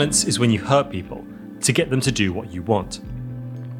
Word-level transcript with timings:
Violence 0.00 0.24
is 0.24 0.38
when 0.38 0.50
you 0.50 0.60
hurt 0.60 0.88
people 0.88 1.22
to 1.60 1.72
get 1.74 1.90
them 1.90 2.00
to 2.00 2.10
do 2.10 2.32
what 2.32 2.50
you 2.50 2.62
want. 2.62 3.00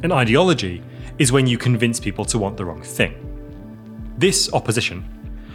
An 0.02 0.12
ideology 0.12 0.82
is 1.16 1.32
when 1.32 1.46
you 1.46 1.56
convince 1.56 1.98
people 1.98 2.26
to 2.26 2.38
want 2.38 2.58
the 2.58 2.64
wrong 2.66 2.82
thing. 2.82 3.14
This 4.18 4.52
opposition 4.52 5.02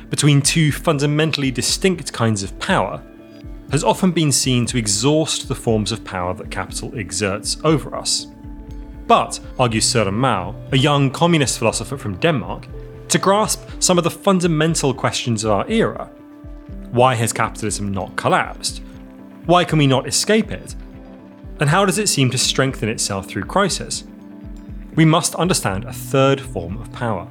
between 0.09 0.41
two 0.41 0.71
fundamentally 0.71 1.51
distinct 1.51 2.11
kinds 2.11 2.41
of 2.41 2.57
power 2.57 2.99
has 3.69 3.83
often 3.83 4.09
been 4.11 4.31
seen 4.31 4.65
to 4.65 4.79
exhaust 4.79 5.47
the 5.47 5.53
forms 5.53 5.91
of 5.91 6.03
power 6.03 6.33
that 6.33 6.49
capital 6.49 6.91
exerts 6.97 7.57
over 7.63 7.95
us. 7.95 8.25
But, 9.05 9.39
argues 9.59 9.85
Søren 9.85 10.15
Mau, 10.15 10.55
a 10.71 10.77
young 10.77 11.11
communist 11.11 11.59
philosopher 11.59 11.95
from 11.95 12.17
Denmark, 12.17 12.67
to 13.09 13.19
grasp 13.19 13.61
some 13.77 13.99
of 13.99 14.03
the 14.03 14.09
fundamental 14.09 14.95
questions 14.95 15.43
of 15.43 15.51
our 15.51 15.69
era 15.69 16.09
why 16.91 17.13
has 17.13 17.33
capitalism 17.33 17.93
not 17.93 18.15
collapsed? 18.15 18.81
Why 19.45 19.63
can 19.63 19.77
we 19.77 19.85
not 19.85 20.07
escape 20.07 20.51
it? 20.51 20.75
And 21.59 21.69
how 21.69 21.85
does 21.85 21.99
it 21.99 22.09
seem 22.09 22.31
to 22.31 22.37
strengthen 22.37 22.89
itself 22.89 23.27
through 23.27 23.43
crisis? 23.43 24.03
We 24.95 25.05
must 25.05 25.35
understand 25.35 25.83
a 25.83 25.93
third 25.93 26.41
form 26.41 26.77
of 26.81 26.91
power. 26.91 27.27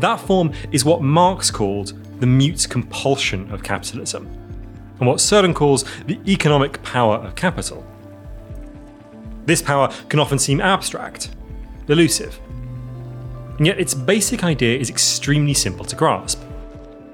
That 0.00 0.20
form 0.20 0.52
is 0.72 0.84
what 0.84 1.00
Marx 1.00 1.50
called 1.50 1.92
the 2.20 2.26
mute 2.26 2.66
compulsion 2.68 3.50
of 3.52 3.62
capitalism, 3.62 4.26
and 4.98 5.06
what 5.06 5.18
Søren 5.18 5.54
calls 5.54 5.84
the 6.06 6.18
economic 6.26 6.82
power 6.82 7.16
of 7.16 7.34
capital. 7.34 7.86
This 9.44 9.62
power 9.62 9.92
can 10.08 10.18
often 10.18 10.38
seem 10.38 10.60
abstract, 10.60 11.30
elusive, 11.88 12.40
and 13.58 13.66
yet 13.66 13.78
its 13.78 13.94
basic 13.94 14.44
idea 14.44 14.78
is 14.78 14.90
extremely 14.90 15.54
simple 15.54 15.84
to 15.84 15.96
grasp. 15.96 16.42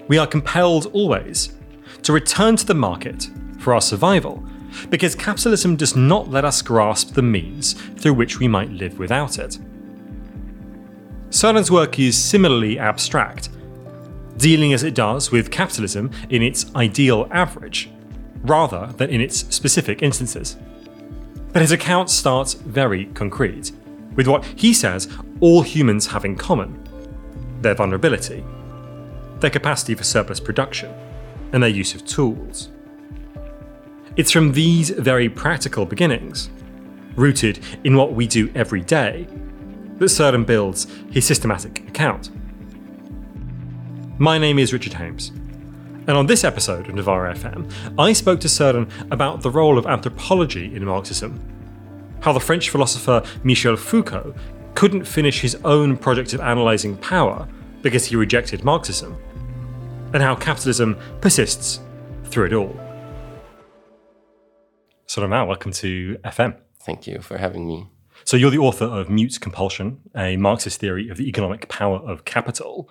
We 0.09 0.19
are 0.19 0.27
compelled 0.27 0.87
always 0.93 1.53
to 2.03 2.13
return 2.13 2.57
to 2.57 2.67
the 2.67 2.75
market 2.75 3.31
for 3.59 3.75
our 3.75 3.81
survival 3.81 4.43
because 4.91 5.15
capitalism 5.15 5.77
does 5.77 5.95
not 5.95 6.31
let 6.31 6.45
us 6.45 6.63
grasp 6.63 7.15
the 7.15 7.23
means 7.23 7.75
through 8.01 8.15
which 8.15 8.39
we 8.39 8.49
might 8.49 8.71
live 8.71 8.99
without 8.99 9.39
it. 9.39 9.59
Søren's 11.31 11.71
work 11.71 11.99
is 11.99 12.17
similarly 12.17 12.79
abstract, 12.79 13.49
dealing 14.37 14.73
as 14.73 14.83
it 14.83 14.95
does 14.95 15.31
with 15.31 15.51
capitalism 15.51 16.11
in 16.29 16.43
its 16.43 16.75
ideal 16.75 17.29
average, 17.31 17.91
rather 18.43 18.93
than 18.97 19.09
in 19.11 19.21
its 19.21 19.39
specific 19.55 20.03
instances. 20.03 20.57
But 21.53 21.63
his 21.63 21.73
account 21.73 22.11
starts 22.11 22.55
very 22.55 23.07
concrete, 23.07 23.73
with 24.15 24.27
what 24.27 24.45
he 24.45 24.75
says 24.75 25.09
all 25.41 25.63
humans 25.63 26.07
have 26.07 26.25
in 26.25 26.37
common 26.37 26.79
their 27.63 27.75
vulnerability, 27.75 28.45
their 29.39 29.51
capacity 29.51 29.95
for 29.95 30.05
surplus 30.05 30.41
production, 30.41 30.93
and 31.53 31.63
their 31.63 31.71
use 31.71 31.95
of 31.95 32.05
tools. 32.05 32.71
It's 34.17 34.31
from 34.31 34.53
these 34.53 34.91
very 34.91 35.29
practical 35.29 35.87
beginnings, 35.87 36.51
rooted 37.17 37.61
in 37.85 37.97
what 37.97 38.13
we 38.13 38.27
do 38.27 38.51
every 38.55 38.83
day, 38.83 39.27
that 39.99 40.07
Søren 40.07 40.45
builds 40.45 40.87
his 41.11 41.25
systematic 41.25 41.81
account. 41.89 42.31
My 44.19 44.39
name 44.39 44.59
is 44.59 44.73
Richard 44.73 44.95
Hames, 44.95 45.29
and 46.09 46.11
on 46.11 46.27
this 46.27 46.45
episode 46.45 46.89
of 46.89 46.95
Novara 46.95 47.35
FM, 47.35 47.71
I 47.99 48.13
spoke 48.13 48.41
to 48.41 48.49
Søren 48.49 48.91
about 49.11 49.43
the 49.43 49.51
role 49.51 49.79
of 49.79 49.87
anthropology 49.87 50.75
in 50.75 50.85
Marxism, 50.85 51.41
how 52.21 52.33
the 52.33 52.41
French 52.41 52.71
philosopher 52.71 53.23
Michel 53.45 53.77
Foucault 53.77 54.35
couldn't 54.75 55.05
finish 55.05 55.41
his 55.41 55.57
own 55.65 55.97
project 55.97 56.33
of 56.35 56.41
analysing 56.41 56.97
power 56.97 57.47
because 57.83 58.05
he 58.05 58.17
rejected 58.17 58.65
Marxism, 58.65 59.17
and 60.13 60.23
how 60.23 60.35
capitalism 60.35 60.97
persists 61.21 61.81
through 62.25 62.47
it 62.47 62.53
all. 62.53 62.75
Søren, 65.07 65.47
welcome 65.47 65.73
to 65.73 66.17
FM. 66.25 66.55
Thank 66.81 67.07
you 67.07 67.21
for 67.21 67.39
having 67.39 67.67
me. 67.67 67.87
So 68.25 68.37
you're 68.37 68.51
the 68.51 68.59
author 68.59 68.85
of 68.85 69.11
Mute 69.11 69.39
Compulsion, 69.41 70.01
a 70.17 70.37
Marxist 70.37 70.81
theory 70.81 71.09
of 71.09 71.17
the 71.17 71.29
economic 71.29 71.69
power 71.69 71.99
of 71.99 72.25
capital. 72.25 72.89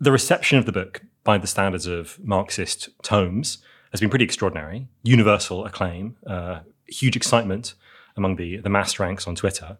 The 0.00 0.12
reception 0.12 0.58
of 0.58 0.66
the 0.66 0.72
book 0.72 1.02
by 1.24 1.38
the 1.38 1.46
standards 1.46 1.86
of 1.86 2.18
Marxist 2.22 2.88
tomes 3.02 3.58
has 3.92 4.00
been 4.00 4.10
pretty 4.10 4.24
extraordinary. 4.24 4.88
Universal 5.02 5.64
acclaim, 5.64 6.16
uh, 6.26 6.60
huge 6.86 7.16
excitement 7.16 7.74
among 8.16 8.36
the, 8.36 8.58
the 8.58 8.68
mass 8.68 8.98
ranks 8.98 9.26
on 9.26 9.34
Twitter. 9.34 9.78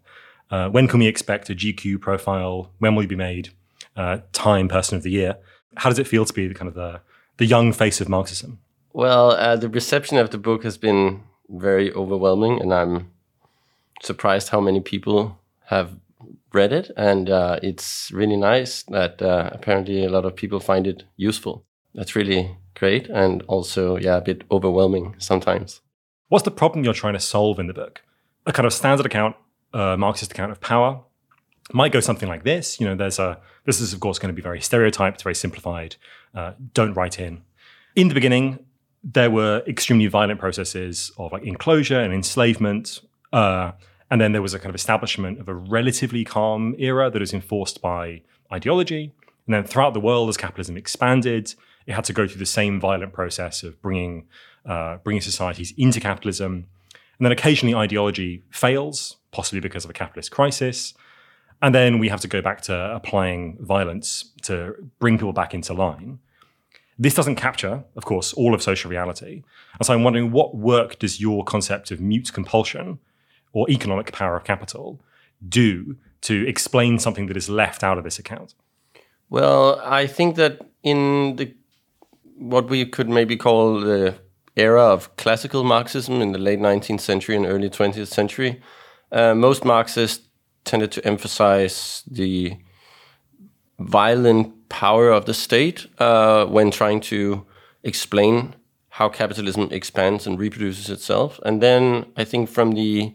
Uh, 0.50 0.68
when 0.68 0.88
can 0.88 1.00
we 1.00 1.06
expect 1.06 1.50
a 1.50 1.54
GQ 1.54 2.00
profile? 2.00 2.72
When 2.78 2.94
will 2.94 3.02
you 3.02 3.08
be 3.08 3.16
made 3.16 3.50
uh, 3.96 4.18
Time 4.32 4.68
Person 4.68 4.96
of 4.96 5.02
the 5.02 5.10
Year? 5.10 5.36
How 5.76 5.90
does 5.90 5.98
it 5.98 6.06
feel 6.06 6.24
to 6.24 6.32
be 6.32 6.48
the 6.48 6.54
kind 6.54 6.68
of 6.68 6.74
the, 6.74 7.00
the 7.36 7.46
young 7.46 7.72
face 7.72 8.00
of 8.00 8.08
Marxism? 8.08 8.58
Well, 8.92 9.32
uh, 9.32 9.56
the 9.56 9.68
reception 9.68 10.18
of 10.18 10.30
the 10.30 10.38
book 10.38 10.64
has 10.64 10.76
been 10.78 11.22
very 11.48 11.92
overwhelming, 11.92 12.60
and 12.60 12.72
I'm 12.72 13.10
surprised 14.02 14.48
how 14.48 14.60
many 14.60 14.80
people 14.80 15.38
have 15.66 15.98
read 16.52 16.72
it. 16.72 16.90
And 16.96 17.30
uh, 17.30 17.60
it's 17.62 18.10
really 18.12 18.36
nice 18.36 18.82
that 18.84 19.20
uh, 19.22 19.50
apparently 19.52 20.04
a 20.04 20.10
lot 20.10 20.24
of 20.24 20.34
people 20.34 20.60
find 20.60 20.86
it 20.86 21.04
useful. 21.16 21.64
That's 21.94 22.16
really 22.16 22.56
great, 22.74 23.08
and 23.08 23.42
also, 23.42 23.96
yeah, 23.96 24.16
a 24.16 24.20
bit 24.20 24.44
overwhelming 24.50 25.16
sometimes. 25.18 25.80
What's 26.28 26.44
the 26.44 26.50
problem 26.50 26.84
you're 26.84 26.94
trying 26.94 27.14
to 27.14 27.20
solve 27.20 27.58
in 27.58 27.66
the 27.66 27.74
book? 27.74 28.02
A 28.46 28.52
kind 28.52 28.66
of 28.66 28.72
standard 28.72 29.06
account, 29.06 29.36
uh, 29.72 29.96
Marxist 29.96 30.32
account 30.32 30.52
of 30.52 30.60
power 30.60 31.02
might 31.72 31.92
go 31.92 32.00
something 32.00 32.28
like 32.28 32.44
this. 32.44 32.80
You 32.80 32.86
know, 32.86 32.94
there's 32.94 33.18
a 33.18 33.40
this 33.64 33.80
is 33.80 33.92
of 33.92 34.00
course 34.00 34.18
going 34.18 34.32
to 34.32 34.36
be 34.36 34.42
very 34.42 34.60
stereotyped, 34.60 35.22
very 35.22 35.34
simplified. 35.34 35.96
Uh, 36.34 36.52
don't 36.74 36.94
write 36.94 37.18
in. 37.18 37.42
In 37.96 38.08
the 38.08 38.14
beginning, 38.14 38.64
there 39.02 39.30
were 39.30 39.62
extremely 39.66 40.06
violent 40.06 40.40
processes 40.40 41.12
of 41.18 41.32
like 41.32 41.42
enclosure 41.42 42.00
and 42.00 42.12
enslavement. 42.12 43.00
Uh, 43.32 43.72
and 44.10 44.20
then 44.20 44.32
there 44.32 44.42
was 44.42 44.54
a 44.54 44.58
kind 44.58 44.70
of 44.70 44.74
establishment 44.74 45.38
of 45.38 45.48
a 45.48 45.54
relatively 45.54 46.24
calm 46.24 46.74
era 46.78 47.10
that 47.10 47.20
is 47.20 47.34
enforced 47.34 47.82
by 47.82 48.22
ideology. 48.52 49.12
And 49.46 49.54
then 49.54 49.64
throughout 49.64 49.94
the 49.94 50.00
world, 50.00 50.28
as 50.28 50.36
capitalism 50.36 50.76
expanded, 50.76 51.54
it 51.86 51.92
had 51.92 52.04
to 52.04 52.12
go 52.12 52.26
through 52.26 52.38
the 52.38 52.46
same 52.46 52.80
violent 52.80 53.12
process 53.12 53.62
of 53.62 53.80
bringing 53.80 54.26
uh, 54.66 54.98
bringing 54.98 55.22
societies 55.22 55.72
into 55.78 56.00
capitalism. 56.00 56.66
And 57.18 57.24
then 57.24 57.32
occasionally 57.32 57.74
ideology 57.74 58.44
fails, 58.50 59.16
possibly 59.30 59.60
because 59.60 59.84
of 59.84 59.90
a 59.90 59.94
capitalist 59.94 60.30
crisis. 60.30 60.94
And 61.60 61.74
then 61.74 61.98
we 61.98 62.08
have 62.08 62.20
to 62.20 62.28
go 62.28 62.40
back 62.40 62.60
to 62.62 62.94
applying 62.94 63.58
violence 63.60 64.32
to 64.42 64.74
bring 64.98 65.18
people 65.18 65.32
back 65.32 65.54
into 65.54 65.74
line. 65.74 66.20
This 66.98 67.14
doesn't 67.14 67.36
capture, 67.36 67.84
of 67.96 68.04
course, 68.04 68.32
all 68.32 68.54
of 68.54 68.62
social 68.62 68.90
reality. 68.90 69.42
And 69.78 69.86
so 69.86 69.94
I'm 69.94 70.04
wondering 70.04 70.30
what 70.30 70.56
work 70.56 70.98
does 70.98 71.20
your 71.20 71.44
concept 71.44 71.90
of 71.90 72.00
mute 72.00 72.32
compulsion 72.32 72.98
or 73.52 73.68
economic 73.70 74.12
power 74.12 74.36
of 74.36 74.44
capital 74.44 75.00
do 75.48 75.96
to 76.22 76.46
explain 76.48 76.98
something 76.98 77.26
that 77.26 77.36
is 77.36 77.48
left 77.48 77.84
out 77.84 77.98
of 77.98 78.04
this 78.04 78.18
account? 78.18 78.54
Well, 79.30 79.80
I 79.84 80.06
think 80.06 80.36
that 80.36 80.60
in 80.82 81.36
the 81.36 81.54
what 82.36 82.68
we 82.68 82.86
could 82.86 83.08
maybe 83.08 83.36
call 83.36 83.80
the 83.80 84.14
era 84.56 84.82
of 84.82 85.16
classical 85.16 85.64
Marxism 85.64 86.20
in 86.20 86.32
the 86.32 86.38
late 86.38 86.60
19th 86.60 87.00
century 87.00 87.36
and 87.36 87.44
early 87.46 87.68
20th 87.68 88.06
century, 88.06 88.60
uh, 89.10 89.34
most 89.34 89.64
Marxists 89.64 90.27
tended 90.64 90.92
to 90.92 91.04
emphasize 91.06 92.02
the 92.10 92.56
violent 93.78 94.68
power 94.68 95.10
of 95.10 95.24
the 95.24 95.34
state 95.34 95.86
uh, 95.98 96.44
when 96.46 96.70
trying 96.70 97.00
to 97.00 97.46
explain 97.82 98.54
how 98.88 99.08
capitalism 99.08 99.68
expands 99.70 100.26
and 100.26 100.38
reproduces 100.38 100.90
itself. 100.90 101.38
And 101.44 101.62
then 101.62 102.06
I 102.16 102.24
think 102.24 102.48
from 102.48 102.72
the 102.72 103.14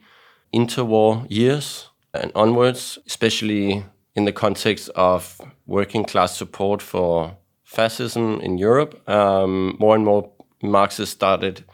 interwar 0.54 1.26
years 1.30 1.90
and 2.14 2.32
onwards, 2.36 3.00
especially 3.08 3.86
in 4.16 4.26
the 4.26 4.32
context 4.32 4.90
of 4.96 5.42
working 5.66 6.06
class 6.06 6.38
support 6.38 6.82
for 6.82 7.36
fascism 7.64 8.40
in 8.42 8.58
Europe, 8.58 9.08
um, 9.10 9.76
more 9.80 9.96
and 9.96 10.06
more 10.06 10.32
Marxists 10.62 11.14
started 11.14 11.66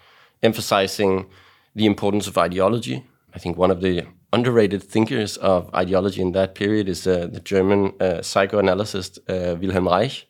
emphasizing 0.41 1.27
the 1.75 1.85
importance 1.85 2.27
of 2.27 2.37
ideology. 2.37 3.05
I 3.35 3.39
think 3.39 3.57
one 3.57 3.69
of 3.69 3.81
the 3.81 4.07
underrated 4.31 4.83
thinkers 4.83 5.37
of 5.37 5.73
ideology 5.73 6.21
in 6.21 6.31
that 6.33 6.55
period 6.55 6.87
is 6.87 7.07
uh, 7.07 7.27
the 7.31 7.39
German 7.39 7.93
uh, 7.99 8.21
psychoanalyst 8.21 9.19
uh, 9.27 9.55
Wilhelm 9.59 9.87
Reich, 9.87 10.27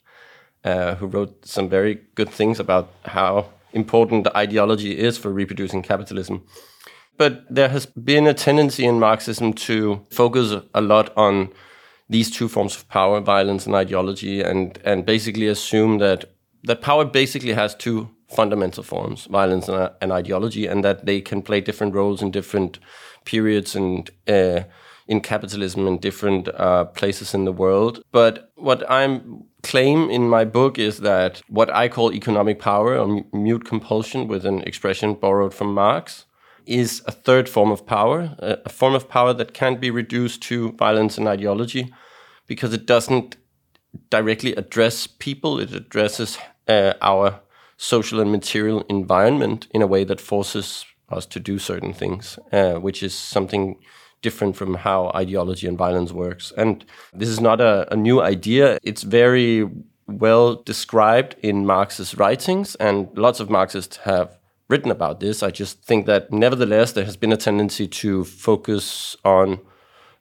uh, 0.64 0.94
who 0.96 1.06
wrote 1.06 1.46
some 1.46 1.68
very 1.68 2.00
good 2.14 2.30
things 2.30 2.60
about 2.60 2.90
how 3.04 3.46
important 3.72 4.26
ideology 4.34 4.98
is 4.98 5.18
for 5.18 5.30
reproducing 5.30 5.82
capitalism. 5.82 6.42
But 7.16 7.44
there 7.50 7.68
has 7.68 7.86
been 7.86 8.26
a 8.26 8.34
tendency 8.34 8.86
in 8.86 8.98
Marxism 8.98 9.52
to 9.52 10.06
focus 10.10 10.54
a 10.74 10.80
lot 10.80 11.12
on 11.16 11.52
these 12.08 12.30
two 12.30 12.48
forms 12.48 12.74
of 12.76 12.88
power, 12.88 13.20
violence 13.20 13.66
and 13.66 13.74
ideology, 13.74 14.42
and, 14.42 14.78
and 14.84 15.04
basically 15.04 15.46
assume 15.46 15.98
that, 15.98 16.24
that 16.64 16.80
power 16.80 17.04
basically 17.04 17.52
has 17.52 17.74
two 17.74 18.08
fundamental 18.28 18.82
forms, 18.82 19.26
violence 19.26 19.68
and, 19.68 19.90
and 20.00 20.12
ideology, 20.12 20.66
and 20.66 20.82
that 20.82 21.06
they 21.06 21.20
can 21.20 21.42
play 21.42 21.60
different 21.60 21.94
roles 21.94 22.22
in 22.22 22.30
different 22.30 22.78
periods 23.24 23.74
and 23.74 24.10
uh, 24.28 24.60
in 25.06 25.20
capitalism 25.20 25.86
in 25.86 25.98
different 25.98 26.48
uh, 26.48 26.84
places 26.84 27.34
in 27.34 27.44
the 27.44 27.52
world. 27.52 28.02
But 28.12 28.52
what 28.54 28.88
I 28.88 29.20
claim 29.62 30.08
in 30.08 30.28
my 30.28 30.44
book 30.44 30.78
is 30.78 30.98
that 30.98 31.42
what 31.48 31.68
I 31.74 31.88
call 31.88 32.12
economic 32.12 32.60
power 32.60 32.96
or 32.96 33.24
mute 33.32 33.64
compulsion, 33.64 34.28
with 34.28 34.46
an 34.46 34.62
expression 34.62 35.14
borrowed 35.14 35.52
from 35.52 35.74
Marx, 35.74 36.26
is 36.64 37.02
a 37.06 37.12
third 37.12 37.48
form 37.48 37.72
of 37.72 37.84
power, 37.86 38.36
a 38.38 38.68
form 38.68 38.94
of 38.94 39.08
power 39.08 39.32
that 39.34 39.52
can't 39.52 39.80
be 39.80 39.90
reduced 39.90 40.42
to 40.42 40.72
violence 40.72 41.18
and 41.18 41.26
ideology 41.26 41.92
because 42.46 42.72
it 42.72 42.86
doesn't 42.86 43.36
directly 44.10 44.54
address 44.54 45.06
people, 45.06 45.58
it 45.58 45.72
addresses 45.72 46.38
uh, 46.68 46.94
our 47.02 47.40
social 47.76 48.20
and 48.20 48.30
material 48.30 48.84
environment 48.88 49.66
in 49.72 49.82
a 49.82 49.86
way 49.86 50.04
that 50.04 50.20
forces 50.20 50.84
us 51.10 51.26
to 51.26 51.40
do 51.40 51.58
certain 51.58 51.92
things, 51.92 52.38
uh, 52.52 52.74
which 52.74 53.02
is 53.02 53.14
something 53.14 53.76
different 54.22 54.56
from 54.56 54.74
how 54.74 55.10
ideology 55.14 55.66
and 55.66 55.78
violence 55.78 56.12
works. 56.12 56.52
And 56.56 56.84
this 57.12 57.28
is 57.28 57.40
not 57.40 57.60
a, 57.60 57.92
a 57.92 57.96
new 57.96 58.20
idea. 58.20 58.78
It's 58.82 59.02
very 59.02 59.68
well 60.06 60.56
described 60.56 61.36
in 61.42 61.66
Marx's 61.66 62.16
writings, 62.16 62.74
and 62.76 63.08
lots 63.16 63.40
of 63.40 63.48
Marxists 63.48 63.98
have 63.98 64.38
written 64.68 64.90
about 64.90 65.20
this. 65.20 65.42
I 65.42 65.50
just 65.50 65.82
think 65.82 66.06
that 66.06 66.32
nevertheless, 66.32 66.92
there 66.92 67.04
has 67.04 67.16
been 67.16 67.32
a 67.32 67.36
tendency 67.36 67.88
to 67.88 68.24
focus 68.24 69.16
on 69.24 69.60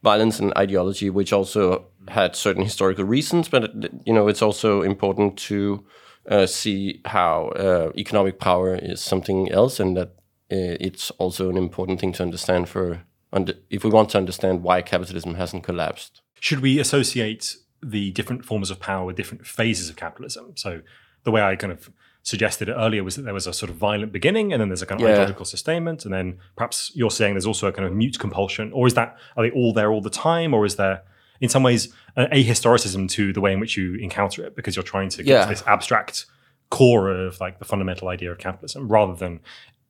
violence 0.03 0.39
and 0.39 0.53
ideology, 0.57 1.09
which 1.09 1.33
also 1.33 1.86
had 2.07 2.36
certain 2.36 2.63
historical 2.63 3.03
reasons, 3.03 3.50
but 3.50 3.71
you 4.06 4.13
know, 4.13 4.27
it's 4.27 4.41
also 4.41 4.81
important 4.81 5.38
to 5.38 5.86
uh, 6.30 6.45
see 6.45 7.01
how 7.06 7.50
uh, 7.50 7.91
economic 7.97 8.39
power 8.39 8.75
is 8.75 9.01
something 9.01 9.51
else, 9.51 9.80
and 9.80 9.97
that 9.97 10.13
Uh, 10.51 10.78
it's 10.80 11.12
also 11.12 11.50
an 11.50 11.57
important 11.57 12.00
thing 12.00 12.12
to 12.13 12.24
understand 12.24 12.69
for 12.69 13.04
under, 13.31 13.54
if 13.69 13.84
we 13.84 13.90
want 13.90 14.10
to 14.10 14.18
understand 14.18 14.63
why 14.63 14.81
capitalism 14.81 15.36
hasn't 15.36 15.63
collapsed. 15.63 16.22
Should 16.40 16.62
we 16.62 16.80
associate 16.80 17.56
the 17.84 18.12
different 18.12 18.46
forms 18.46 18.72
of 18.72 18.80
power 18.80 19.06
with 19.06 19.16
different 19.16 19.46
phases 19.46 19.90
of 19.90 19.96
capitalism? 19.96 20.54
So 20.56 20.81
the 21.24 21.31
way 21.31 21.42
I 21.42 21.56
kind 21.56 21.72
of 21.72 21.92
suggested 22.24 22.69
earlier 22.69 23.04
was 23.04 23.16
that 23.16 23.24
there 23.24 23.34
was 23.34 23.48
a 23.48 23.54
sort 23.54 23.69
of 23.69 23.75
violent 23.78 24.12
beginning 24.12 24.51
and 24.51 24.62
then 24.62 24.69
there's 24.69 24.81
a 24.81 24.86
kind 24.86 25.00
of 25.00 25.07
yeah. 25.07 25.13
ideological 25.13 25.46
sustainment 25.46 26.06
and 26.06 26.13
then 26.13 26.38
perhaps 26.56 26.92
you're 26.94 27.12
saying 27.12 27.34
there's 27.34 27.46
also 27.46 27.68
a 27.68 27.72
kind 27.72 27.88
of 27.88 27.94
mute 27.94 28.19
compulsion 28.19 28.72
or 28.74 28.88
is 28.88 28.94
that 28.94 29.18
are 29.38 29.44
they 29.44 29.51
all 29.51 29.74
there 29.74 29.92
all 29.92 30.01
the 30.01 30.10
time 30.10 30.54
or 30.54 30.66
is 30.66 30.75
there 30.75 31.01
in 31.40 31.48
some 31.48 31.63
ways 31.63 31.94
an 32.18 32.30
ahistoricism 32.31 33.10
to 33.10 33.31
the 33.31 33.40
way 33.40 33.54
in 33.54 33.60
which 33.60 33.78
you 33.78 33.96
encounter 33.96 34.46
it 34.46 34.56
because 34.56 34.75
you're 34.75 34.84
trying 34.84 35.10
to 35.10 35.24
get 35.24 35.31
yeah. 35.31 35.44
to 35.44 35.50
this 35.50 35.63
abstract 35.66 36.25
core 36.69 37.10
of 37.10 37.40
like 37.40 37.57
the 37.57 37.66
fundamental 37.66 38.10
idea 38.10 38.31
of 38.31 38.38
capitalism 38.38 38.88
rather 38.88 39.16
than 39.16 39.40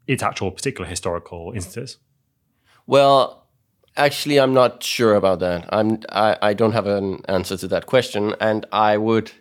its 0.08 0.24
actual 0.24 0.52
particular 0.52 0.88
historical 0.90 1.52
instances 1.56 1.98
well, 2.90 3.48
actually, 3.98 4.40
I'm 4.40 4.56
not 4.56 4.82
sure 4.82 5.14
about 5.14 5.42
that. 5.42 5.70
I'm 5.72 6.00
I, 6.10 6.38
I 6.42 6.54
don't 6.56 6.72
have 6.72 6.88
an 6.88 7.22
answer 7.28 7.56
to 7.58 7.68
that 7.68 7.86
question, 7.86 8.34
and 8.42 8.66
I 8.72 8.98
would. 8.98 9.32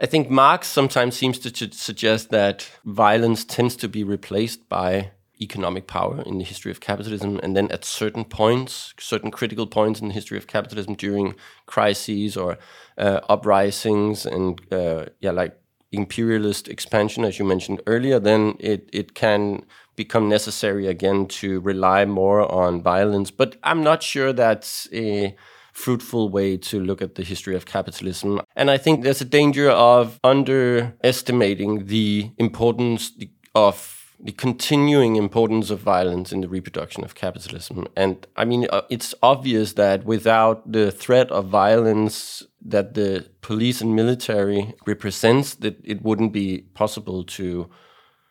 I 0.00 0.06
think 0.06 0.30
Marx 0.30 0.66
sometimes 0.68 1.14
seems 1.14 1.38
to 1.40 1.70
suggest 1.72 2.30
that 2.30 2.66
violence 2.86 3.44
tends 3.44 3.76
to 3.76 3.88
be 3.88 4.02
replaced 4.02 4.66
by 4.70 5.10
economic 5.42 5.86
power 5.86 6.22
in 6.22 6.38
the 6.38 6.44
history 6.44 6.70
of 6.70 6.80
capitalism, 6.80 7.38
and 7.42 7.54
then 7.54 7.70
at 7.70 7.84
certain 7.84 8.24
points, 8.24 8.94
certain 8.98 9.30
critical 9.30 9.66
points 9.66 10.00
in 10.00 10.08
the 10.08 10.14
history 10.14 10.38
of 10.38 10.46
capitalism, 10.46 10.94
during 10.94 11.34
crises 11.66 12.34
or 12.34 12.56
uh, 12.96 13.20
uprisings, 13.28 14.24
and 14.24 14.58
uh, 14.72 15.04
yeah, 15.20 15.32
like 15.32 15.54
imperialist 15.96 16.68
expansion, 16.68 17.24
as 17.24 17.38
you 17.38 17.44
mentioned 17.44 17.80
earlier, 17.86 18.18
then 18.18 18.56
it 18.60 18.88
it 18.92 19.14
can 19.14 19.64
become 19.96 20.28
necessary 20.28 20.86
again 20.86 21.26
to 21.26 21.60
rely 21.60 22.04
more 22.04 22.50
on 22.50 22.82
violence. 22.82 23.30
But 23.30 23.56
I'm 23.62 23.82
not 23.82 24.02
sure 24.02 24.32
that's 24.32 24.88
a 24.92 25.36
fruitful 25.72 26.28
way 26.28 26.56
to 26.56 26.80
look 26.80 27.02
at 27.02 27.16
the 27.16 27.24
history 27.24 27.56
of 27.56 27.66
capitalism. 27.66 28.40
And 28.54 28.70
I 28.70 28.78
think 28.78 29.02
there's 29.02 29.20
a 29.20 29.24
danger 29.24 29.70
of 29.70 30.20
underestimating 30.22 31.86
the 31.86 32.30
importance 32.38 33.12
of 33.54 34.00
the 34.20 34.32
continuing 34.32 35.16
importance 35.16 35.70
of 35.70 35.80
violence 35.80 36.32
in 36.32 36.40
the 36.40 36.48
reproduction 36.48 37.04
of 37.04 37.14
capitalism. 37.14 37.86
And 37.96 38.26
I 38.36 38.44
mean, 38.44 38.66
uh, 38.72 38.82
it's 38.88 39.14
obvious 39.22 39.74
that 39.74 40.04
without 40.04 40.70
the 40.70 40.90
threat 40.90 41.30
of 41.30 41.48
violence 41.48 42.42
that 42.64 42.94
the 42.94 43.26
police 43.40 43.80
and 43.80 43.94
military 43.94 44.74
represents, 44.86 45.54
that 45.56 45.78
it 45.84 46.02
wouldn't 46.02 46.32
be 46.32 46.62
possible 46.74 47.24
to 47.24 47.68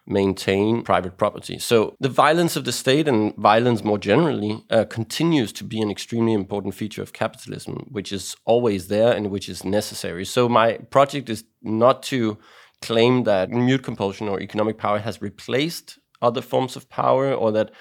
maintain 0.05 0.83
private 0.83 1.17
property. 1.17 1.57
So 1.57 1.95
the 1.99 2.09
violence 2.09 2.55
of 2.55 2.65
the 2.65 2.71
state 2.71 3.07
and 3.07 3.33
violence 3.37 3.83
more 3.83 3.97
generally 3.97 4.63
uh, 4.69 4.83
continues 4.85 5.53
to 5.53 5.63
be 5.63 5.81
an 5.81 5.89
extremely 5.89 6.33
important 6.33 6.75
feature 6.75 7.01
of 7.01 7.13
capitalism, 7.13 7.87
which 7.89 8.11
is 8.11 8.35
always 8.45 8.87
there 8.87 9.13
and 9.13 9.31
which 9.31 9.47
is 9.47 9.63
necessary. 9.63 10.25
So 10.25 10.49
my 10.49 10.73
project 10.89 11.29
is 11.29 11.45
not 11.61 12.03
to 12.03 12.37
claim 12.81 13.23
that 13.23 13.49
mute 13.49 13.83
compulsion 13.83 14.27
or 14.27 14.41
economic 14.41 14.77
power 14.77 14.99
has 14.99 15.21
replaced 15.21 15.99
other 16.21 16.41
forms 16.41 16.75
of 16.75 16.89
power 16.89 17.33
or 17.33 17.51
that 17.53 17.71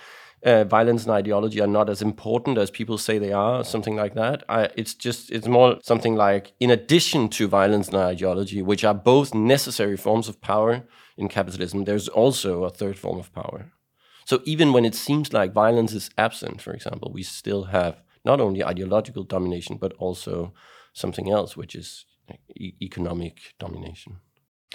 uh, 0.45 0.65
violence 0.65 1.05
and 1.05 1.13
ideology 1.13 1.61
are 1.61 1.67
not 1.67 1.89
as 1.89 2.03
important 2.03 2.59
as 2.59 2.71
people 2.71 2.99
say 2.99 3.19
they 3.19 3.33
are, 3.33 3.65
something 3.65 3.97
like 3.97 4.15
that. 4.15 4.43
I, 4.49 4.71
it's 4.77 4.95
just, 4.95 5.31
it's 5.31 5.47
more 5.47 5.79
something 5.83 6.15
like, 6.15 6.53
in 6.59 6.71
addition 6.71 7.29
to 7.31 7.49
violence 7.49 7.89
and 7.89 7.97
ideology, 7.97 8.63
which 8.63 8.85
are 8.85 8.95
both 8.95 9.35
necessary 9.35 9.97
forms 9.97 10.29
of 10.29 10.41
power, 10.41 10.85
in 11.17 11.29
capitalism, 11.29 11.85
there's 11.85 12.09
also 12.09 12.65
a 12.65 12.71
third 12.71 12.99
form 12.99 13.19
of 13.19 13.33
power. 13.33 13.73
So 14.25 14.41
even 14.45 14.73
when 14.73 14.85
it 14.85 14.95
seems 14.95 15.33
like 15.33 15.53
violence 15.53 15.93
is 15.93 16.11
absent, 16.17 16.61
for 16.61 16.73
example, 16.73 17.11
we 17.13 17.23
still 17.23 17.65
have 17.65 18.03
not 18.25 18.41
only 18.41 18.65
ideological 18.65 19.25
domination, 19.25 19.77
but 19.77 19.93
also 19.95 20.53
something 20.93 21.31
else, 21.31 21.57
which 21.57 21.75
is 21.75 22.07
e- 22.57 22.75
economic 22.81 23.55
domination. 23.59 24.21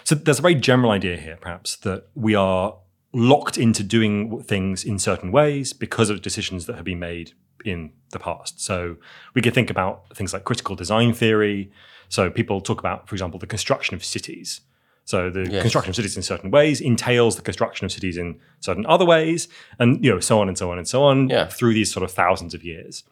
So 0.04 0.16
there's 0.16 0.40
a 0.40 0.42
very 0.44 0.56
general 0.56 0.92
idea 0.92 1.18
here, 1.18 1.38
perhaps, 1.38 1.78
that 1.78 2.08
we 2.14 2.36
are 2.36 2.78
locked 3.14 3.58
into 3.58 3.84
doing 3.84 4.44
things 4.44 4.84
in 4.84 5.00
certain 5.00 5.32
ways 5.32 5.74
because 5.74 6.10
of 6.10 6.22
decisions 6.22 6.66
that 6.66 6.76
have 6.76 6.86
been 6.86 7.00
made 7.00 7.32
in 7.66 7.92
the 8.12 8.20
past. 8.20 8.62
So 8.62 8.98
we 9.34 9.42
could 9.42 9.54
think 9.54 9.70
about 9.70 10.16
things 10.16 10.34
like 10.34 10.44
critical 10.44 10.76
design 10.76 11.14
theory. 11.14 11.72
So 12.10 12.30
people 12.30 12.62
talk 12.62 12.80
about, 12.80 13.08
for 13.08 13.16
example, 13.16 13.40
the 13.40 13.48
construction 13.48 13.96
of 13.96 14.04
cities. 14.04 14.62
So 15.08 15.30
the 15.30 15.50
yes. 15.50 15.62
construction 15.62 15.90
of 15.92 15.96
cities 15.96 16.18
in 16.18 16.24
certain 16.24 16.52
ways 16.52 16.82
entails 16.82 17.38
the 17.38 17.42
construction 17.42 17.86
of 17.86 17.94
cities 17.94 18.18
in 18.18 18.42
certain 18.60 18.86
other 18.88 19.06
ways, 19.06 19.48
and 19.80 20.04
you 20.04 20.12
know 20.12 20.20
so 20.20 20.42
on 20.42 20.50
and 20.50 20.58
so 20.58 20.70
on 20.70 20.78
and 20.78 20.86
so 20.86 21.02
on 21.04 21.30
yeah. 21.30 21.48
through 21.48 21.74
these 21.74 21.90
sort 21.90 22.04
of 22.04 22.12
thousands 22.12 22.54
of 22.54 22.62
years. 22.62 23.06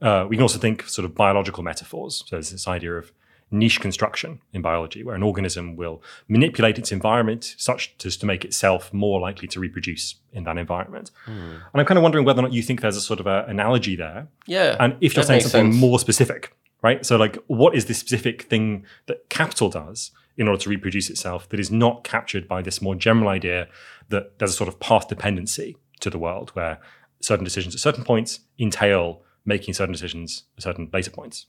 Uh, 0.00 0.26
we 0.26 0.36
can 0.36 0.42
also 0.42 0.58
think 0.58 0.88
sort 0.88 1.04
of 1.04 1.14
biological 1.14 1.62
metaphors. 1.62 2.24
So 2.26 2.36
there's 2.36 2.50
this 2.50 2.66
idea 2.66 2.94
of 2.94 3.12
niche 3.52 3.80
construction 3.80 4.40
in 4.52 4.62
biology, 4.62 5.04
where 5.04 5.14
an 5.14 5.22
organism 5.22 5.76
will 5.76 6.02
manipulate 6.28 6.78
its 6.78 6.90
environment 6.90 7.54
such 7.58 7.94
as 8.04 8.16
to 8.16 8.26
make 8.26 8.44
itself 8.44 8.92
more 8.92 9.20
likely 9.20 9.46
to 9.48 9.60
reproduce 9.60 10.16
in 10.32 10.44
that 10.44 10.58
environment. 10.58 11.10
Mm. 11.26 11.54
And 11.54 11.80
I'm 11.80 11.86
kind 11.86 11.98
of 11.98 12.02
wondering 12.02 12.24
whether 12.24 12.40
or 12.40 12.42
not 12.42 12.52
you 12.52 12.62
think 12.62 12.80
there's 12.80 12.96
a 12.96 13.00
sort 13.00 13.20
of 13.20 13.26
an 13.26 13.48
analogy 13.48 13.96
there. 13.96 14.28
Yeah. 14.46 14.76
And 14.80 14.96
if 15.00 15.14
you're 15.14 15.24
saying 15.24 15.42
something 15.42 15.72
sense. 15.72 15.80
more 15.80 15.98
specific, 15.98 16.56
right? 16.82 17.04
So 17.04 17.16
like, 17.16 17.38
what 17.46 17.74
is 17.74 17.86
the 17.86 17.94
specific 17.94 18.42
thing 18.42 18.86
that 19.06 19.28
capital 19.28 19.68
does 19.68 20.10
in 20.36 20.48
order 20.48 20.60
to 20.62 20.70
reproduce 20.70 21.10
itself 21.10 21.48
that 21.50 21.60
is 21.60 21.70
not 21.70 22.04
captured 22.04 22.48
by 22.48 22.62
this 22.62 22.80
more 22.80 22.94
general 22.94 23.28
idea 23.28 23.68
that 24.08 24.38
there's 24.38 24.50
a 24.50 24.54
sort 24.54 24.68
of 24.68 24.80
path 24.80 25.08
dependency 25.08 25.76
to 26.00 26.10
the 26.10 26.18
world 26.18 26.50
where 26.50 26.80
certain 27.20 27.44
decisions 27.44 27.74
at 27.74 27.80
certain 27.80 28.04
points 28.04 28.40
entail 28.58 29.22
making 29.44 29.74
certain 29.74 29.92
decisions 29.92 30.44
at 30.56 30.62
certain 30.62 30.88
later 30.92 31.10
points. 31.10 31.46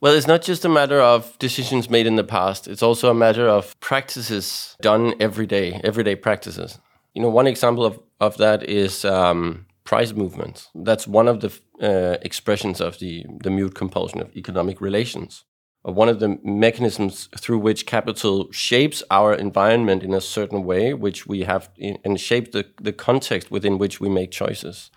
Well, 0.00 0.14
it's 0.14 0.26
not 0.26 0.42
just 0.42 0.64
a 0.64 0.68
matter 0.68 1.00
of 1.00 1.38
decisions 1.38 1.88
made 1.88 2.06
in 2.06 2.16
the 2.16 2.24
past, 2.24 2.68
it's 2.68 2.82
also 2.82 3.10
a 3.10 3.14
matter 3.14 3.48
of 3.48 3.78
practices 3.80 4.76
done 4.82 5.14
every 5.20 5.46
day, 5.46 5.80
everyday 5.84 6.16
practices. 6.16 6.78
You 7.14 7.22
know, 7.22 7.30
one 7.30 7.46
example 7.46 7.84
of, 7.86 7.98
of 8.20 8.36
that 8.36 8.62
is 8.68 9.04
um, 9.06 9.66
price 9.84 10.12
movements. 10.12 10.68
That's 10.74 11.06
one 11.08 11.28
of 11.28 11.40
the 11.40 11.50
uh, 11.80 12.18
expressions 12.22 12.80
of 12.80 12.98
the, 12.98 13.24
the 13.42 13.50
mute 13.50 13.74
compulsion 13.74 14.20
of 14.20 14.36
economic 14.36 14.80
relations 14.80 15.44
Or 15.82 15.94
one 15.94 16.10
of 16.10 16.20
the 16.20 16.38
mechanisms 16.44 17.28
through 17.38 17.60
which 17.60 17.86
capital 17.86 18.48
shapes 18.52 19.02
our 19.10 19.32
environment 19.34 20.02
in 20.02 20.12
a 20.14 20.20
certain 20.20 20.64
way, 20.64 20.92
which 20.94 21.26
we 21.26 21.44
have 21.44 21.70
in, 21.78 21.98
and 22.04 22.20
shape 22.20 22.52
the, 22.52 22.66
the 22.82 22.92
context 22.92 23.50
within 23.50 23.78
which 23.78 24.00
we 24.00 24.08
make 24.10 24.30
choices. 24.30 24.90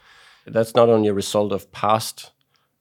That's 0.45 0.75
not 0.75 0.89
only 0.89 1.07
a 1.07 1.13
result 1.13 1.51
of 1.53 1.71
past 1.71 2.31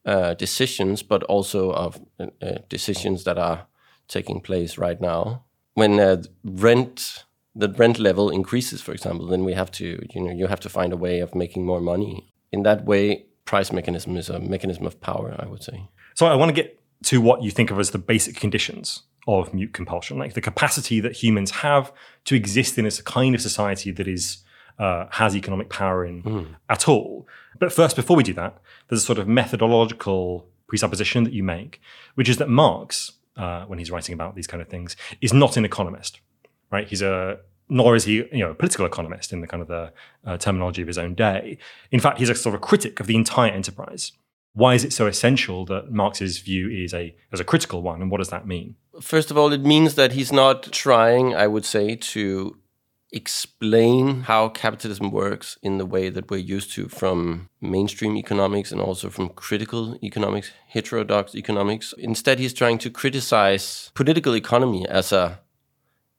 uh, 0.08 0.34
decisions, 0.34 1.02
but 1.02 1.22
also 1.24 1.70
of 1.72 2.00
uh, 2.18 2.26
uh 2.40 2.58
decisions 2.68 3.24
that 3.24 3.38
are 3.38 3.66
taking 4.08 4.40
place 4.40 4.78
right 4.78 5.00
now. 5.00 5.44
When 5.74 6.00
uh, 6.00 6.22
rent, 6.44 7.24
the 7.54 7.68
rent 7.68 7.98
level 7.98 8.30
increases, 8.30 8.80
for 8.80 8.92
example, 8.92 9.26
then 9.26 9.44
we 9.44 9.52
have 9.52 9.70
to, 9.72 9.86
you 10.14 10.20
know, 10.22 10.32
you 10.32 10.46
have 10.46 10.60
to 10.60 10.68
find 10.68 10.92
a 10.92 10.96
way 10.96 11.20
of 11.20 11.34
making 11.34 11.66
more 11.66 11.80
money. 11.80 12.32
In 12.52 12.62
that 12.62 12.84
way, 12.84 13.26
price 13.44 13.70
mechanism 13.72 14.16
is 14.16 14.28
a 14.28 14.40
mechanism 14.40 14.86
of 14.86 15.00
power, 15.00 15.36
I 15.38 15.46
would 15.46 15.62
say. 15.62 15.88
So 16.14 16.26
I 16.26 16.34
want 16.34 16.48
to 16.48 16.62
get 16.62 16.80
to 17.04 17.20
what 17.20 17.42
you 17.42 17.50
think 17.50 17.70
of 17.70 17.78
as 17.78 17.90
the 17.90 17.98
basic 17.98 18.36
conditions 18.36 19.02
of 19.26 19.52
mute 19.52 19.74
compulsion, 19.74 20.18
like 20.18 20.34
the 20.34 20.40
capacity 20.40 21.00
that 21.00 21.22
humans 21.22 21.50
have 21.50 21.92
to 22.24 22.34
exist 22.34 22.78
in 22.78 22.86
a 22.86 22.90
kind 22.90 23.34
of 23.34 23.42
society 23.42 23.90
that 23.92 24.08
is 24.08 24.38
uh, 24.78 25.06
has 25.10 25.36
economic 25.36 25.68
power 25.68 26.04
in 26.04 26.56
at 26.68 26.88
all. 26.88 27.26
But 27.58 27.72
first, 27.72 27.96
before 27.96 28.16
we 28.16 28.22
do 28.22 28.34
that, 28.34 28.58
there's 28.88 29.02
a 29.02 29.06
sort 29.06 29.18
of 29.18 29.26
methodological 29.26 30.46
presupposition 30.68 31.24
that 31.24 31.32
you 31.32 31.42
make, 31.42 31.80
which 32.14 32.28
is 32.28 32.36
that 32.36 32.48
Marx, 32.48 33.12
uh, 33.36 33.64
when 33.64 33.78
he's 33.78 33.90
writing 33.90 34.12
about 34.12 34.36
these 34.36 34.46
kind 34.46 34.62
of 34.62 34.68
things, 34.68 34.96
is 35.20 35.32
not 35.32 35.56
an 35.56 35.64
economist, 35.64 36.20
right? 36.70 36.88
He's 36.88 37.02
a 37.02 37.38
nor 37.68 37.94
is 37.94 38.04
he, 38.04 38.14
you 38.32 38.38
know, 38.38 38.50
a 38.50 38.54
political 38.54 38.86
economist 38.86 39.32
in 39.32 39.40
the 39.40 39.46
kind 39.46 39.60
of 39.60 39.68
the 39.68 39.92
uh, 40.24 40.38
terminology 40.38 40.80
of 40.80 40.88
his 40.88 40.96
own 40.96 41.14
day. 41.14 41.58
In 41.90 42.00
fact, 42.00 42.18
he's 42.18 42.30
a 42.30 42.34
sort 42.34 42.54
of 42.54 42.60
critic 42.62 42.98
of 42.98 43.06
the 43.06 43.14
entire 43.14 43.50
enterprise. 43.50 44.12
Why 44.54 44.74
is 44.74 44.84
it 44.84 44.92
so 44.92 45.06
essential 45.06 45.66
that 45.66 45.92
Marx's 45.92 46.38
view 46.38 46.68
is 46.70 46.94
a 46.94 47.14
as 47.30 47.40
a 47.40 47.44
critical 47.44 47.82
one, 47.82 48.00
and 48.00 48.10
what 48.10 48.18
does 48.18 48.30
that 48.30 48.46
mean? 48.46 48.76
First 49.00 49.30
of 49.30 49.38
all, 49.38 49.52
it 49.52 49.64
means 49.64 49.94
that 49.94 50.12
he's 50.12 50.32
not 50.32 50.72
trying, 50.72 51.34
I 51.34 51.46
would 51.46 51.64
say, 51.64 51.94
to 51.94 52.56
explain 53.10 54.22
how 54.22 54.48
capitalism 54.50 55.10
works 55.10 55.56
in 55.62 55.78
the 55.78 55.86
way 55.86 56.10
that 56.10 56.30
we're 56.30 56.36
used 56.36 56.72
to 56.72 56.88
from 56.88 57.48
mainstream 57.60 58.16
economics 58.16 58.70
and 58.70 58.80
also 58.80 59.08
from 59.08 59.30
critical 59.30 59.98
economics, 60.02 60.50
heterodox 60.68 61.34
economics. 61.34 61.94
Instead, 61.96 62.38
he's 62.38 62.52
trying 62.52 62.78
to 62.78 62.90
criticize 62.90 63.90
political 63.94 64.36
economy 64.36 64.86
as 64.88 65.12
a 65.12 65.40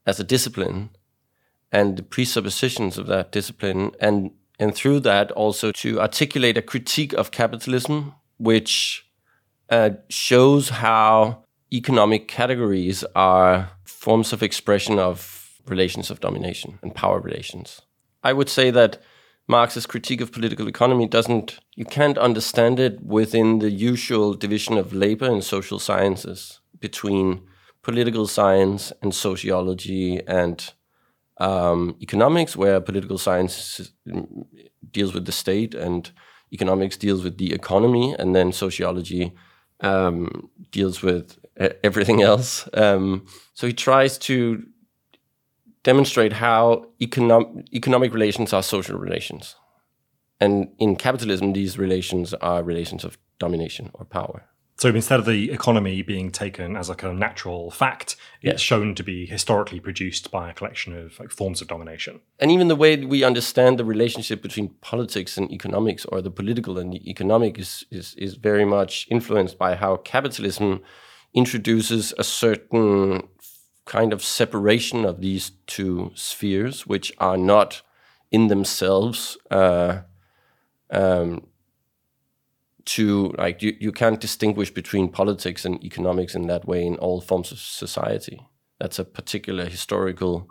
as 0.06 0.20
a 0.20 0.24
discipline 0.24 0.90
and 1.72 1.98
the 1.98 2.04
presuppositions 2.04 2.98
of 2.98 3.06
that 3.08 3.32
discipline 3.32 3.92
and 4.00 4.32
and 4.60 4.74
through 4.76 5.00
that 5.00 5.32
also 5.32 5.72
to 5.72 6.02
articulate 6.02 6.58
a 6.58 6.62
critique 6.62 7.14
of 7.14 7.32
capitalism 7.32 8.14
which 8.38 9.08
uh, 9.70 9.92
shows 10.10 10.70
how 10.70 11.44
economic 11.72 12.28
categories 12.28 13.04
are 13.16 13.70
forms 13.86 14.34
of 14.34 14.42
expression 14.42 14.98
of 14.98 15.39
relations 15.70 16.12
of 16.12 16.20
domination 16.20 16.80
and 16.82 16.96
power 16.96 17.20
relations. 17.20 17.82
I 18.24 18.34
would 18.34 18.50
say 18.50 18.72
that 18.72 19.02
Marx's 19.48 19.88
critique 19.88 20.22
of 20.22 20.32
political 20.32 20.68
economy 20.68 21.08
doesn't, 21.08 21.60
you 21.76 21.86
can't 21.86 22.18
understand 22.18 22.80
it 22.80 23.02
within 23.02 23.60
the 23.60 23.72
usual 23.72 24.34
division 24.34 24.78
of 24.78 24.94
labor 24.94 25.26
and 25.26 25.44
social 25.44 25.80
sciences 25.80 26.60
between 26.80 27.42
political 27.82 28.28
science 28.28 28.94
and 29.02 29.16
sociology 29.16 30.22
and 30.28 30.74
um, 31.38 31.96
economics, 32.02 32.56
where 32.56 32.82
political 32.82 33.18
science 33.18 33.92
deals 34.92 35.14
with 35.14 35.26
the 35.26 35.32
state 35.32 35.74
and 35.74 36.12
economics 36.52 36.98
deals 36.98 37.24
with 37.24 37.38
the 37.38 37.54
economy, 37.54 38.16
and 38.20 38.36
then 38.36 38.52
sociology 38.52 39.34
um, 39.80 40.50
deals 40.72 41.02
with 41.02 41.40
everything 41.84 42.22
else. 42.22 42.68
Um, 42.74 43.26
so 43.54 43.68
he 43.68 43.74
tries 43.74 44.18
to 44.20 44.64
demonstrate 45.84 46.34
how 46.34 46.86
econom- 47.02 47.66
economic 47.74 48.14
relations 48.14 48.54
are 48.54 48.64
social 48.64 48.98
relations. 48.98 49.56
And 50.40 50.70
in 50.78 50.96
capitalism, 50.96 51.54
these 51.54 51.78
relations 51.78 52.34
are 52.36 52.64
relations 52.64 53.04
of 53.04 53.18
domination 53.40 53.92
or 53.94 54.06
power. 54.06 54.44
So 54.78 54.88
instead 54.88 55.20
of 55.20 55.26
the 55.26 55.52
economy 55.52 56.02
being 56.02 56.32
taken 56.32 56.78
as 56.78 56.88
like 56.88 57.04
a 57.04 57.12
natural 57.12 57.70
fact, 57.70 58.16
it's 58.42 58.62
shown 58.62 58.96
to 58.96 59.04
be 59.04 59.26
historically 59.26 59.82
produced 59.82 60.32
by 60.32 60.50
a 60.50 60.54
collection 60.54 60.98
of 60.98 61.20
like 61.20 61.32
forms 61.32 61.62
of 61.62 61.68
domination. 61.68 62.22
And 62.40 62.50
even 62.50 62.70
the 62.70 62.78
way 62.78 62.96
we 62.96 63.26
understand 63.26 63.78
the 63.78 63.84
relationship 63.84 64.42
between 64.42 64.70
politics 64.80 65.38
and 65.38 65.52
economics, 65.52 66.06
or 66.06 66.22
the 66.22 66.32
political 66.32 66.78
and 66.78 66.94
the 66.94 67.10
economic, 67.10 67.60
is 67.60 67.84
is, 67.92 68.16
is 68.18 68.36
very 68.36 68.64
much 68.64 69.06
influenced 69.12 69.58
by 69.58 69.76
how 69.76 69.98
capitalism 69.98 70.82
introduces 71.34 72.14
a 72.18 72.24
certain 72.24 73.28
kind 73.90 74.14
of 74.14 74.22
separation 74.24 75.04
of 75.06 75.20
these 75.20 75.52
two 75.68 76.12
spheres, 76.16 76.88
which 76.88 77.12
are 77.18 77.38
not 77.38 77.82
in 78.32 78.48
themselves. 78.48 79.38
Uh, 79.52 80.02
um, 80.92 81.42
to 82.86 83.34
like 83.38 83.62
you, 83.62 83.76
you 83.80 83.92
can't 83.92 84.20
distinguish 84.22 84.72
between 84.74 85.10
politics 85.10 85.66
and 85.66 85.84
economics 85.84 86.34
in 86.36 86.48
that 86.48 86.66
way 86.66 86.86
in 86.86 86.96
all 86.98 87.22
forms 87.22 87.52
of 87.52 87.60
society. 87.60 88.40
That's 88.80 89.00
a 89.00 89.06
particular 89.06 89.66
historical 89.66 90.50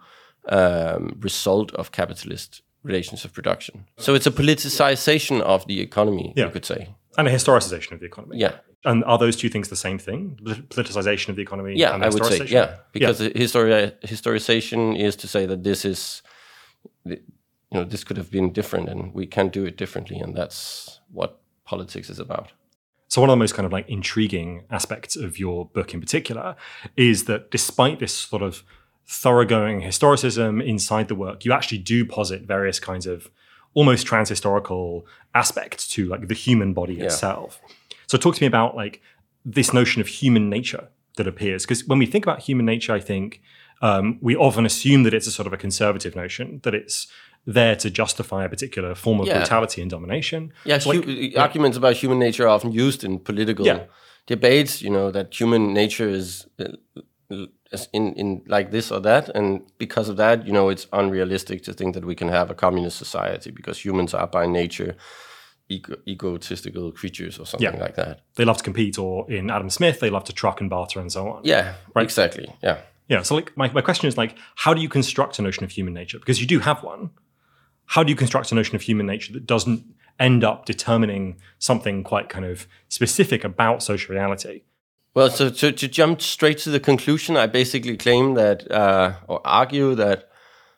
um, 0.49 1.19
result 1.21 1.73
of 1.75 1.91
capitalist 1.91 2.63
relations 2.85 3.25
of 3.25 3.33
production. 3.33 3.87
So 3.97 4.15
it's 4.15 4.27
a 4.27 4.31
politicization 4.31 5.41
of 5.41 5.67
the 5.67 5.81
economy, 5.81 6.33
Yeah. 6.37 6.47
you 6.47 6.51
could 6.53 6.65
say. 6.65 6.95
And 7.19 7.27
a 7.27 7.33
historicization 7.33 7.93
of 7.93 8.01
the 8.01 8.07
economy. 8.07 8.39
Yeah, 8.39 8.59
And 8.85 9.05
are 9.05 9.19
those 9.19 9.37
two 9.37 9.49
things 9.49 9.69
the 9.69 9.77
same 9.77 9.99
thing? 9.99 10.39
Politicization 10.45 11.31
of 11.31 11.37
the 11.37 11.43
economy 11.43 11.75
yeah, 11.77 11.93
and 11.95 12.05
I 12.05 12.09
would 12.09 12.25
say 12.25 12.47
yeah, 12.47 12.77
because 12.93 13.19
the 13.19 13.31
histori- 13.31 13.93
historization 14.03 14.97
is 14.97 15.17
to 15.17 15.27
say 15.27 15.45
that 15.45 15.65
this 15.65 15.85
is, 15.85 16.23
you 17.05 17.19
know, 17.73 17.85
this 17.85 18.05
could 18.05 18.17
have 18.17 18.31
been 18.31 18.53
different, 18.53 18.89
and 18.89 19.13
we 19.13 19.27
can 19.27 19.49
do 19.49 19.65
it 19.67 19.77
differently, 19.77 20.19
and 20.19 20.35
that's 20.37 21.01
what 21.11 21.41
politics 21.65 22.09
is 22.09 22.21
about. 22.21 22.53
So 23.09 23.21
one 23.21 23.31
of 23.31 23.33
the 23.33 23.39
most 23.39 23.55
kind 23.55 23.67
of 23.67 23.73
like 23.73 23.89
intriguing 23.89 24.65
aspects 24.71 25.17
of 25.17 25.39
your 25.39 25.67
book 25.67 25.93
in 25.95 26.01
particular 26.01 26.55
is 26.97 27.25
that 27.25 27.51
despite 27.51 27.99
this 27.99 28.15
sort 28.15 28.43
of 28.43 28.63
thoroughgoing 29.09 29.83
historicism 29.83 30.65
inside 30.65 31.09
the 31.09 31.15
work, 31.15 31.45
you 31.45 31.53
actually 31.53 31.79
do 31.79 32.05
posit 32.05 32.43
various 32.43 32.79
kinds 32.79 33.07
of 33.07 33.31
almost 33.79 34.07
transhistorical 34.13 34.87
aspects 35.43 35.83
to 35.95 36.01
like 36.13 36.25
the 36.33 36.35
human 36.47 36.71
body 36.81 36.97
itself. 37.07 37.51
So 38.11 38.15
talk 38.19 38.35
to 38.37 38.43
me 38.43 38.47
about 38.55 38.71
like 38.83 38.95
this 39.57 39.73
notion 39.73 40.01
of 40.05 40.09
human 40.23 40.45
nature 40.57 40.85
that 41.17 41.27
appears 41.33 41.61
because 41.65 41.81
when 41.91 41.99
we 42.03 42.07
think 42.13 42.25
about 42.27 42.39
human 42.49 42.67
nature, 42.67 42.93
I 43.01 43.01
think 43.01 43.41
um, 43.89 44.19
we 44.21 44.35
often 44.37 44.65
assume 44.67 45.01
that 45.05 45.15
it's 45.15 45.29
a 45.29 45.31
sort 45.39 45.47
of 45.47 45.53
a 45.53 45.57
conservative 45.67 46.13
notion 46.23 46.47
that 46.65 46.75
it's 46.75 47.07
there 47.47 47.77
to 47.77 47.89
justify 47.91 48.45
a 48.45 48.49
particular 48.49 48.95
form 49.05 49.21
of 49.21 49.27
Yeah. 49.27 49.39
brutality 49.39 49.81
and 49.83 49.91
domination. 49.91 50.41
Yeah, 50.65 50.79
So, 50.81 50.91
like, 50.91 51.05
hu- 51.05 51.33
arguments 51.47 51.77
about 51.79 51.95
human 52.03 52.19
nature 52.19 52.45
are 52.47 52.55
often 52.57 52.73
used 52.87 53.01
in 53.05 53.13
political 53.21 53.65
Yeah. 53.67 53.85
debates. 54.27 54.73
You 54.85 54.91
know 54.97 55.11
that 55.13 55.27
human 55.41 55.73
nature 55.83 56.09
is, 56.21 56.47
uh, 56.59 56.65
is 57.31 57.47
in 57.93 58.15
in 58.15 58.43
like 58.47 58.71
this 58.71 58.91
or 58.91 59.01
that, 59.01 59.29
and 59.35 59.61
because 59.79 60.09
of 60.09 60.17
that, 60.17 60.47
you 60.47 60.53
know, 60.53 60.69
it's 60.71 60.87
unrealistic 60.93 61.63
to 61.65 61.73
think 61.73 61.95
that 61.95 62.05
we 62.05 62.15
can 62.15 62.29
have 62.29 62.51
a 62.51 62.55
communist 62.55 62.97
society 62.99 63.51
because 63.51 63.79
humans 63.85 64.15
are 64.15 64.27
by 64.27 64.47
nature 64.47 64.97
ego- 65.69 65.97
egotistical 66.07 66.93
creatures 66.93 67.39
or 67.39 67.47
something 67.47 67.75
Yeah. 67.75 67.81
like 67.85 67.95
that. 67.97 68.21
they 68.37 68.45
love 68.45 68.57
to 68.59 68.65
compete, 68.65 68.99
or 68.99 69.31
in 69.31 69.51
Adam 69.51 69.71
Smith, 69.71 70.01
they 70.01 70.11
love 70.11 70.25
to 70.25 70.33
truck 70.33 70.61
and 70.61 70.71
barter 70.71 71.01
and 71.01 71.13
so 71.13 71.29
on. 71.29 71.41
Yeah, 71.45 71.75
right 71.95 72.05
exactly. 72.05 72.47
Yeah. 72.63 72.79
Yeah. 73.09 73.23
So 73.23 73.35
like 73.35 73.53
my, 73.57 73.71
my 73.73 73.81
question 73.83 74.09
is 74.09 74.17
like, 74.17 74.37
how 74.57 74.75
do 74.75 74.81
you 74.81 74.89
construct 74.89 75.39
a 75.39 75.43
notion 75.43 75.65
of 75.65 75.71
human 75.71 75.95
nature? 75.95 76.19
Because 76.19 76.41
you 76.41 76.47
do 76.47 76.59
have 76.61 76.83
one. 76.83 77.11
How 77.87 78.03
do 78.03 78.11
you 78.11 78.17
construct 78.17 78.53
a 78.53 78.55
notion 78.55 78.77
of 78.77 78.83
human 78.83 79.07
nature 79.07 79.33
that 79.33 79.47
doesn't 79.47 79.83
end 80.21 80.45
up 80.45 80.67
determining 80.67 81.37
something 81.59 82.03
quite 82.05 82.29
kind 82.29 82.45
of 82.45 82.67
specific 82.89 83.45
about 83.45 83.83
social 83.83 84.15
reality? 84.15 84.63
Well, 85.19 85.31
so 85.31 85.51
to, 85.51 85.73
to 85.73 85.89
jump 85.89 86.23
straight 86.23 86.59
to 86.59 86.71
the 86.71 86.79
conclusion, 86.79 87.37
I 87.37 87.49
basically 87.49 87.97
claim 87.97 88.35
that, 88.35 88.71
uh, 88.71 89.15
or 89.27 89.41
argue 89.45 89.97
that 89.97 90.29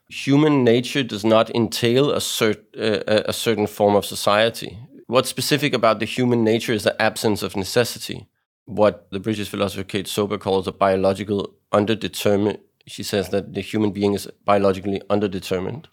human 0.09 0.65
nature 0.65 1.03
does 1.03 1.27
not 1.27 1.55
entail 1.55 2.11
a, 2.11 2.21
cert, 2.21 2.57
uh, 2.75 3.25
a- 3.27 3.35
certain 3.35 3.67
form 3.67 3.95
of 3.95 4.07
society. 4.07 4.79
What's 5.09 5.29
specific 5.29 5.75
about 5.75 5.99
the 5.99 6.07
human 6.07 6.43
nature 6.43 6.73
is 6.73 6.85
the 6.85 6.97
absence 7.03 7.43
of 7.43 7.55
necessity. 7.55 8.29
What 8.65 9.11
the 9.11 9.21
British 9.21 9.51
philosopher 9.51 9.85
Kate 9.85 10.09
Soper 10.09 10.39
calls 10.39 10.67
a 10.67 10.73
biological 10.73 11.55
underdetermined. 11.71 12.61
She 12.87 13.03
says 13.03 13.29
that 13.29 13.53
the 13.53 13.61
human 13.61 13.91
being 13.91 14.15
is 14.15 14.27
biologically 14.47 15.03
underdetermined. 15.11 15.85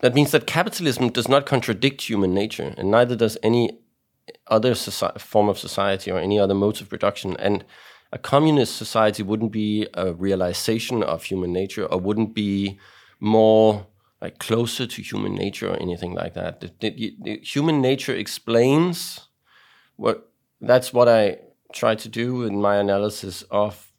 That 0.00 0.14
means 0.14 0.32
that 0.32 0.48
capitalism 0.48 1.10
does 1.10 1.28
not 1.28 1.46
contradict 1.46 2.02
human 2.02 2.34
nature, 2.34 2.74
and 2.76 2.90
neither 2.90 3.14
does 3.14 3.38
any 3.44 3.78
other 4.48 4.74
form 4.74 5.48
of 5.48 5.58
society 5.58 6.10
or 6.10 6.18
any 6.18 6.40
other 6.40 6.54
modes 6.54 6.80
of 6.80 6.88
production. 6.88 7.36
And 7.38 7.64
a 8.12 8.18
communist 8.18 8.76
society 8.76 9.22
wouldn't 9.22 9.52
be 9.52 9.86
a 9.94 10.12
realization 10.12 11.02
of 11.02 11.24
human 11.24 11.52
nature 11.52 11.86
or 11.86 11.98
wouldn't 11.98 12.34
be 12.34 12.78
more 13.20 13.86
like 14.20 14.38
closer 14.38 14.86
to 14.86 15.02
human 15.02 15.34
nature 15.34 15.70
or 15.70 15.76
anything 15.80 16.14
like 16.14 16.34
that. 16.34 16.60
The, 16.60 16.70
the- 16.80 17.16
the 17.22 17.40
human 17.40 17.80
nature 17.80 18.14
explains 18.14 19.28
what 19.96 20.30
that's 20.60 20.92
what 20.92 21.08
I 21.08 21.38
try 21.72 21.94
to 21.94 22.08
do 22.08 22.44
in 22.44 22.60
my 22.60 22.76
analysis 22.76 23.42
of 23.50 23.90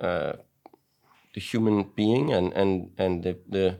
uh, 0.00 0.34
the 1.34 1.40
human 1.40 1.90
being 1.96 2.32
and 2.32 2.52
and 2.52 2.90
and 2.98 3.22
the, 3.22 3.38
the 3.48 3.78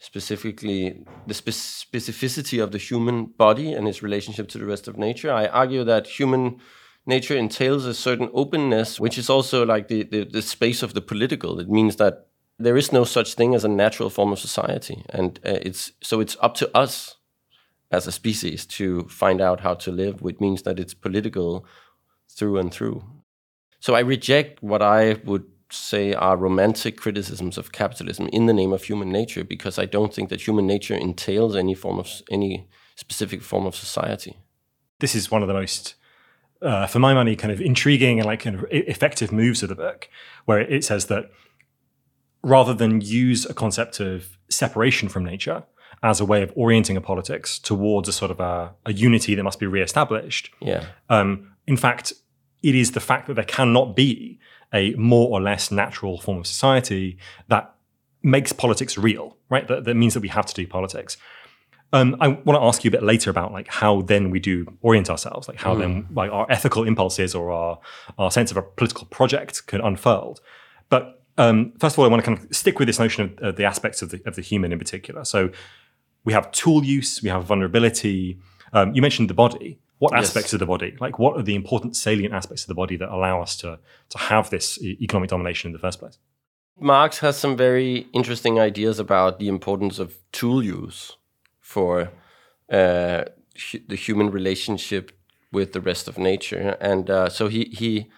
specifically 0.00 1.04
the 1.26 1.34
spe- 1.34 1.48
specificity 1.86 2.62
of 2.62 2.72
the 2.72 2.78
human 2.78 3.26
body 3.26 3.72
and 3.72 3.88
its 3.88 4.02
relationship 4.02 4.48
to 4.48 4.58
the 4.58 4.66
rest 4.66 4.88
of 4.88 4.96
nature. 4.98 5.32
I 5.32 5.46
argue 5.46 5.84
that 5.84 6.06
human 6.06 6.60
nature 7.06 7.36
entails 7.36 7.84
a 7.84 7.94
certain 7.94 8.30
openness, 8.32 8.98
which 8.98 9.18
is 9.18 9.28
also 9.28 9.64
like 9.64 9.88
the, 9.88 10.04
the, 10.04 10.24
the 10.24 10.42
space 10.42 10.82
of 10.82 10.94
the 10.94 11.00
political. 11.00 11.60
It 11.60 11.68
means 11.68 11.96
that 11.96 12.26
there 12.58 12.76
is 12.76 12.92
no 12.92 13.04
such 13.04 13.34
thing 13.34 13.54
as 13.54 13.64
a 13.64 13.68
natural 13.68 14.10
form 14.10 14.32
of 14.32 14.38
society, 14.38 15.04
and 15.10 15.40
uh, 15.44 15.58
it's 15.62 15.92
so 16.00 16.20
it's 16.20 16.36
up 16.40 16.54
to 16.56 16.76
us 16.76 17.16
as 17.90 18.06
a 18.06 18.12
species 18.12 18.64
to 18.66 19.04
find 19.08 19.40
out 19.40 19.60
how 19.60 19.74
to 19.74 19.90
live, 19.90 20.22
which 20.22 20.40
means 20.40 20.62
that 20.62 20.78
it's 20.78 20.94
political 20.94 21.66
through 22.28 22.58
and 22.58 22.72
through. 22.72 23.04
So 23.80 23.94
I 23.94 24.00
reject 24.00 24.62
what 24.62 24.82
I 24.82 25.14
would 25.24 25.44
say 25.70 26.14
are 26.14 26.36
romantic 26.36 26.96
criticisms 26.96 27.58
of 27.58 27.72
capitalism 27.72 28.28
in 28.32 28.46
the 28.46 28.52
name 28.52 28.72
of 28.72 28.84
human 28.84 29.10
nature 29.10 29.44
because 29.44 29.78
I 29.78 29.86
don't 29.86 30.14
think 30.14 30.28
that 30.28 30.46
human 30.46 30.66
nature 30.66 30.94
entails 30.94 31.56
any 31.56 31.74
form 31.74 31.98
of 31.98 32.22
any 32.30 32.68
specific 32.96 33.42
form 33.42 33.66
of 33.66 33.74
society. 33.74 34.36
This 35.00 35.14
is 35.14 35.30
one 35.30 35.42
of 35.42 35.48
the 35.48 35.54
most 35.54 35.94
uh, 36.64 36.86
for 36.86 36.98
my 36.98 37.14
money, 37.14 37.36
kind 37.36 37.52
of 37.52 37.60
intriguing 37.60 38.18
and 38.18 38.26
like 38.26 38.40
kind 38.40 38.56
of 38.56 38.64
effective 38.70 39.30
moves 39.32 39.62
of 39.62 39.68
the 39.68 39.74
book, 39.74 40.08
where 40.46 40.60
it 40.60 40.82
says 40.84 41.06
that 41.06 41.30
rather 42.42 42.74
than 42.74 43.00
use 43.00 43.46
a 43.46 43.54
concept 43.54 44.00
of 44.00 44.36
separation 44.48 45.08
from 45.08 45.24
nature 45.24 45.64
as 46.02 46.20
a 46.20 46.24
way 46.24 46.42
of 46.42 46.52
orienting 46.56 46.96
a 46.96 47.00
politics 47.00 47.58
towards 47.58 48.08
a 48.08 48.12
sort 48.12 48.30
of 48.30 48.40
a, 48.40 48.72
a 48.84 48.92
unity 48.92 49.34
that 49.34 49.42
must 49.42 49.58
be 49.58 49.66
reestablished, 49.66 50.50
Yeah. 50.60 50.84
um, 51.08 51.52
in 51.66 51.76
fact, 51.76 52.12
it 52.62 52.74
is 52.74 52.92
the 52.92 53.00
fact 53.00 53.26
that 53.28 53.34
there 53.34 53.44
cannot 53.44 53.96
be 53.96 54.38
a 54.72 54.94
more 54.96 55.28
or 55.30 55.40
less 55.40 55.70
natural 55.70 56.20
form 56.20 56.38
of 56.38 56.46
society 56.46 57.16
that 57.48 57.74
makes 58.22 58.52
politics 58.52 58.98
real, 58.98 59.36
right? 59.48 59.66
That, 59.68 59.84
that 59.84 59.94
means 59.94 60.14
that 60.14 60.20
we 60.20 60.28
have 60.28 60.46
to 60.46 60.54
do 60.54 60.66
politics. 60.66 61.16
Um, 61.94 62.16
I 62.20 62.26
want 62.26 62.60
to 62.60 62.64
ask 62.64 62.82
you 62.82 62.88
a 62.88 62.90
bit 62.90 63.04
later 63.04 63.30
about 63.30 63.52
like 63.52 63.68
how 63.68 64.02
then 64.02 64.30
we 64.30 64.40
do 64.40 64.66
orient 64.82 65.08
ourselves, 65.08 65.46
like 65.46 65.58
how 65.58 65.76
then 65.76 66.08
like 66.10 66.28
our 66.32 66.44
ethical 66.50 66.82
impulses 66.82 67.36
or 67.36 67.52
our 67.52 67.78
our 68.18 68.32
sense 68.32 68.50
of 68.50 68.56
a 68.56 68.62
political 68.62 69.06
project 69.06 69.68
can 69.68 69.80
unfurl. 69.80 70.36
But 70.88 71.22
um, 71.38 71.72
first 71.78 71.94
of 71.94 72.00
all, 72.00 72.04
I 72.04 72.08
want 72.08 72.24
to 72.24 72.26
kind 72.26 72.36
of 72.36 72.56
stick 72.56 72.80
with 72.80 72.88
this 72.88 72.98
notion 72.98 73.38
of 73.38 73.44
uh, 73.44 73.52
the 73.52 73.64
aspects 73.64 74.02
of 74.02 74.10
the 74.10 74.20
of 74.26 74.34
the 74.34 74.42
human 74.42 74.72
in 74.72 74.78
particular. 74.80 75.24
So 75.24 75.50
we 76.24 76.32
have 76.32 76.50
tool 76.50 76.84
use, 76.84 77.22
we 77.22 77.28
have 77.28 77.44
vulnerability. 77.44 78.40
Um, 78.72 78.92
you 78.92 79.00
mentioned 79.00 79.30
the 79.30 79.34
body. 79.34 79.78
What 79.98 80.12
Yes. 80.14 80.24
aspects 80.26 80.52
of 80.52 80.58
the 80.58 80.66
body? 80.66 80.96
Like 80.98 81.20
what 81.20 81.36
are 81.36 81.42
the 81.42 81.54
important 81.54 81.94
salient 81.94 82.34
aspects 82.34 82.64
of 82.64 82.68
the 82.68 82.74
body 82.74 82.96
that 82.96 83.08
allow 83.08 83.40
us 83.40 83.56
to 83.58 83.78
to 84.08 84.18
have 84.18 84.50
this 84.50 84.82
economic 84.82 85.30
domination 85.30 85.68
in 85.68 85.72
the 85.72 85.78
first 85.78 86.00
place? 86.00 86.18
Marx 86.80 87.20
has 87.20 87.36
some 87.36 87.56
very 87.56 88.08
interesting 88.12 88.58
ideas 88.58 88.98
about 88.98 89.38
the 89.38 89.46
importance 89.46 90.00
of 90.00 90.18
tool 90.32 90.60
use 90.60 91.16
for 91.64 92.10
uh, 92.70 93.24
hu- 93.70 93.84
the 93.88 93.96
human 93.96 94.30
relationship 94.30 95.10
with 95.50 95.72
the 95.72 95.80
rest 95.80 96.08
of 96.08 96.18
nature, 96.18 96.76
and 96.80 97.10
uh, 97.10 97.28
so 97.28 97.48
he 97.48 97.64
he 97.80 98.10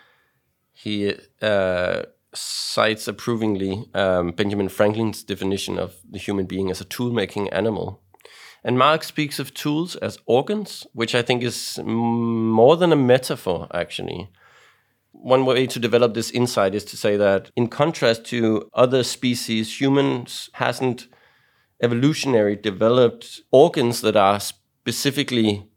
he 0.73 1.15
uh, 1.41 2.03
cites 2.35 3.09
approvingly 3.09 3.85
um, 3.95 4.33
Benjamin 4.33 4.69
Franklin's 4.69 5.23
definition 5.23 5.79
of 5.79 5.95
the 6.11 6.19
human 6.19 6.47
being 6.47 6.71
as 6.71 6.81
a 6.81 6.85
tool-making 6.85 7.49
animal. 7.51 8.03
And 8.65 8.79
Marx 8.79 9.07
speaks 9.07 9.39
of 9.39 9.55
tools 9.55 9.97
as 9.97 10.19
organs, 10.27 10.87
which 10.93 11.15
I 11.15 11.23
think 11.23 11.43
is 11.43 11.79
more 11.85 12.77
than 12.77 12.93
a 12.93 12.97
metaphor, 12.97 13.69
actually 13.73 14.29
one 15.23 15.47
way 15.47 15.67
to 15.67 15.79
develop 15.79 16.15
this 16.15 16.31
insight 16.31 16.75
is 16.75 16.85
to 16.85 16.97
say 16.97 17.17
that 17.17 17.51
in 17.57 17.69
contrast 17.69 18.25
to 18.27 18.69
other 18.75 19.03
species 19.03 19.81
humans 19.81 20.51
hasn't 20.55 21.09
evolutionary 21.83 22.57
developed 22.57 23.41
organs 23.51 24.01
that 24.01 24.17
are 24.17 24.41
specifically 24.41 25.69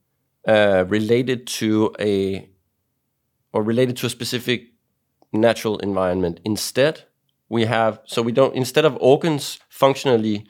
uh, 0.47 0.85
related 0.87 1.45
to 1.47 1.93
a 1.99 2.49
or 3.51 3.63
related 3.63 3.97
to 3.97 4.05
a 4.05 4.09
specific 4.09 4.73
natural 5.33 5.77
environment. 5.79 6.39
Instead 6.45 7.03
we 7.49 7.65
have 7.65 7.99
so 8.05 8.21
we 8.21 8.31
don't 8.31 8.55
instead 8.55 8.85
of 8.85 8.97
organs 9.01 9.59
functionally 9.69 10.47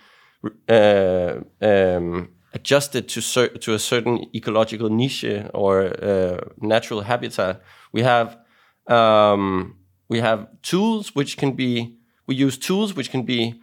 uh, 0.68 1.36
um, 1.62 2.29
adjusted 2.53 3.08
to 3.08 3.22
cer- 3.22 3.58
to 3.58 3.74
a 3.74 3.79
certain 3.79 4.25
ecological 4.36 4.89
niche 4.89 5.25
or 5.53 5.86
uh, 6.03 6.39
natural 6.58 7.01
habitat 7.01 7.62
we 7.91 8.01
have 8.01 8.38
um, 8.88 9.75
we 10.10 10.20
have 10.20 10.48
tools 10.62 11.15
which 11.15 11.38
can 11.38 11.53
be 11.53 11.98
we 12.27 12.36
use 12.36 12.58
tools 12.58 12.94
which 12.94 13.12
can 13.12 13.24
be 13.24 13.62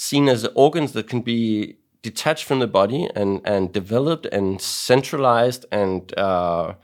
seen 0.00 0.28
as 0.28 0.46
organs 0.54 0.92
that 0.92 1.08
can 1.08 1.22
be 1.22 1.76
detached 2.02 2.44
from 2.44 2.60
the 2.60 2.68
body 2.68 3.08
and 3.16 3.40
and 3.44 3.72
developed 3.72 4.26
and 4.26 4.60
centralized 4.60 5.66
and 5.72 6.16
uh, 6.16 6.74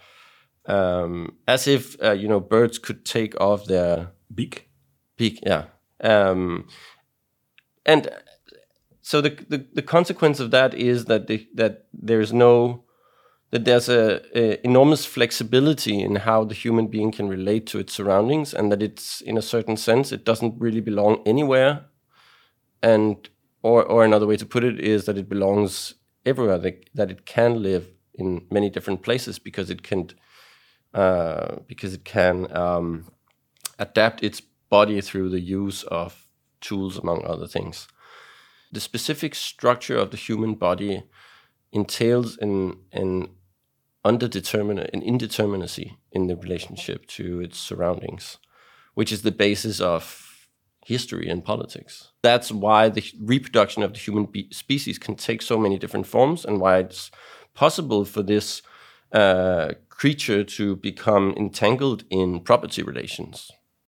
um, 0.66 1.36
as 1.46 1.68
if 1.68 1.96
uh, 2.02 2.10
you 2.10 2.26
know 2.26 2.40
birds 2.40 2.76
could 2.76 3.04
take 3.04 3.40
off 3.40 3.66
their 3.66 4.10
Beak. 4.34 4.68
peak 5.16 5.38
yeah 5.46 5.66
um, 6.00 6.66
and 7.86 8.10
so 9.00 9.20
the, 9.20 9.30
the 9.48 9.64
the 9.72 9.82
consequence 9.82 10.40
of 10.40 10.50
that 10.50 10.74
is 10.74 11.04
that 11.04 11.28
the, 11.28 11.46
that 11.54 11.86
there's 11.92 12.32
no 12.32 12.82
that 13.52 13.64
there's 13.64 13.88
a, 13.88 14.22
a 14.34 14.66
enormous 14.66 15.06
flexibility 15.06 16.02
in 16.02 16.16
how 16.16 16.42
the 16.42 16.54
human 16.54 16.88
being 16.88 17.12
can 17.12 17.28
relate 17.28 17.64
to 17.68 17.78
its 17.78 17.92
surroundings 17.92 18.52
and 18.52 18.72
that 18.72 18.82
it's 18.82 19.20
in 19.20 19.38
a 19.38 19.42
certain 19.42 19.76
sense 19.76 20.10
it 20.10 20.24
doesn't 20.24 20.58
really 20.58 20.80
belong 20.80 21.22
anywhere 21.24 21.84
and 22.84 23.30
or 23.62 23.82
or 23.82 24.04
another 24.04 24.26
way 24.26 24.36
to 24.36 24.46
put 24.46 24.62
it 24.62 24.78
is 24.78 25.06
that 25.06 25.18
it 25.18 25.28
belongs 25.28 25.94
everywhere 26.26 26.58
that, 26.58 26.88
that 26.94 27.10
it 27.10 27.26
can 27.26 27.62
live 27.62 27.88
in 28.14 28.46
many 28.50 28.70
different 28.70 29.02
places 29.02 29.38
because 29.38 29.70
it 29.70 29.82
can 29.82 30.10
uh, 30.92 31.56
because 31.66 31.94
it 31.94 32.04
can 32.04 32.54
um, 32.56 33.10
adapt 33.78 34.22
its 34.22 34.40
body 34.68 35.00
through 35.00 35.30
the 35.30 35.40
use 35.40 35.82
of 35.84 36.26
tools 36.60 36.96
among 36.98 37.24
other 37.24 37.48
things. 37.48 37.88
The 38.70 38.80
specific 38.80 39.34
structure 39.34 39.96
of 39.96 40.10
the 40.10 40.16
human 40.16 40.54
body 40.54 41.04
entails 41.72 42.36
an 42.38 42.76
an 42.92 43.28
underdetermin 44.04 44.78
an 44.92 45.00
indeterminacy 45.00 45.96
in 46.12 46.26
the 46.26 46.36
relationship 46.36 47.06
to 47.06 47.40
its 47.40 47.58
surroundings, 47.58 48.38
which 48.92 49.10
is 49.10 49.22
the 49.22 49.38
basis 49.46 49.80
of 49.80 50.23
history 50.84 51.28
and 51.28 51.44
politics. 51.44 52.12
That's 52.22 52.52
why 52.52 52.88
the 52.88 53.04
reproduction 53.20 53.82
of 53.82 53.92
the 53.92 53.98
human 53.98 54.26
be- 54.26 54.48
species 54.52 54.98
can 54.98 55.14
take 55.16 55.42
so 55.42 55.58
many 55.58 55.78
different 55.78 56.06
forms, 56.06 56.44
and 56.44 56.60
why 56.60 56.78
it's 56.78 57.10
possible 57.54 58.04
for 58.04 58.22
this 58.22 58.62
uh, 59.12 59.72
creature 59.88 60.44
to 60.44 60.76
become 60.76 61.34
entangled 61.36 62.04
in 62.10 62.40
property 62.40 62.82
relations. 62.82 63.50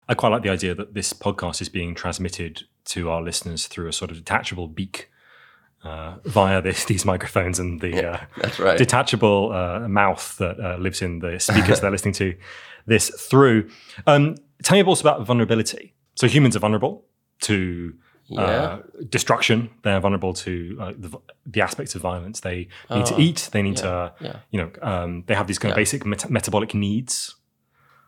I 0.08 0.14
quite 0.14 0.28
like 0.28 0.42
the 0.42 0.50
idea 0.50 0.74
that 0.74 0.94
this 0.94 1.12
podcast 1.12 1.60
is 1.60 1.68
being 1.68 1.94
transmitted 1.94 2.62
to 2.86 3.10
our 3.10 3.22
listeners 3.22 3.66
through 3.66 3.88
a 3.88 3.92
sort 3.92 4.10
of 4.10 4.18
detachable 4.18 4.68
beak 4.68 5.10
uh, 5.82 6.16
via 6.24 6.62
this, 6.62 6.84
these 6.84 7.04
microphones 7.04 7.58
and 7.58 7.80
the 7.80 8.12
uh, 8.12 8.20
That's 8.40 8.58
right. 8.58 8.78
detachable 8.78 9.52
uh, 9.52 9.88
mouth 9.88 10.36
that 10.38 10.60
uh, 10.60 10.76
lives 10.76 11.02
in 11.02 11.18
the 11.20 11.40
speakers 11.40 11.80
they're 11.80 11.90
listening 11.90 12.14
to 12.14 12.36
this 12.86 13.10
through. 13.10 13.68
Um, 14.06 14.36
tell 14.62 14.76
me 14.76 14.84
also 14.84 15.08
about 15.08 15.26
vulnerability. 15.26 15.94
So 16.16 16.26
humans 16.26 16.56
are 16.56 16.60
vulnerable 16.60 17.04
to 17.42 17.94
Yeah. 18.28 18.40
uh, 18.42 18.82
destruction. 19.08 19.70
They're 19.82 20.00
vulnerable 20.00 20.34
to 20.34 20.52
uh, 20.80 20.92
the, 20.98 21.10
the 21.54 21.60
aspects 21.60 21.94
of 21.94 22.02
violence. 22.02 22.40
They 22.40 22.68
need 22.90 23.06
to 23.06 23.16
eat. 23.20 23.48
They 23.52 23.62
need 23.62 23.76
to, 23.78 23.88
Oh, 23.88 24.10
yeah. 24.20 24.36
you 24.50 24.58
know, 24.60 24.70
um, 24.82 25.22
they 25.26 25.34
have 25.34 25.46
these 25.46 25.58
kind 25.60 25.70
of 25.72 25.76
basic 25.76 26.04
met- 26.04 26.28
metabolic 26.30 26.74
needs 26.74 27.36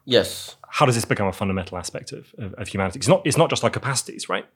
yes. 0.04 0.56
how 0.70 0.86
does 0.86 0.94
this 0.94 1.04
become 1.04 1.28
a 1.28 1.32
fundamental 1.32 1.76
aspect 1.78 2.12
of, 2.12 2.34
of, 2.38 2.54
of 2.54 2.66
humanity? 2.68 2.98
It's 2.98 3.08
not 3.08 3.20
it's 3.26 3.36
not 3.36 3.48
just 3.50 3.62
our 3.64 3.70
capacities, 3.70 4.28
right? 4.28 4.46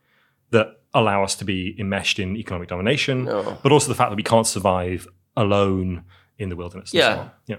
That 0.50 0.66
allow 0.94 1.22
us 1.22 1.34
to 1.36 1.44
be 1.44 1.76
enmeshed 1.78 2.18
in 2.18 2.36
economic 2.36 2.68
domination, 2.68 3.24
No. 3.24 3.58
but 3.62 3.70
also 3.72 3.88
the 3.88 3.94
fact 3.94 4.10
that 4.10 4.16
we 4.16 4.22
can't 4.32 4.46
survive 4.46 5.06
alone 5.36 6.04
in 6.38 6.48
the 6.48 6.56
wilderness. 6.56 6.92
and 6.92 7.02
so 7.02 7.08
Yeah. 7.08 7.18
on. 7.20 7.30
yeah. 7.46 7.56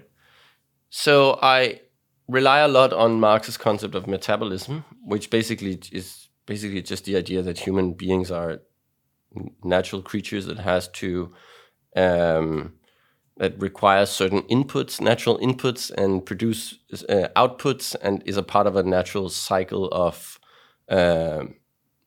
So 0.90 1.40
I 1.42 1.82
rely 2.28 2.60
a 2.60 2.68
lot 2.68 2.94
on 2.94 3.20
Marx's 3.20 3.58
concept 3.58 3.96
of 3.96 4.08
metabolism, 4.08 4.86
which 5.06 5.30
basically 5.30 5.80
is 5.92 6.30
basically 6.46 6.82
just 6.82 7.06
the 7.06 7.16
idea 7.16 7.42
that 7.42 7.60
human 7.60 7.94
beings 7.94 8.32
are 8.32 8.60
natural 9.64 10.02
creatures 10.02 10.46
that 10.46 10.60
has 10.60 10.88
to 10.90 11.34
um, 11.96 12.74
that 13.38 13.60
requires 13.60 14.10
certain 14.10 14.42
inputs, 14.44 15.02
natural 15.02 15.38
inputs, 15.40 15.92
and 15.92 16.26
produce 16.26 16.78
uh, 17.10 17.28
outputs, 17.36 17.96
and 18.02 18.22
is 18.26 18.38
a 18.38 18.44
part 18.44 18.68
of 18.68 18.76
a 18.76 18.84
natural 18.84 19.30
cycle 19.30 19.88
of 19.92 20.40
uh, 20.90 21.44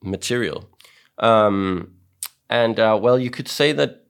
material. 0.02 0.70
Um, 1.18 1.94
and 2.48 2.78
uh, 2.78 2.98
well, 3.00 3.18
you 3.18 3.30
could 3.30 3.48
say 3.48 3.72
that 3.72 4.05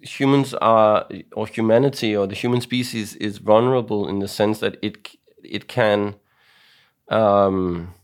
humans 0.00 0.54
are 0.54 1.08
or 1.32 1.46
humanity 1.46 2.16
or 2.16 2.26
the 2.26 2.34
human 2.34 2.60
species 2.60 3.16
is 3.16 3.38
vulnerable 3.38 4.08
in 4.08 4.18
the 4.20 4.28
sense 4.28 4.60
that 4.60 4.76
it 4.82 5.08
it 5.42 5.68
can 5.68 6.14
um, 7.08 7.94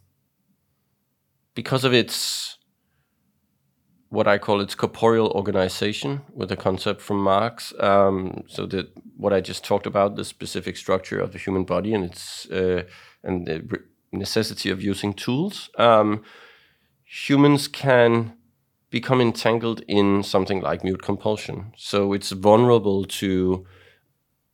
because 1.55 1.85
of 1.85 1.93
its 1.93 2.59
what 4.09 4.29
I 4.29 4.39
call 4.39 4.61
its 4.61 4.77
corporeal 4.77 5.29
organization 5.33 6.21
with 6.33 6.53
a 6.53 6.57
concept 6.57 7.01
from 7.01 7.21
Marx. 7.23 7.75
Um, 7.81 8.45
so 8.47 8.65
that 8.67 8.87
what 9.17 9.33
I 9.33 9.41
just 9.41 9.65
talked 9.65 9.87
about, 9.87 10.15
the 10.15 10.25
specific 10.25 10.77
structure 10.77 11.19
of 11.19 11.33
the 11.33 11.39
human 11.39 11.65
body 11.65 11.93
and 11.93 12.05
its 12.05 12.47
uh, 12.51 12.85
and 13.25 13.47
the 13.47 13.81
necessity 14.13 14.71
of 14.71 14.81
using 14.83 15.13
tools. 15.13 15.69
Um, 15.79 16.23
humans 17.05 17.67
can 17.67 18.35
become 18.95 19.21
entangled 19.21 19.83
in 19.89 20.23
something 20.23 20.61
like 20.61 20.85
mute 20.85 21.03
compulsion. 21.03 21.73
So 21.77 22.13
it's 22.13 22.31
vulnerable 22.31 23.05
to 23.21 23.67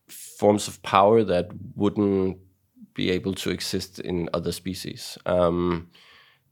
forms 0.09 0.67
of 0.67 0.83
power 0.83 1.23
that 1.25 1.51
wouldn't 1.77 2.39
be 2.95 3.11
able 3.11 3.35
to 3.35 3.51
exist 3.51 3.99
in 3.99 4.31
other 4.33 4.51
species. 4.51 5.19
Um, 5.27 5.91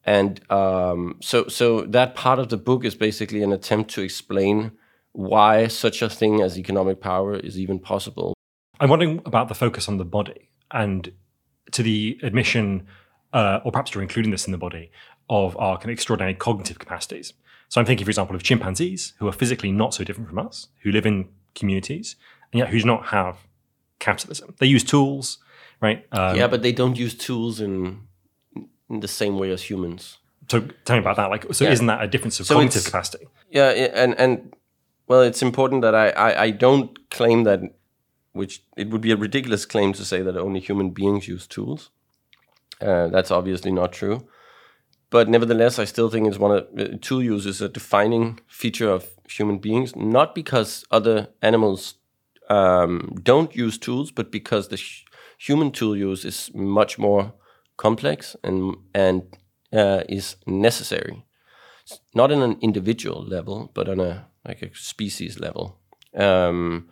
and 0.05 0.39
um, 0.53 1.17
so, 1.23 1.49
so 1.49 1.81
that 1.87 2.15
part 2.15 2.39
of 2.39 2.51
the 2.51 2.59
book 2.59 2.85
is 2.85 2.95
basically 2.95 3.43
an 3.43 3.55
attempt 3.55 3.91
to 3.95 4.03
explain 4.03 4.73
why 5.13 5.67
such 5.69 6.03
a 6.03 6.11
thing 6.11 6.43
as 6.43 6.59
economic 6.59 7.01
power 7.01 7.37
is 7.37 7.59
even 7.59 7.79
possible. 7.79 8.35
I'm 8.81 8.91
wondering 8.91 9.23
about 9.25 9.49
the 9.49 9.55
focus 9.55 9.89
on 9.89 9.97
the 9.97 10.05
body 10.05 10.51
and 10.71 11.11
to 11.73 11.83
the 11.83 12.21
admission, 12.23 12.87
uh, 13.33 13.61
or 13.65 13.73
perhaps 13.73 13.95
you're 13.95 14.03
including 14.03 14.31
this 14.31 14.47
in 14.47 14.53
the 14.53 14.59
body, 14.59 14.91
of 15.31 15.57
our 15.57 15.79
kind 15.79 15.87
of 15.87 15.93
extraordinary 15.93 16.35
cognitive 16.35 16.79
capacities. 16.79 17.33
So 17.69 17.81
I'm 17.81 17.87
thinking, 17.87 18.05
for 18.05 18.11
example, 18.11 18.35
of 18.35 18.43
chimpanzees 18.43 19.13
who 19.19 19.29
are 19.29 19.33
physically 19.33 19.73
not 19.73 19.95
so 19.95 20.05
different 20.05 20.29
from 20.29 20.39
us, 20.39 20.69
who 20.83 20.91
live 20.91 21.07
in 21.07 21.29
communities, 21.55 22.17
and 22.53 22.59
yet 22.59 22.69
who 22.69 22.81
do 22.81 22.87
not 22.87 23.07
have 23.07 23.37
capitalism. 23.99 24.55
They 24.59 24.67
use 24.67 24.85
tools, 24.85 25.39
right? 25.81 26.07
Um, 26.13 26.37
yeah, 26.37 26.47
but 26.47 26.63
they 26.63 26.73
don't 26.73 26.97
use 26.97 27.15
tools 27.15 27.61
in 27.61 28.07
in 28.91 29.01
the 29.01 29.09
same 29.09 29.39
way 29.39 29.51
as 29.51 29.63
humans. 29.63 30.19
So 30.49 30.61
tell 30.85 30.97
me 30.97 31.01
about 31.01 31.17
that. 31.17 31.31
Like, 31.31 31.53
so 31.53 31.65
yeah. 31.65 31.73
isn't 31.73 31.87
that 31.87 32.03
a 32.03 32.09
difference 32.09 32.41
of 32.41 32.47
so 32.47 32.55
cognitive 32.55 32.85
capacity? 32.85 33.27
Yeah, 33.51 33.69
and 33.71 34.19
and 34.19 34.55
well, 35.07 35.21
it's 35.23 35.43
important 35.43 35.83
that 35.83 35.95
I, 35.95 36.09
I 36.11 36.43
I 36.45 36.51
don't 36.51 37.11
claim 37.11 37.45
that, 37.45 37.61
which 38.33 38.63
it 38.77 38.89
would 38.89 39.03
be 39.03 39.13
a 39.13 39.17
ridiculous 39.17 39.67
claim 39.67 39.93
to 39.95 40.05
say 40.05 40.23
that 40.23 40.37
only 40.37 40.61
human 40.61 40.91
beings 40.91 41.29
use 41.29 41.47
tools. 41.47 41.91
Uh, 42.81 43.09
that's 43.09 43.31
obviously 43.31 43.73
not 43.73 43.93
true. 43.93 44.27
But 45.11 45.29
nevertheless, 45.29 45.79
I 45.79 45.85
still 45.85 46.11
think 46.11 46.29
it's 46.29 46.39
one 46.39 46.57
of 46.57 46.67
uh, 46.79 46.97
tool 47.01 47.23
use 47.23 47.47
is 47.47 47.63
a 47.63 47.69
defining 47.69 48.41
feature 48.47 48.91
of 48.91 49.09
human 49.29 49.59
beings, 49.59 49.97
not 49.97 50.35
because 50.35 50.85
other 50.91 51.29
animals 51.41 51.95
um, 52.51 53.19
don't 53.23 53.55
use 53.57 53.79
tools, 53.79 54.11
but 54.11 54.31
because 54.31 54.69
the 54.69 54.81
human 55.39 55.71
tool 55.71 55.97
use 55.97 56.25
is 56.25 56.51
much 56.55 56.99
more 56.99 57.33
complex 57.77 58.37
and 58.43 58.77
and 58.95 59.23
uh, 59.73 60.03
is 60.09 60.37
necessary, 60.47 61.25
not 62.15 62.31
on 62.33 62.43
an 62.43 62.59
individual 62.61 63.25
level, 63.25 63.71
but 63.75 63.89
on 63.89 64.01
a 64.01 64.27
like 64.47 64.63
a 64.63 64.75
species 64.75 65.41
level. 65.41 65.79
Um, 66.15 66.89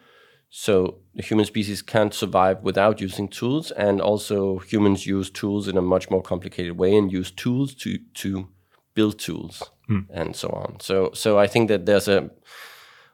so 0.50 0.98
the 1.14 1.22
human 1.22 1.44
species 1.44 1.82
can't 1.82 2.14
survive 2.14 2.62
without 2.62 3.00
using 3.00 3.28
tools, 3.28 3.70
and 3.72 4.00
also 4.00 4.58
humans 4.58 5.06
use 5.06 5.30
tools 5.30 5.68
in 5.68 5.76
a 5.76 5.82
much 5.82 6.10
more 6.10 6.22
complicated 6.22 6.78
way 6.78 6.96
and 6.96 7.12
use 7.12 7.30
tools 7.30 7.74
to 7.74 7.98
to 8.14 8.48
build 8.94 9.18
tools 9.18 9.70
mm. 9.88 10.06
and 10.10 10.34
so 10.34 10.48
on. 10.48 10.80
So 10.80 11.10
so 11.14 11.38
I 11.38 11.46
think 11.46 11.68
that 11.68 11.86
there's 11.86 12.08
a 12.08 12.30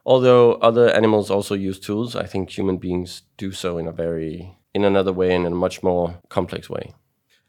although 0.04 0.54
other 0.54 0.88
animals 0.90 1.30
also 1.30 1.54
use 1.54 1.78
tools, 1.78 2.14
I 2.14 2.26
think 2.26 2.50
human 2.50 2.76
beings 2.78 3.22
do 3.36 3.52
so 3.52 3.78
in 3.78 3.86
a 3.86 3.92
very 3.92 4.56
in 4.74 4.84
another 4.84 5.12
way 5.12 5.34
and 5.34 5.46
in 5.46 5.52
a 5.52 5.56
much 5.56 5.82
more 5.82 6.20
complex 6.28 6.68
way. 6.70 6.94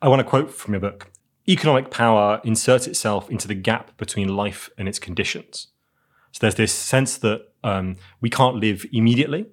I 0.02 0.08
want 0.08 0.19
to 0.19 0.26
quote 0.26 0.52
from 0.52 0.74
your 0.74 0.82
book. 0.82 1.12
Economic 1.48 1.91
power 1.91 2.41
inserts 2.43 2.88
itself 2.88 3.30
into 3.30 3.48
the 3.48 3.56
gap 3.56 3.98
between 3.98 4.36
life 4.36 4.69
and 4.78 4.88
its 4.88 5.00
conditions. 5.00 5.67
So 6.32 6.39
there's 6.41 6.56
this 6.56 6.74
sense 6.74 7.17
that 7.17 7.54
um, 7.63 7.98
we 8.22 8.30
can't 8.30 8.56
live 8.56 8.86
immediately, 8.91 9.46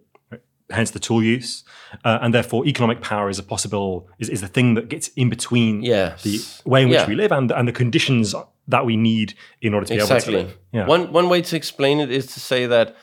hence 0.70 0.90
the 0.90 0.98
tool 0.98 1.22
use, 1.22 1.64
uh, 2.04 2.18
and 2.22 2.32
therefore 2.34 2.66
economic 2.66 3.00
power 3.00 3.28
is 3.28 3.38
a 3.38 3.42
possible 3.42 4.08
is, 4.18 4.28
is 4.28 4.40
the 4.40 4.48
thing 4.48 4.74
that 4.74 4.88
gets 4.88 5.08
in 5.08 5.28
between 5.28 5.82
yes. 5.82 6.22
the 6.22 6.40
way 6.68 6.82
in 6.82 6.88
which 6.88 7.00
yeah. 7.00 7.08
we 7.08 7.14
live 7.14 7.32
and 7.32 7.50
and 7.50 7.68
the 7.68 7.72
conditions 7.72 8.34
that 8.68 8.84
we 8.86 8.96
need 8.96 9.34
in 9.60 9.74
order 9.74 9.86
to 9.86 9.94
be 9.94 10.00
exactly. 10.00 10.34
able 10.34 10.42
to 10.42 10.48
live. 10.48 10.58
Yeah. 10.72 10.86
One 10.86 11.12
one 11.12 11.28
way 11.28 11.42
to 11.42 11.56
explain 11.56 12.00
it 12.00 12.10
is 12.10 12.26
to 12.34 12.40
say 12.40 12.66
that 12.66 12.96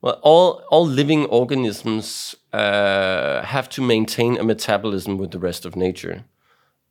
well, 0.00 0.20
all 0.22 0.62
all 0.70 0.86
living 0.86 1.26
organisms 1.26 2.34
uh, 2.52 3.42
have 3.42 3.68
to 3.70 3.82
maintain 3.82 4.38
a 4.38 4.44
metabolism 4.44 5.18
with 5.18 5.30
the 5.30 5.38
rest 5.38 5.66
of 5.66 5.74
nature, 5.74 6.24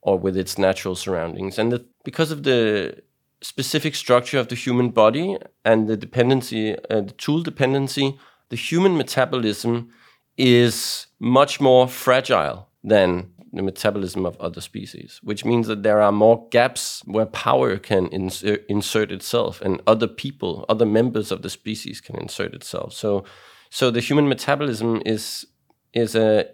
or 0.00 0.18
with 0.18 0.36
its 0.36 0.58
natural 0.58 0.94
surroundings, 0.94 1.58
and 1.58 1.72
the, 1.72 1.84
because 2.04 2.30
of 2.30 2.42
the 2.42 3.02
specific 3.40 3.94
structure 3.94 4.38
of 4.38 4.48
the 4.48 4.54
human 4.54 4.90
body 4.90 5.36
and 5.64 5.88
the 5.88 5.96
dependency, 5.96 6.74
uh, 6.90 7.00
the 7.00 7.14
tool 7.16 7.42
dependency, 7.42 8.18
the 8.48 8.56
human 8.56 8.96
metabolism 8.96 9.90
is 10.38 11.08
much 11.18 11.60
more 11.60 11.88
fragile 11.88 12.68
than 12.82 13.30
the 13.52 13.62
metabolism 13.62 14.24
of 14.24 14.38
other 14.40 14.60
species, 14.60 15.20
which 15.22 15.44
means 15.44 15.66
that 15.66 15.82
there 15.82 16.00
are 16.00 16.12
more 16.12 16.48
gaps 16.50 17.02
where 17.06 17.26
power 17.26 17.76
can 17.76 18.06
insert, 18.08 18.64
insert 18.68 19.10
itself 19.10 19.60
and 19.60 19.82
other 19.86 20.06
people, 20.06 20.64
other 20.68 20.86
members 20.86 21.32
of 21.32 21.42
the 21.42 21.50
species 21.50 22.00
can 22.00 22.16
insert 22.16 22.54
itself. 22.54 22.92
So, 22.92 23.24
so 23.70 23.90
the 23.90 24.00
human 24.00 24.28
metabolism 24.28 25.02
is 25.04 25.46
is 25.92 26.14
a 26.14 26.46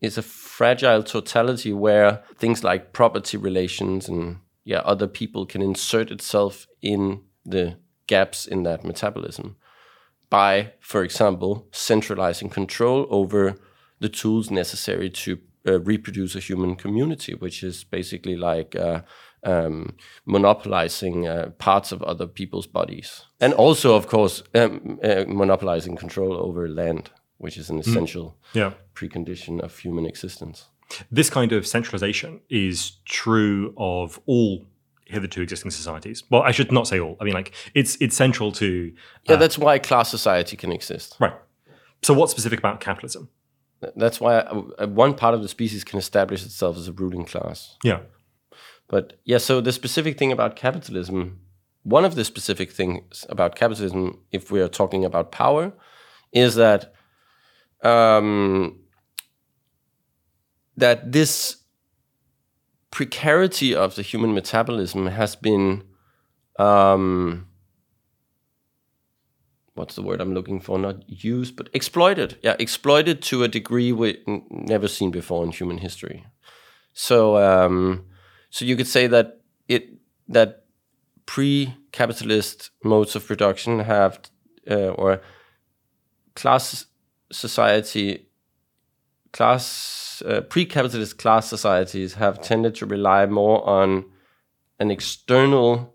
is 0.00 0.18
a 0.18 0.22
fragile 0.22 1.02
totality 1.02 1.72
where 1.72 2.22
things 2.36 2.64
like 2.64 2.92
property 2.92 3.36
relations 3.36 4.08
and 4.08 4.38
yeah 4.64 4.78
other 4.78 5.06
people 5.06 5.46
can 5.46 5.62
insert 5.62 6.10
itself 6.10 6.66
in 6.82 7.22
the 7.44 7.76
gaps 8.06 8.46
in 8.46 8.62
that 8.64 8.84
metabolism 8.84 9.56
by, 10.30 10.72
for 10.80 11.02
example, 11.02 11.68
centralizing 11.72 12.48
control 12.48 13.06
over 13.10 13.56
the 14.00 14.08
tools 14.08 14.50
necessary 14.50 15.10
to 15.10 15.38
uh, 15.66 15.80
reproduce 15.80 16.36
a 16.36 16.40
human 16.40 16.76
community, 16.76 17.34
which 17.34 17.62
is 17.62 17.84
basically 17.84 18.36
like 18.36 18.76
uh, 18.76 19.00
um, 19.42 19.96
monopolizing 20.24 21.26
uh, 21.26 21.50
parts 21.58 21.92
of 21.92 22.02
other 22.02 22.26
people's 22.26 22.66
bodies. 22.66 23.24
And 23.40 23.52
also, 23.54 23.94
of 23.94 24.06
course, 24.06 24.42
um, 24.54 24.98
uh, 25.02 25.24
monopolizing 25.26 25.96
control 25.96 26.34
over 26.34 26.68
land, 26.68 27.10
which 27.38 27.56
is 27.56 27.70
an 27.70 27.78
mm. 27.78 27.86
essential 27.86 28.36
mm. 28.52 28.54
yeah. 28.54 28.72
precondition 28.94 29.60
of 29.60 29.78
human 29.78 30.06
existence. 30.06 30.66
This 31.10 31.30
kind 31.30 31.52
of 31.52 31.66
centralization 31.66 32.40
is 32.48 32.98
true 33.04 33.74
of 33.76 34.20
all 34.26 34.66
hitherto 35.06 35.40
existing 35.40 35.70
societies. 35.70 36.24
Well, 36.30 36.42
I 36.42 36.50
should 36.50 36.70
not 36.72 36.86
say 36.86 37.00
all. 37.00 37.16
I 37.20 37.24
mean, 37.24 37.34
like 37.34 37.52
it's 37.74 37.96
it's 38.00 38.16
central 38.16 38.52
to. 38.52 38.92
Uh, 38.94 39.32
yeah, 39.32 39.36
that's 39.36 39.58
why 39.58 39.78
class 39.78 40.10
society 40.10 40.56
can 40.56 40.72
exist. 40.72 41.16
Right. 41.20 41.34
So, 42.02 42.14
what's 42.14 42.32
specific 42.32 42.58
about 42.58 42.80
capitalism? 42.80 43.28
That's 43.94 44.20
why 44.20 44.38
uh, 44.38 44.86
one 44.86 45.14
part 45.14 45.34
of 45.34 45.42
the 45.42 45.48
species 45.48 45.84
can 45.84 45.98
establish 45.98 46.44
itself 46.44 46.76
as 46.76 46.88
a 46.88 46.92
ruling 46.92 47.24
class. 47.24 47.76
Yeah. 47.84 48.00
But 48.88 49.18
yeah, 49.24 49.38
so 49.38 49.60
the 49.60 49.72
specific 49.72 50.18
thing 50.18 50.32
about 50.32 50.56
capitalism, 50.56 51.40
one 51.82 52.04
of 52.04 52.14
the 52.14 52.24
specific 52.24 52.70
things 52.70 53.26
about 53.28 53.54
capitalism, 53.56 54.20
if 54.32 54.50
we 54.50 54.60
are 54.60 54.68
talking 54.68 55.04
about 55.04 55.32
power, 55.32 55.72
is 56.32 56.54
that 56.54 56.94
um, 57.82 58.78
that 60.76 61.12
this 61.12 61.56
precarity 62.96 63.74
of 63.74 63.94
the 63.94 64.00
human 64.00 64.32
metabolism 64.32 65.06
has 65.06 65.36
been 65.36 65.82
um, 66.58 67.46
what's 69.74 69.96
the 69.96 70.02
word 70.02 70.18
I'm 70.18 70.32
looking 70.32 70.60
for? 70.60 70.78
Not 70.78 71.04
used, 71.06 71.56
but 71.56 71.68
exploited. 71.74 72.38
Yeah, 72.42 72.56
exploited 72.58 73.20
to 73.24 73.42
a 73.42 73.48
degree 73.48 73.92
we 73.92 74.24
never 74.48 74.88
seen 74.88 75.10
before 75.10 75.44
in 75.44 75.52
human 75.52 75.76
history. 75.76 76.24
So, 76.94 77.36
um, 77.36 78.06
so 78.48 78.64
you 78.64 78.76
could 78.76 78.86
say 78.86 79.06
that 79.08 79.42
it 79.68 79.90
that 80.28 80.64
pre-capitalist 81.26 82.70
modes 82.82 83.14
of 83.14 83.26
production 83.26 83.80
have 83.80 84.20
uh, 84.70 84.92
or 85.02 85.20
class 86.34 86.86
society 87.30 88.26
class 89.32 90.05
uh, 90.22 90.42
pre-capitalist 90.42 91.18
class 91.18 91.48
societies 91.48 92.14
have 92.14 92.40
tended 92.40 92.74
to 92.76 92.86
rely 92.86 93.26
more 93.26 93.66
on 93.68 94.04
an 94.78 94.90
external 94.90 95.94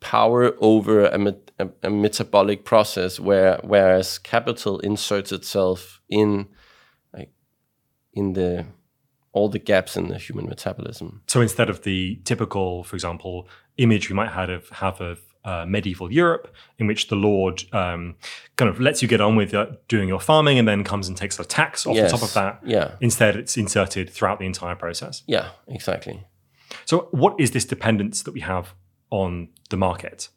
power 0.00 0.54
over 0.60 1.04
a, 1.04 1.18
met 1.18 1.50
a, 1.58 1.68
a, 1.82 1.90
metabolic 1.90 2.64
process, 2.64 3.20
where 3.20 3.60
whereas 3.62 4.18
capital 4.18 4.78
inserts 4.80 5.30
itself 5.30 6.00
in 6.08 6.48
like 7.12 7.32
in 8.14 8.32
the 8.32 8.66
all 9.32 9.48
the 9.48 9.58
gaps 9.58 9.96
in 9.96 10.08
the 10.08 10.18
human 10.18 10.46
metabolism. 10.46 11.22
So 11.26 11.40
instead 11.40 11.70
of 11.70 11.82
the 11.82 12.20
typical, 12.24 12.82
for 12.82 12.96
example, 12.96 13.48
image 13.76 14.08
we 14.08 14.16
might 14.16 14.30
have 14.30 14.48
of 14.48 14.68
have 14.70 15.00
of 15.00 15.20
uh, 15.44 15.64
medieval 15.66 16.12
Europe, 16.12 16.54
in 16.78 16.86
which 16.86 17.08
the 17.08 17.16
Lord 17.16 17.64
um, 17.72 18.16
kind 18.56 18.68
of 18.68 18.80
lets 18.80 19.02
you 19.02 19.08
get 19.08 19.20
on 19.20 19.36
with 19.36 19.54
uh, 19.54 19.66
doing 19.88 20.08
your 20.08 20.20
farming 20.20 20.58
and 20.58 20.68
then 20.68 20.84
comes 20.84 21.08
and 21.08 21.16
takes 21.16 21.38
a 21.38 21.44
tax 21.44 21.86
off 21.86 21.96
yes. 21.96 22.10
the 22.10 22.16
top 22.16 22.26
of 22.26 22.34
that. 22.34 22.60
Yeah. 22.64 22.94
Instead, 23.00 23.36
it's 23.36 23.56
inserted 23.56 24.10
throughout 24.10 24.38
the 24.38 24.46
entire 24.46 24.74
process. 24.74 25.22
Yeah, 25.26 25.50
exactly. 25.66 26.26
So, 26.84 27.08
what 27.10 27.38
is 27.40 27.52
this 27.52 27.64
dependence 27.64 28.22
that 28.22 28.32
we 28.32 28.40
have 28.40 28.74
on 29.10 29.48
the 29.70 29.76
market? 29.76 30.28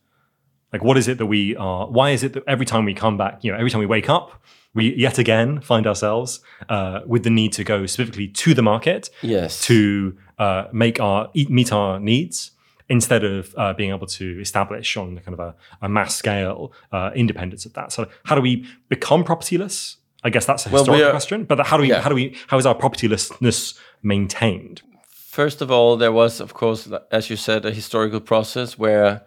Like, 0.72 0.84
what 0.84 0.98
is 0.98 1.08
it 1.08 1.20
that 1.20 1.28
we 1.28 1.56
are? 1.56 1.88
Why 1.88 2.10
is 2.10 2.24
it 2.24 2.34
that 2.34 2.44
every 2.48 2.66
time 2.66 2.86
we 2.86 2.96
come 2.96 3.18
back, 3.18 3.44
you 3.44 3.52
know, 3.52 3.58
every 3.58 3.70
time 3.70 3.80
we 3.80 3.86
wake 3.86 4.10
up, 4.10 4.44
we 4.74 4.96
yet 4.96 5.20
again 5.20 5.62
find 5.62 5.86
ourselves 5.86 6.40
uh, 6.68 7.02
with 7.06 7.24
the 7.24 7.30
need 7.30 7.54
to 7.54 7.64
go 7.64 7.86
specifically 7.86 8.28
to 8.28 8.56
the 8.56 8.64
market, 8.64 9.10
yes, 9.22 9.62
to 9.66 10.18
uh, 10.40 10.66
make 10.72 11.00
our 11.00 11.30
meet 11.36 11.72
our 11.72 12.00
needs, 12.00 12.52
instead 12.90 13.24
of 13.24 13.54
uh, 13.58 13.74
being 13.74 13.92
able 13.92 14.08
to 14.08 14.40
establish 14.42 14.98
on 14.98 15.18
kind 15.20 15.34
of 15.34 15.40
a, 15.40 15.56
a 15.82 15.90
mass 15.90 16.16
scale 16.16 16.72
uh, 16.92 17.12
independence 17.16 17.66
of 17.66 17.74
that. 17.74 17.92
So, 17.92 18.08
how 18.26 18.36
do 18.36 18.42
we 18.42 18.66
become 18.90 19.24
propertyless? 19.24 19.98
I 20.26 20.30
guess 20.30 20.46
that's 20.46 20.66
a 20.66 20.70
Well, 20.70 20.84
historical 20.84 21.04
we 21.04 21.08
are- 21.08 21.12
question. 21.12 21.44
But 21.46 21.66
how 21.68 21.78
do 21.78 21.82
we? 21.84 21.90
Yeah. 21.90 22.02
How 22.02 22.10
do 22.10 22.16
we? 22.16 22.36
How 22.48 22.58
is 22.58 22.66
our 22.66 22.76
propertylessness 22.76 23.78
maintained? 24.02 24.82
First 25.10 25.62
of 25.62 25.72
all, 25.72 25.98
there 25.98 26.12
was, 26.12 26.40
of 26.40 26.54
course, 26.54 26.88
as 27.12 27.30
you 27.30 27.36
said, 27.38 27.66
a 27.66 27.72
historical 27.72 28.20
process 28.20 28.78
where 28.78 29.24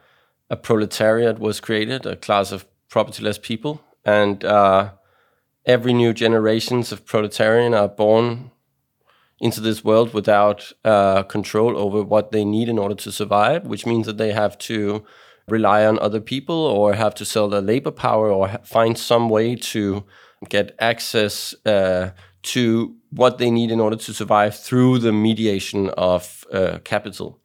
a 0.49 0.57
proletariat 0.57 1.38
was 1.40 1.59
created, 1.61 2.07
a 2.07 2.14
class 2.16 2.53
of 2.53 2.64
propertyless 2.88 3.42
people, 3.42 3.81
and 4.05 4.45
uh, 4.45 4.92
every 5.64 5.92
new 5.92 6.12
generations 6.14 6.92
of 6.92 7.05
proletarian 7.05 7.75
are 7.75 7.88
born 7.88 8.53
into 9.40 9.61
this 9.61 9.85
world 9.85 10.14
without 10.14 10.72
uh, 10.85 11.22
control 11.25 11.77
over 11.77 12.03
what 12.03 12.33
they 12.33 12.44
need 12.44 12.68
in 12.68 12.79
order 12.79 12.94
to 12.94 13.12
survive, 13.12 13.66
which 13.66 13.85
means 13.85 14.07
that 14.07 14.16
they 14.16 14.33
have 14.33 14.57
to 14.59 15.05
rely 15.49 15.85
on 15.85 15.99
other 15.99 16.20
people 16.20 16.57
or 16.57 16.94
have 16.94 17.14
to 17.14 17.25
sell 17.25 17.49
their 17.49 17.61
labor 17.61 17.90
power 17.90 18.31
or 18.31 18.59
find 18.64 18.99
some 18.99 19.29
way 19.29 19.55
to 19.55 20.05
get 20.49 20.75
access 20.79 21.55
uh, 21.64 22.11
to 22.42 22.96
what 23.11 23.38
they 23.38 23.51
need 23.51 23.70
in 23.70 23.81
order 23.81 23.96
to 23.96 24.12
survive 24.12 24.59
through 24.59 24.99
the 24.99 25.12
mediation 25.12 25.90
of 25.90 26.44
uh, 26.53 26.79
capital. 26.85 27.40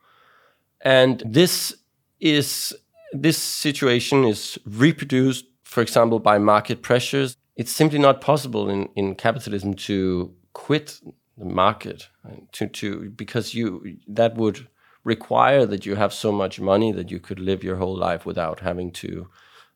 And 0.82 1.22
this 1.26 1.76
is 2.20 2.74
this 3.14 3.38
situation 3.38 4.24
is 4.24 4.58
reproduced, 4.66 5.46
for 5.64 5.82
example, 5.82 6.20
by 6.20 6.38
market 6.38 6.82
pressures. 6.82 7.36
It's 7.58 7.72
simply 7.72 8.00
not 8.00 8.22
possible 8.22 8.70
in, 8.70 8.88
in 8.96 9.16
capitalism 9.16 9.74
to 9.74 10.34
quit 10.54 11.02
the 11.38 11.46
market 11.46 12.10
to, 12.52 12.68
to 12.68 13.10
because 13.12 13.54
you 13.54 13.98
that 14.08 14.36
would 14.36 14.68
require 15.04 15.66
that 15.66 15.86
you 15.86 15.96
have 15.96 16.14
so 16.14 16.32
much 16.32 16.60
money 16.60 16.92
that 16.92 17.10
you 17.10 17.20
could 17.20 17.40
live 17.40 17.64
your 17.64 17.78
whole 17.78 17.98
life 17.98 18.26
without 18.26 18.60
having 18.60 18.92
to 18.92 19.28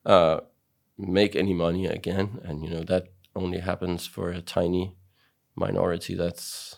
uh, 0.06 0.40
make 0.98 1.36
any 1.36 1.54
money 1.54 1.86
again. 1.86 2.40
And 2.44 2.64
you 2.64 2.70
know 2.70 2.84
that 2.84 3.08
only 3.36 3.60
happens 3.60 4.06
for 4.06 4.30
a 4.30 4.42
tiny 4.42 4.96
minority. 5.56 6.16
That's 6.16 6.78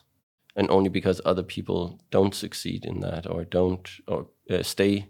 and 0.55 0.69
only 0.71 0.89
because 0.89 1.21
other 1.23 1.43
people 1.43 1.99
don't 2.09 2.33
succeed 2.33 2.83
in 2.85 2.99
that 3.01 3.29
or 3.29 3.45
don't 3.45 3.89
or 4.07 4.27
uh, 4.49 4.63
stay 4.63 5.09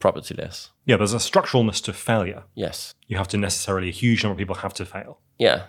propertyless. 0.00 0.70
Yeah, 0.84 0.96
there's 0.96 1.14
a 1.14 1.18
structuralness 1.18 1.82
to 1.84 1.92
failure. 1.92 2.44
Yes. 2.54 2.94
You 3.08 3.16
have 3.16 3.28
to 3.28 3.36
necessarily 3.36 3.88
a 3.88 3.92
huge 3.92 4.22
number 4.22 4.34
of 4.34 4.38
people 4.38 4.56
have 4.56 4.74
to 4.74 4.84
fail. 4.84 5.20
Yeah. 5.38 5.64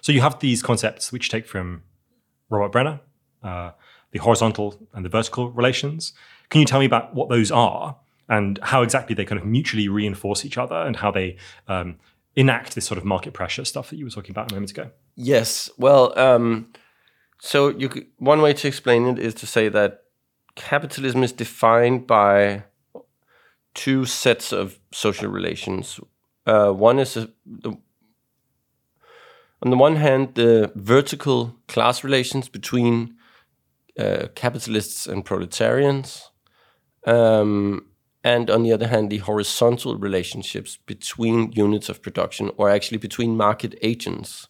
So 0.00 0.12
you 0.12 0.20
have 0.20 0.40
these 0.40 0.62
concepts 0.62 1.12
which 1.12 1.30
take 1.30 1.46
from 1.46 1.82
Robert 2.50 2.72
Brenner, 2.72 3.00
uh, 3.42 3.72
the 4.12 4.18
horizontal 4.20 4.78
and 4.92 5.04
the 5.04 5.08
vertical 5.08 5.50
relations. 5.50 6.12
Can 6.50 6.60
you 6.60 6.66
tell 6.66 6.80
me 6.80 6.86
about 6.86 7.14
what 7.14 7.28
those 7.28 7.50
are 7.50 7.96
and 8.28 8.58
how 8.62 8.82
exactly 8.82 9.14
they 9.14 9.24
kind 9.24 9.40
of 9.40 9.46
mutually 9.46 9.88
reinforce 9.88 10.44
each 10.44 10.56
other 10.56 10.76
and 10.76 10.96
how 10.96 11.10
they 11.10 11.36
um, 11.68 11.96
enact 12.36 12.74
this 12.74 12.86
sort 12.86 12.98
of 12.98 13.04
market 13.04 13.32
pressure 13.32 13.64
stuff 13.64 13.90
that 13.90 13.96
you 13.96 14.04
were 14.04 14.10
talking 14.10 14.30
about 14.30 14.50
a 14.50 14.54
moment 14.54 14.70
ago? 14.70 14.90
Yes. 15.14 15.70
Well, 15.78 16.18
um, 16.18 16.72
so 17.40 17.68
you 17.68 17.88
could, 17.88 18.06
one 18.18 18.40
way 18.40 18.52
to 18.54 18.68
explain 18.68 19.06
it 19.06 19.18
is 19.18 19.34
to 19.34 19.46
say 19.46 19.68
that 19.68 20.04
capitalism 20.54 21.22
is 21.22 21.32
defined 21.32 22.06
by 22.06 22.64
two 23.74 24.04
sets 24.04 24.52
of 24.52 24.78
social 24.92 25.28
relations. 25.28 26.00
Uh, 26.46 26.70
one 26.70 26.98
is 26.98 27.16
a, 27.16 27.28
the, 27.44 27.76
on 29.64 29.70
the 29.70 29.76
one 29.76 29.96
hand 29.96 30.34
the 30.34 30.70
vertical 30.74 31.56
class 31.66 32.04
relations 32.04 32.48
between 32.48 33.16
uh, 33.98 34.26
capitalists 34.34 35.06
and 35.06 35.24
proletarians, 35.24 36.30
um, 37.06 37.86
and 38.22 38.50
on 38.50 38.62
the 38.62 38.72
other 38.72 38.88
hand 38.88 39.10
the 39.10 39.18
horizontal 39.18 39.96
relationships 39.96 40.78
between 40.86 41.52
units 41.52 41.88
of 41.88 42.02
production, 42.02 42.50
or 42.56 42.68
actually 42.68 42.98
between 42.98 43.36
market 43.36 43.74
agents. 43.82 44.48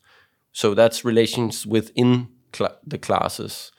So 0.53 0.75
that's 0.75 1.05
relations 1.05 1.67
within 1.67 2.29
cla 2.53 2.77
the 2.87 2.99
classes. 2.99 3.73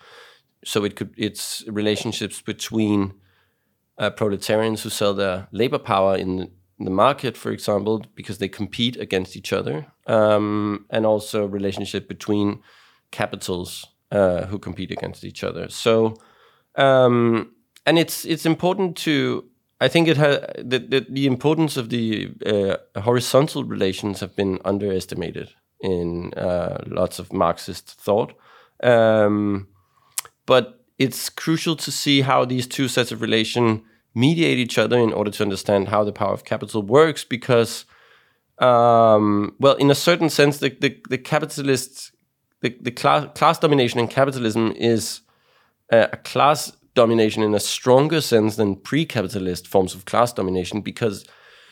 So 0.63 0.85
it 0.85 0.95
could 0.95 1.13
it's 1.17 1.63
relationships 1.67 2.41
between 2.41 3.13
uh, 3.97 4.09
proletarians 4.09 4.83
who 4.83 4.89
sell 4.89 5.13
their 5.13 5.47
labor 5.51 5.79
power 5.79 6.15
in 6.15 6.51
the 6.79 6.91
market, 6.91 7.37
for 7.37 7.51
example, 7.51 8.05
because 8.15 8.37
they 8.37 8.49
compete 8.49 8.97
against 8.97 9.35
each 9.37 9.53
other, 9.53 9.87
um, 10.07 10.85
and 10.89 11.05
also 11.05 11.45
relationship 11.45 12.07
between 12.07 12.61
capitals 13.11 13.87
uh, 14.11 14.45
who 14.45 14.59
compete 14.59 14.91
against 14.91 15.23
each 15.23 15.43
other. 15.43 15.69
So, 15.69 16.15
um, 16.75 17.51
and 17.85 17.97
it's 17.97 18.25
it's 18.25 18.45
important 18.45 18.97
to 18.97 19.45
I 19.81 19.87
think 19.87 20.07
it 20.07 20.17
has 20.17 20.39
the, 20.57 20.79
the 20.79 21.05
the 21.09 21.27
importance 21.27 21.77
of 21.77 21.89
the 21.89 22.31
uh, 22.45 22.99
horizontal 23.01 23.63
relations 23.63 24.19
have 24.19 24.35
been 24.35 24.59
underestimated 24.63 25.53
in 25.81 26.33
uh, 26.33 26.83
lots 26.87 27.19
of 27.19 27.33
Marxist 27.33 27.91
thought. 27.91 28.33
Um, 28.83 29.67
but 30.45 30.85
it's 30.97 31.29
crucial 31.29 31.75
to 31.75 31.91
see 31.91 32.21
how 32.21 32.45
these 32.45 32.67
two 32.67 32.87
sets 32.87 33.11
of 33.11 33.21
relation 33.21 33.83
mediate 34.13 34.57
each 34.57 34.77
other 34.77 34.97
in 34.97 35.11
order 35.11 35.31
to 35.31 35.43
understand 35.43 35.89
how 35.89 36.03
the 36.03 36.13
power 36.13 36.33
of 36.33 36.45
capital 36.45 36.81
works 36.81 37.23
because 37.25 37.85
um, 38.59 39.55
well 39.59 39.75
in 39.75 39.91
a 39.91 39.95
certain 39.95 40.29
sense 40.29 40.59
the, 40.59 40.69
the, 40.79 40.97
the 41.09 41.17
capitalist 41.17 42.11
the, 42.61 42.75
the 42.81 42.91
class, 42.91 43.27
class 43.35 43.59
domination 43.59 43.99
in 43.99 44.07
capitalism 44.07 44.73
is 44.77 45.21
a, 45.91 46.09
a 46.13 46.17
class 46.17 46.71
domination 46.93 47.43
in 47.43 47.53
a 47.53 47.59
stronger 47.59 48.21
sense 48.21 48.55
than 48.55 48.75
pre-capitalist 48.75 49.67
forms 49.67 49.93
of 49.93 50.05
class 50.05 50.31
domination 50.31 50.81
because 50.81 51.25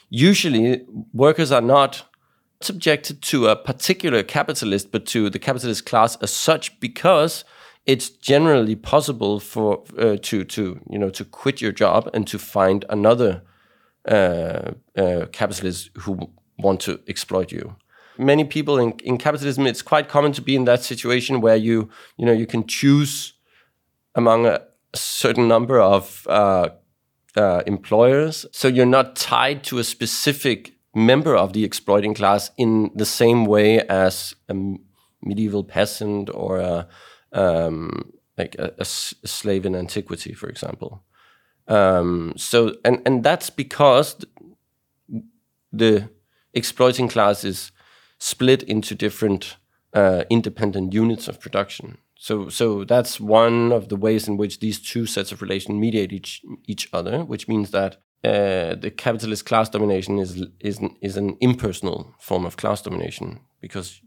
usually 0.10 0.86
workers 1.14 1.52
are 1.52 1.62
not 1.62 2.06
subjected 2.62 3.22
to 3.22 3.48
a 3.48 3.56
particular 3.56 4.22
capitalist 4.24 4.92
but 4.92 5.06
to 5.06 5.30
the 5.30 5.40
capitalist 5.40 5.86
class 5.86 6.16
as 6.18 6.32
such 6.32 6.80
because 6.80 7.44
it's 7.86 8.10
generally 8.10 8.76
possible 8.76 9.40
for 9.40 9.84
uh, 9.98 10.18
to 10.22 10.44
to 10.44 10.80
you 10.90 10.98
know 11.00 11.10
to 11.10 11.26
quit 11.26 11.62
your 11.62 11.72
job 11.72 12.10
and 12.14 12.28
to 12.28 12.40
find 12.40 12.86
another 12.90 13.42
uh, 14.08 14.72
uh, 14.98 15.26
capitalist 15.32 15.90
who 16.00 16.30
want 16.64 16.80
to 16.82 17.00
exploit 17.08 17.52
you. 17.52 17.76
Many 18.18 18.44
people 18.44 18.80
in, 18.80 18.92
in 19.04 19.18
capitalism, 19.18 19.66
it's 19.68 19.82
quite 19.82 20.08
common 20.08 20.34
to 20.34 20.42
be 20.42 20.56
in 20.56 20.66
that 20.66 20.84
situation 20.84 21.42
where 21.42 21.56
you 21.56 21.90
you 22.18 22.26
know 22.26 22.32
you 22.32 22.46
can 22.46 22.66
choose 22.68 23.34
among 24.16 24.46
a, 24.46 24.62
certain 24.96 25.48
number 25.48 25.82
of 25.82 26.28
uh, 26.30 26.70
uh, 27.36 27.64
employers, 27.66 28.46
so 28.52 28.68
you're 28.68 28.86
not 28.86 29.16
tied 29.16 29.64
to 29.64 29.80
a 29.80 29.84
specific 29.84 30.76
member 30.94 31.36
of 31.36 31.54
the 31.54 31.64
exploiting 31.64 32.14
class 32.14 32.52
in 32.58 32.92
the 32.94 33.06
same 33.06 33.46
way 33.46 33.80
as 33.88 34.36
a 34.50 34.56
medieval 35.24 35.64
peasant 35.64 36.30
or 36.32 36.60
a 36.60 36.88
um, 37.32 38.14
like 38.38 38.56
a, 38.60 38.74
a 38.78 38.86
a 39.24 39.28
slave 39.28 39.66
in 39.66 39.76
antiquity, 39.76 40.34
for 40.34 40.48
example. 40.48 41.04
Um, 41.68 42.34
so, 42.36 42.76
and 42.84 43.02
and 43.06 43.24
that's 43.24 43.50
because 43.50 44.24
the 45.72 46.10
exploiting 46.54 47.08
class 47.08 47.44
is 47.44 47.72
split 48.20 48.64
into 48.64 48.96
different 48.96 49.58
uh, 49.94 50.24
independent 50.30 50.94
units 50.94 51.28
of 51.28 51.40
production. 51.40 51.98
So, 52.16 52.50
so 52.50 52.86
that's 52.86 53.20
one 53.20 53.72
of 53.72 53.90
the 53.90 53.98
ways 53.98 54.28
in 54.28 54.38
which 54.38 54.60
these 54.60 54.80
two 54.80 55.06
sets 55.06 55.32
of 55.32 55.42
relations 55.42 55.78
mediate 55.78 56.14
each 56.14 56.42
each 56.68 56.88
other, 56.94 57.26
which 57.26 57.48
means 57.48 57.72
that 57.72 57.98
uh, 58.24 58.76
the 58.76 58.94
capitalist 58.96 59.46
class 59.46 59.70
domination 59.70 60.20
is 60.20 60.42
is 60.62 60.80
is 61.02 61.18
an 61.18 61.36
impersonal 61.42 62.16
form 62.20 62.46
of 62.46 62.56
class 62.56 62.82
domination 62.82 63.42
because 63.60 64.02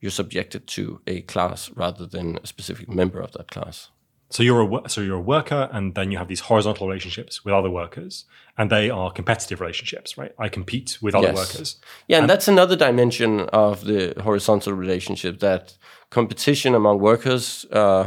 you're 0.00 0.10
subjected 0.10 0.66
to 0.66 1.00
a 1.06 1.22
class 1.22 1.70
rather 1.70 2.06
than 2.06 2.38
a 2.42 2.46
specific 2.46 2.88
member 2.88 3.20
of 3.20 3.32
that 3.32 3.50
class. 3.50 3.88
So 4.32 4.42
you're 4.42 4.62
a 4.62 4.88
so 4.88 5.00
you're 5.02 5.18
a 5.18 5.20
worker, 5.36 5.68
and 5.72 5.94
then 5.94 6.10
you 6.10 6.18
have 6.18 6.28
these 6.28 6.40
horizontal 6.40 6.86
relationships 6.88 7.44
with 7.44 7.54
other 7.54 7.70
workers, 7.70 8.24
and 8.56 8.70
they 8.70 8.88
are 8.90 9.10
competitive 9.12 9.60
relationships, 9.60 10.16
right? 10.16 10.32
I 10.38 10.48
compete 10.48 10.98
with 11.02 11.14
other 11.14 11.28
Yes. 11.28 11.36
workers. 11.36 11.76
Yeah, 12.08 12.18
and 12.20 12.30
that's 12.30 12.48
another 12.48 12.76
dimension 12.76 13.40
of 13.52 13.84
the 13.84 14.14
horizontal 14.22 14.72
relationship 14.72 15.38
that 15.40 15.76
competition 16.10 16.74
among 16.74 16.98
workers 17.00 17.66
uh, 17.72 18.04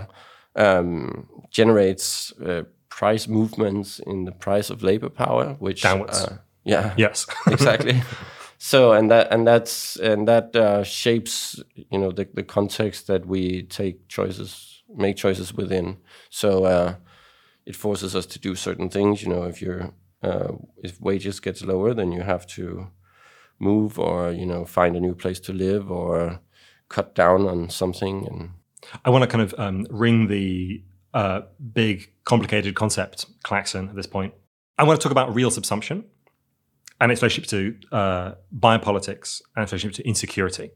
um, 0.56 1.28
generates 1.52 2.34
uh, 2.42 2.64
price 2.90 3.28
movements 3.28 4.00
in 4.00 4.26
the 4.26 4.32
price 4.32 4.70
of 4.74 4.82
labor 4.82 5.10
power, 5.10 5.56
which 5.60 5.82
Downwards. 5.82 6.24
Uh, 6.24 6.38
yeah, 6.64 6.94
Yes. 6.98 7.28
exactly. 7.48 8.02
so 8.58 8.94
and 8.94 9.12
that 9.12 9.28
and 9.32 9.46
that's 9.46 9.96
and 9.98 10.28
that 10.28 10.56
uh, 10.56 10.84
shapes 10.84 11.62
you 11.76 12.00
know 12.00 12.12
the, 12.12 12.28
the 12.34 12.44
context 12.44 13.06
that 13.08 13.26
we 13.28 13.64
take 13.64 14.08
choices, 14.08 14.75
make 14.96 15.18
choices 15.18 15.54
within. 15.54 15.98
So 16.30 16.66
uh, 16.66 16.96
it 17.66 17.76
forces 17.76 18.16
us 18.16 18.26
to 18.28 18.40
do 18.40 18.56
certain 18.56 18.90
things. 18.90 19.22
You 19.24 19.30
know, 19.30 19.44
if 19.44 19.62
you're 19.62 19.94
uh, 20.24 20.54
if 20.78 21.00
wages 21.00 21.40
gets 21.40 21.64
lower, 21.64 21.94
then 21.94 22.12
you 22.12 22.22
have 22.22 22.48
to 22.48 22.88
move 23.60 24.00
or 24.00 24.32
you 24.32 24.46
know 24.46 24.66
find 24.66 24.96
a 24.96 25.00
new 25.00 25.16
place 25.16 25.40
to 25.40 25.54
live 25.54 25.92
or 25.92 26.40
cut 26.90 27.16
down 27.16 27.48
on 27.48 27.70
something 27.70 28.28
and 28.28 28.52
I 29.04 29.10
want 29.10 29.24
to 29.24 29.28
kind 29.28 29.42
of 29.42 29.56
um, 29.58 29.88
ring 29.90 30.28
the 30.28 30.84
uh, 31.14 31.42
big, 31.74 32.12
complicated 32.24 32.76
concept 32.76 33.26
klaxon 33.44 33.90
at 33.90 33.96
this 33.96 34.08
point. 34.08 34.34
I 34.78 34.84
want 34.84 35.00
to 35.00 35.04
talk 35.04 35.12
about 35.12 35.34
real 35.34 35.50
subsumption 35.50 36.04
and 37.00 37.12
its 37.12 37.22
relationship 37.22 37.50
to 37.50 37.96
uh, 37.96 38.32
biopolitics 38.58 39.42
and 39.56 39.64
its 39.64 39.72
relationship 39.72 40.04
to 40.04 40.08
insecurity. 40.08 40.72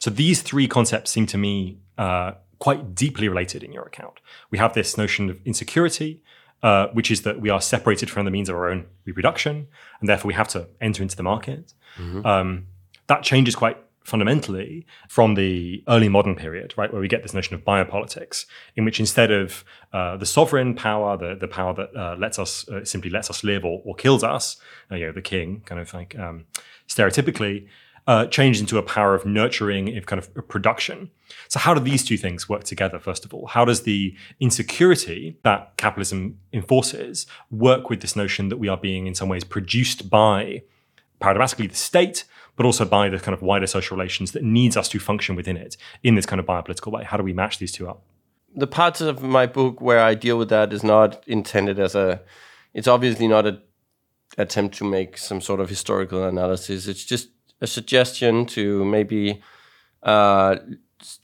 So 0.00 0.10
these 0.10 0.42
three 0.42 0.66
concepts 0.66 1.10
seem 1.10 1.26
to 1.26 1.38
me 1.38 1.78
uh, 1.96 2.32
quite 2.58 2.94
deeply 2.94 3.28
related 3.28 3.62
in 3.62 3.72
your 3.72 3.84
account. 3.84 4.20
We 4.50 4.58
have 4.58 4.74
this 4.74 4.96
notion 4.96 5.30
of 5.30 5.40
insecurity, 5.44 6.22
uh, 6.62 6.88
which 6.88 7.10
is 7.10 7.22
that 7.22 7.40
we 7.40 7.50
are 7.50 7.60
separated 7.60 8.10
from 8.10 8.24
the 8.24 8.30
means 8.30 8.48
of 8.48 8.56
our 8.56 8.68
own 8.68 8.86
reproduction, 9.04 9.68
and 10.00 10.08
therefore 10.08 10.28
we 10.28 10.34
have 10.34 10.48
to 10.48 10.68
enter 10.80 11.02
into 11.02 11.16
the 11.16 11.22
market. 11.22 11.72
Mm-hmm. 11.98 12.26
Um, 12.26 12.66
that 13.06 13.22
changes 13.22 13.54
quite 13.54 13.78
fundamentally 14.08 14.86
from 15.08 15.34
the 15.34 15.84
early 15.86 16.08
modern 16.08 16.34
period, 16.34 16.72
right, 16.76 16.90
where 16.92 17.00
we 17.00 17.08
get 17.08 17.22
this 17.22 17.34
notion 17.34 17.54
of 17.54 17.62
biopolitics, 17.62 18.46
in 18.74 18.84
which 18.84 18.98
instead 18.98 19.30
of 19.30 19.64
uh, 19.92 20.16
the 20.16 20.24
sovereign 20.26 20.74
power, 20.74 21.16
the, 21.16 21.36
the 21.38 21.46
power 21.46 21.74
that 21.74 21.90
uh, 21.94 22.16
lets 22.18 22.38
us 22.38 22.66
uh, 22.70 22.84
simply 22.84 23.10
lets 23.10 23.28
us 23.28 23.44
live 23.44 23.64
or, 23.64 23.82
or 23.84 23.94
kills 23.94 24.24
us, 24.24 24.56
uh, 24.90 24.96
you 24.96 25.06
know, 25.06 25.12
the 25.12 25.22
king, 25.22 25.62
kind 25.66 25.80
of 25.80 25.92
like 25.92 26.18
um, 26.18 26.46
stereotypically, 26.88 27.68
uh, 28.08 28.24
changed 28.24 28.58
into 28.58 28.78
a 28.78 28.82
power 28.82 29.14
of 29.14 29.26
nurturing, 29.26 29.94
of 29.94 30.06
kind 30.06 30.18
of 30.18 30.48
production. 30.48 31.10
So, 31.48 31.60
how 31.60 31.74
do 31.74 31.80
these 31.80 32.02
two 32.02 32.16
things 32.16 32.48
work 32.48 32.64
together? 32.64 32.98
First 32.98 33.26
of 33.26 33.34
all, 33.34 33.46
how 33.48 33.66
does 33.66 33.82
the 33.82 34.16
insecurity 34.40 35.38
that 35.44 35.76
capitalism 35.76 36.38
enforces 36.50 37.26
work 37.50 37.90
with 37.90 38.00
this 38.00 38.16
notion 38.16 38.48
that 38.48 38.56
we 38.56 38.66
are 38.66 38.78
being, 38.78 39.06
in 39.06 39.14
some 39.14 39.28
ways, 39.28 39.44
produced 39.44 40.08
by 40.08 40.62
paradoxically 41.20 41.66
the 41.66 41.76
state, 41.76 42.24
but 42.56 42.64
also 42.64 42.86
by 42.86 43.10
the 43.10 43.18
kind 43.18 43.34
of 43.34 43.42
wider 43.42 43.66
social 43.66 43.94
relations 43.94 44.32
that 44.32 44.42
needs 44.42 44.74
us 44.74 44.88
to 44.88 44.98
function 44.98 45.36
within 45.36 45.58
it 45.58 45.76
in 46.02 46.14
this 46.14 46.24
kind 46.24 46.40
of 46.40 46.46
biopolitical 46.46 46.90
way? 46.90 47.04
How 47.04 47.18
do 47.18 47.22
we 47.22 47.34
match 47.34 47.58
these 47.58 47.72
two 47.72 47.90
up? 47.90 48.02
The 48.56 48.66
parts 48.66 49.02
of 49.02 49.22
my 49.22 49.44
book 49.44 49.82
where 49.82 50.00
I 50.00 50.14
deal 50.14 50.38
with 50.38 50.48
that 50.48 50.72
is 50.72 50.82
not 50.82 51.22
intended 51.26 51.78
as 51.78 51.94
a. 51.94 52.22
It's 52.72 52.88
obviously 52.88 53.28
not 53.28 53.44
an 53.44 53.60
attempt 54.38 54.78
to 54.78 54.84
make 54.84 55.18
some 55.18 55.42
sort 55.42 55.60
of 55.60 55.68
historical 55.68 56.24
analysis. 56.24 56.86
It's 56.86 57.04
just 57.04 57.28
a 57.60 57.66
suggestion 57.66 58.46
to 58.46 58.84
maybe 58.84 59.42
uh, 60.02 60.56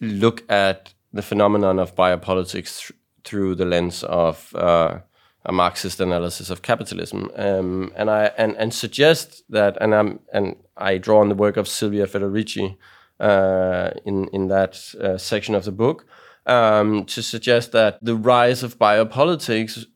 look 0.00 0.50
at 0.50 0.94
the 1.12 1.22
phenomenon 1.22 1.78
of 1.78 1.94
biopolitics 1.94 2.80
th- 2.80 2.98
through 3.24 3.54
the 3.54 3.64
lens 3.64 4.02
of 4.04 4.54
uh, 4.54 4.98
a 5.46 5.52
Marxist 5.52 6.00
analysis 6.00 6.50
of 6.50 6.62
capitalism, 6.62 7.30
um, 7.36 7.92
and 7.96 8.10
I 8.10 8.30
and, 8.38 8.56
and 8.56 8.72
suggest 8.72 9.42
that, 9.50 9.76
and 9.80 9.94
I'm 9.94 10.20
and 10.32 10.56
I 10.76 10.98
draw 10.98 11.20
on 11.20 11.28
the 11.28 11.34
work 11.34 11.56
of 11.56 11.68
Silvia 11.68 12.06
Federici 12.06 12.76
uh, 13.20 13.90
in 14.04 14.28
in 14.28 14.48
that 14.48 14.80
uh, 15.00 15.18
section 15.18 15.54
of 15.54 15.64
the 15.64 15.72
book 15.72 16.06
um, 16.46 17.04
to 17.06 17.22
suggest 17.22 17.72
that 17.72 17.98
the 18.02 18.16
rise 18.16 18.62
of 18.62 18.78
biopolitics 18.78 19.86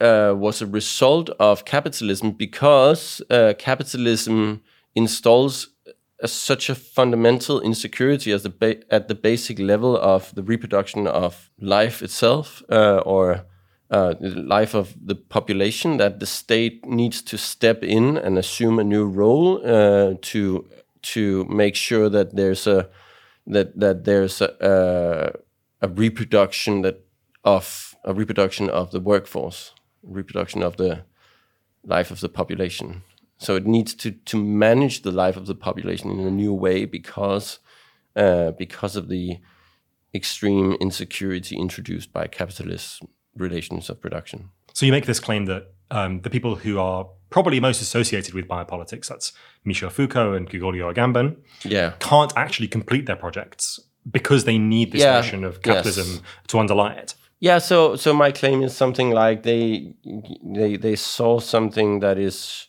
uh, 0.00 0.34
was 0.36 0.60
a 0.60 0.66
result 0.66 1.30
of 1.38 1.64
capitalism 1.64 2.32
because 2.32 3.22
uh, 3.30 3.54
capitalism 3.58 4.62
installs 4.94 5.68
a, 6.22 6.28
such 6.28 6.70
a 6.70 6.74
fundamental 6.74 7.60
insecurity 7.60 8.32
as 8.32 8.42
the 8.42 8.84
at 8.90 9.08
the 9.08 9.14
basic 9.14 9.58
level 9.58 9.96
of 9.96 10.34
the 10.34 10.42
reproduction 10.42 11.06
of 11.06 11.50
life 11.58 12.02
itself, 12.02 12.62
uh, 12.70 13.02
or 13.04 13.44
uh, 13.90 14.14
life 14.20 14.74
of 14.74 14.94
the 15.04 15.14
population 15.14 15.98
that 15.98 16.20
the 16.20 16.26
state 16.26 16.86
needs 16.86 17.22
to 17.22 17.36
step 17.36 17.82
in 17.82 18.16
and 18.16 18.38
assume 18.38 18.78
a 18.78 18.84
new 18.84 19.04
role 19.04 19.60
uh, 19.64 20.14
to 20.22 20.66
to 21.02 21.44
make 21.44 21.74
sure 21.74 22.08
that 22.08 22.34
there's 22.34 22.66
a 22.66 22.88
that 23.46 23.78
that 23.78 24.04
there's 24.04 24.40
a, 24.40 24.54
a, 24.60 25.86
a 25.86 25.88
reproduction 25.88 26.82
that 26.82 27.04
of 27.44 27.94
a 28.04 28.14
reproduction 28.14 28.70
of 28.70 28.90
the 28.90 29.00
workforce, 29.00 29.72
reproduction 30.02 30.62
of 30.62 30.76
the 30.76 31.04
life 31.84 32.10
of 32.10 32.20
the 32.20 32.28
population. 32.28 33.02
So 33.42 33.56
it 33.56 33.66
needs 33.66 33.94
to 33.96 34.12
to 34.12 34.36
manage 34.36 35.02
the 35.02 35.12
life 35.12 35.36
of 35.36 35.46
the 35.46 35.54
population 35.54 36.10
in 36.10 36.20
a 36.20 36.30
new 36.30 36.52
way 36.52 36.84
because 36.84 37.58
uh, 38.16 38.52
because 38.52 38.96
of 38.96 39.08
the 39.08 39.38
extreme 40.14 40.74
insecurity 40.80 41.56
introduced 41.56 42.12
by 42.12 42.26
capitalist 42.26 43.02
relations 43.36 43.88
of 43.90 44.00
production. 44.00 44.50
So 44.74 44.86
you 44.86 44.92
make 44.92 45.06
this 45.06 45.20
claim 45.20 45.46
that 45.46 45.72
um, 45.90 46.20
the 46.20 46.30
people 46.30 46.56
who 46.56 46.78
are 46.78 47.06
probably 47.30 47.60
most 47.60 47.80
associated 47.80 48.34
with 48.34 48.46
biopolitics, 48.46 49.08
that's 49.08 49.32
Michel 49.64 49.90
Foucault 49.90 50.34
and 50.34 50.48
Giorgio 50.48 50.92
Agamben, 50.92 51.36
yeah. 51.64 51.94
can't 51.98 52.32
actually 52.36 52.68
complete 52.68 53.06
their 53.06 53.16
projects 53.16 53.80
because 54.10 54.44
they 54.44 54.58
need 54.58 54.92
this 54.92 55.00
yeah. 55.00 55.14
notion 55.14 55.44
of 55.44 55.62
capitalism 55.62 56.06
yes. 56.06 56.22
to 56.48 56.58
underlie 56.58 56.92
it. 56.92 57.14
Yeah, 57.40 57.58
so 57.58 57.96
so 57.96 58.14
my 58.14 58.30
claim 58.30 58.62
is 58.62 58.76
something 58.76 59.10
like 59.10 59.42
they 59.42 59.94
they 60.44 60.76
they 60.76 60.94
saw 60.94 61.40
something 61.40 61.98
that 62.00 62.16
is 62.16 62.68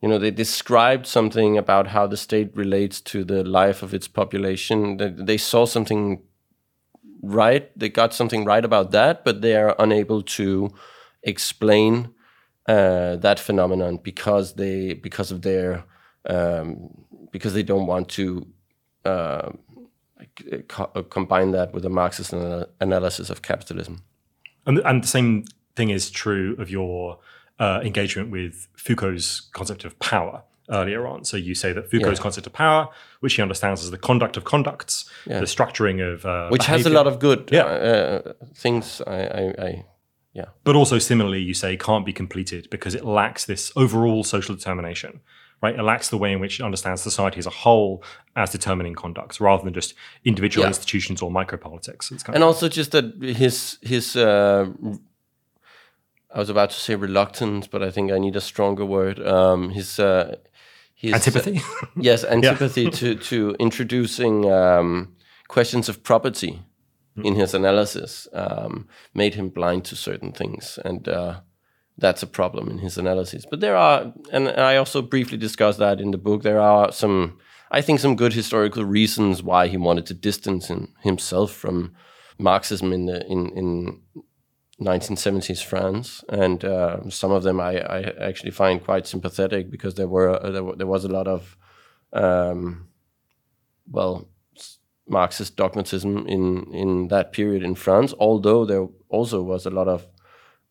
you 0.00 0.08
know 0.08 0.18
they 0.18 0.30
described 0.30 1.06
something 1.06 1.58
about 1.58 1.88
how 1.88 2.06
the 2.06 2.16
state 2.16 2.50
relates 2.56 3.00
to 3.00 3.24
the 3.24 3.44
life 3.44 3.82
of 3.82 3.92
its 3.92 4.08
population 4.08 4.96
they, 5.26 5.36
saw 5.36 5.66
something 5.66 6.22
right. 7.22 7.70
They 7.78 7.88
got 7.88 8.14
something 8.14 8.44
right 8.44 8.64
about 8.64 8.90
that, 8.92 9.24
but 9.24 9.40
they 9.42 9.56
are 9.56 9.74
unable 9.78 10.22
to 10.22 10.70
explain 11.22 12.14
uh, 12.66 13.16
that 13.16 13.38
phenomenon 13.38 13.98
because 14.02 14.54
they 14.54 14.94
because 14.94 15.30
of 15.30 15.42
their 15.42 15.84
um, 16.26 16.90
because 17.30 17.54
they 17.54 17.62
don't 17.62 17.86
want 17.86 18.08
to 18.10 18.46
uh, 19.04 19.50
co- 20.68 20.90
uh, 20.94 21.02
combine 21.02 21.52
that 21.52 21.72
with 21.72 21.84
a 21.84 21.90
Marxist 21.90 22.32
analysis 22.80 23.30
of 23.30 23.42
capitalism. 23.42 24.02
And, 24.66 24.78
and 24.78 25.02
the 25.02 25.08
same 25.08 25.44
thing 25.74 25.90
is 25.90 26.10
true 26.10 26.54
of 26.58 26.70
your 26.70 27.18
uh, 27.60 27.80
engagement 27.84 28.30
with 28.30 28.66
Foucault's 28.76 29.40
concept 29.52 29.84
of 29.84 29.96
power 30.00 30.42
earlier 30.70 31.06
on. 31.06 31.24
So 31.24 31.36
you 31.36 31.54
say 31.54 31.72
that 31.72 31.90
Foucault's 31.90 32.18
yeah. 32.18 32.22
concept 32.22 32.46
of 32.46 32.52
power, 32.52 32.88
which 33.20 33.34
he 33.34 33.42
understands 33.42 33.84
as 33.84 33.90
the 33.90 33.98
conduct 33.98 34.36
of 34.36 34.44
conducts, 34.44 35.08
yeah. 35.26 35.38
the 35.38 35.46
structuring 35.46 36.00
of 36.00 36.24
uh, 36.24 36.48
which 36.48 36.62
behavior. 36.62 36.78
has 36.78 36.86
a 36.86 36.90
lot 36.90 37.06
of 37.06 37.18
good 37.18 37.50
yeah. 37.52 37.64
uh, 37.64 38.32
things. 38.54 39.02
I, 39.06 39.20
I, 39.20 39.54
I, 39.58 39.84
yeah. 40.32 40.46
But 40.64 40.76
also 40.76 40.98
similarly, 40.98 41.40
you 41.40 41.54
say 41.54 41.76
can't 41.76 42.06
be 42.06 42.12
completed 42.12 42.68
because 42.70 42.94
it 42.94 43.04
lacks 43.04 43.44
this 43.44 43.72
overall 43.76 44.24
social 44.24 44.54
determination. 44.54 45.20
Right, 45.62 45.78
it 45.78 45.82
lacks 45.82 46.08
the 46.08 46.16
way 46.16 46.32
in 46.32 46.40
which 46.40 46.58
it 46.58 46.62
understands 46.62 47.02
society 47.02 47.38
as 47.38 47.44
a 47.44 47.50
whole 47.50 48.02
as 48.34 48.50
determining 48.50 48.94
conducts, 48.94 49.42
rather 49.42 49.62
than 49.62 49.74
just 49.74 49.92
individual 50.24 50.66
institutions 50.66 51.20
or 51.20 51.30
micropolitics. 51.30 52.08
Kind 52.24 52.36
and 52.36 52.42
also 52.42 52.66
just 52.66 52.92
that 52.92 53.04
his 53.20 53.76
his 53.82 54.16
uh, 54.16 54.70
I 56.32 56.38
was 56.38 56.48
about 56.48 56.70
to 56.70 56.76
say 56.76 56.94
reluctance, 56.94 57.66
but 57.66 57.82
I 57.82 57.90
think 57.90 58.12
I 58.12 58.18
need 58.18 58.36
a 58.36 58.40
stronger 58.40 58.84
word. 58.84 59.24
Um, 59.26 59.70
his 59.70 59.98
uh, 59.98 60.36
his 60.94 61.14
antipathy. 61.14 61.58
Uh, 61.58 61.86
yes, 61.96 62.24
antipathy 62.36 62.90
to 62.90 63.14
to 63.16 63.56
introducing 63.58 64.50
um, 64.50 65.16
questions 65.48 65.88
of 65.88 66.02
property 66.02 66.62
mm. 67.16 67.24
in 67.24 67.34
his 67.34 67.54
analysis 67.54 68.28
um, 68.32 68.86
made 69.14 69.34
him 69.34 69.48
blind 69.48 69.84
to 69.86 69.96
certain 69.96 70.32
things, 70.32 70.78
and 70.84 71.08
uh, 71.08 71.40
that's 71.98 72.22
a 72.22 72.26
problem 72.26 72.68
in 72.68 72.78
his 72.78 72.96
analysis. 72.96 73.44
But 73.50 73.60
there 73.60 73.76
are, 73.76 74.12
and 74.30 74.48
I 74.48 74.76
also 74.76 75.02
briefly 75.02 75.38
discuss 75.38 75.76
that 75.78 76.00
in 76.00 76.12
the 76.12 76.18
book. 76.18 76.42
There 76.42 76.60
are 76.60 76.92
some, 76.92 77.38
I 77.70 77.80
think, 77.80 78.00
some 78.00 78.14
good 78.14 78.32
historical 78.32 78.84
reasons 78.84 79.42
why 79.42 79.68
he 79.68 79.76
wanted 79.76 80.06
to 80.06 80.14
distance 80.14 80.68
him, 80.68 80.94
himself 81.02 81.52
from 81.52 81.94
Marxism 82.38 82.92
in 82.92 83.06
the 83.06 83.26
in 83.26 83.50
in 83.56 84.00
1970s 84.80 85.62
France, 85.62 86.24
and 86.28 86.64
uh, 86.64 87.08
some 87.10 87.30
of 87.30 87.42
them 87.42 87.60
I, 87.60 87.80
I, 87.80 88.00
actually 88.20 88.50
find 88.50 88.82
quite 88.82 89.06
sympathetic 89.06 89.70
because 89.70 89.94
there 89.94 90.08
were 90.08 90.30
uh, 90.30 90.50
there, 90.50 90.76
there, 90.76 90.86
was 90.86 91.04
a 91.04 91.08
lot 91.08 91.28
of 91.28 91.56
um, 92.14 92.88
well 93.90 94.28
Marxist 95.06 95.56
dogmatism 95.56 96.26
in 96.26 96.72
in 96.72 97.08
that 97.08 97.32
period 97.32 97.62
in 97.62 97.74
France. 97.74 98.14
Although 98.18 98.64
there 98.64 98.88
also 99.10 99.42
was 99.42 99.66
a 99.66 99.70
lot 99.70 99.86
of 99.86 100.06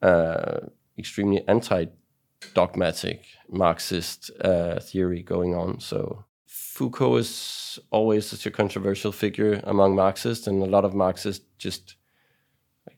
uh, 0.02 0.68
extremely 0.98 1.48
anti-dogmatic 1.48 3.26
Marxist 3.48 4.32
uh, 4.42 4.80
theory 4.80 5.22
going 5.22 5.54
on. 5.54 5.80
So 5.80 6.26
Foucault 6.48 7.18
is 7.18 7.80
always 7.92 8.26
such 8.26 8.48
a 8.48 8.52
controversial 8.52 9.12
figure 9.12 9.62
among 9.66 9.96
Marxists, 9.96 10.48
and 10.48 10.64
a 10.64 10.66
lot 10.66 10.84
of 10.84 10.96
Marxists 10.96 11.46
just 11.60 11.96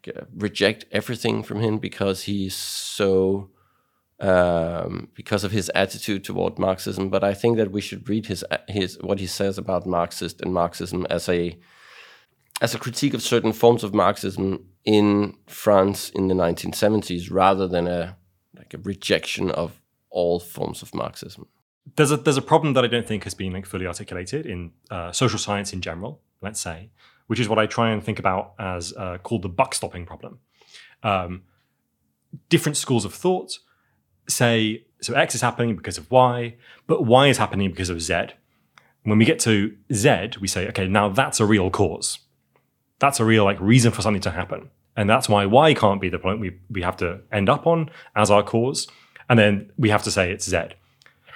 uh, 0.07 0.21
reject 0.35 0.85
everything 0.91 1.43
from 1.43 1.59
him 1.59 1.77
because 1.77 2.23
he's 2.23 2.55
so 2.55 3.49
um, 4.21 5.07
because 5.15 5.43
of 5.43 5.51
his 5.51 5.71
attitude 5.73 6.23
toward 6.23 6.59
Marxism. 6.59 7.09
But 7.09 7.23
I 7.23 7.33
think 7.33 7.57
that 7.57 7.71
we 7.71 7.81
should 7.81 8.07
read 8.07 8.27
his 8.27 8.45
his 8.67 8.97
what 9.01 9.19
he 9.19 9.27
says 9.27 9.57
about 9.57 9.85
Marxist 9.85 10.41
and 10.41 10.53
Marxism 10.53 11.05
as 11.09 11.27
a 11.27 11.57
as 12.61 12.75
a 12.75 12.79
critique 12.79 13.15
of 13.15 13.23
certain 13.23 13.53
forms 13.53 13.83
of 13.83 13.93
Marxism 13.93 14.67
in 14.85 15.35
France 15.47 16.09
in 16.11 16.27
the 16.27 16.35
1970s, 16.35 17.31
rather 17.31 17.67
than 17.67 17.87
a 17.87 18.17
like 18.55 18.73
a 18.73 18.77
rejection 18.77 19.49
of 19.51 19.81
all 20.09 20.39
forms 20.39 20.81
of 20.81 20.93
Marxism. 20.93 21.47
There's 21.95 22.11
a 22.11 22.17
there's 22.17 22.37
a 22.37 22.43
problem 22.43 22.73
that 22.73 22.83
I 22.83 22.87
don't 22.87 23.07
think 23.07 23.23
has 23.23 23.33
been 23.33 23.53
like 23.53 23.65
fully 23.65 23.87
articulated 23.87 24.45
in 24.45 24.71
uh, 24.91 25.11
social 25.11 25.39
science 25.39 25.73
in 25.73 25.81
general. 25.81 26.21
Let's 26.41 26.61
say, 26.61 26.91
which 27.31 27.39
is 27.39 27.47
what 27.47 27.57
I 27.57 27.65
try 27.65 27.91
and 27.91 28.03
think 28.03 28.19
about 28.19 28.55
as 28.59 28.91
uh, 28.97 29.17
called 29.19 29.43
the 29.43 29.47
buck 29.47 29.73
stopping 29.73 30.05
problem. 30.05 30.39
Um, 31.01 31.43
different 32.49 32.75
schools 32.75 33.05
of 33.05 33.13
thought 33.13 33.57
say 34.27 34.83
so 35.01 35.13
X 35.13 35.33
is 35.33 35.39
happening 35.39 35.77
because 35.77 35.97
of 35.97 36.11
Y, 36.11 36.57
but 36.87 37.05
Y 37.05 37.27
is 37.27 37.37
happening 37.37 37.69
because 37.69 37.89
of 37.89 38.01
Z. 38.01 38.33
When 39.03 39.17
we 39.17 39.23
get 39.23 39.39
to 39.47 39.73
Z, 39.93 40.31
we 40.41 40.49
say, 40.49 40.67
okay, 40.67 40.89
now 40.89 41.07
that's 41.07 41.39
a 41.39 41.45
real 41.45 41.69
cause. 41.69 42.19
That's 42.99 43.21
a 43.21 43.23
real 43.23 43.45
like 43.45 43.61
reason 43.61 43.93
for 43.93 44.01
something 44.01 44.21
to 44.23 44.31
happen. 44.31 44.69
And 44.97 45.09
that's 45.09 45.29
why 45.29 45.45
Y 45.45 45.73
can't 45.73 46.01
be 46.01 46.09
the 46.09 46.19
point 46.19 46.41
we, 46.41 46.59
we 46.69 46.81
have 46.81 46.97
to 46.97 47.21
end 47.31 47.47
up 47.47 47.65
on 47.65 47.91
as 48.13 48.29
our 48.29 48.43
cause. 48.43 48.89
And 49.29 49.39
then 49.39 49.71
we 49.77 49.87
have 49.89 50.03
to 50.03 50.11
say 50.11 50.33
it's 50.33 50.49
Z. 50.49 50.57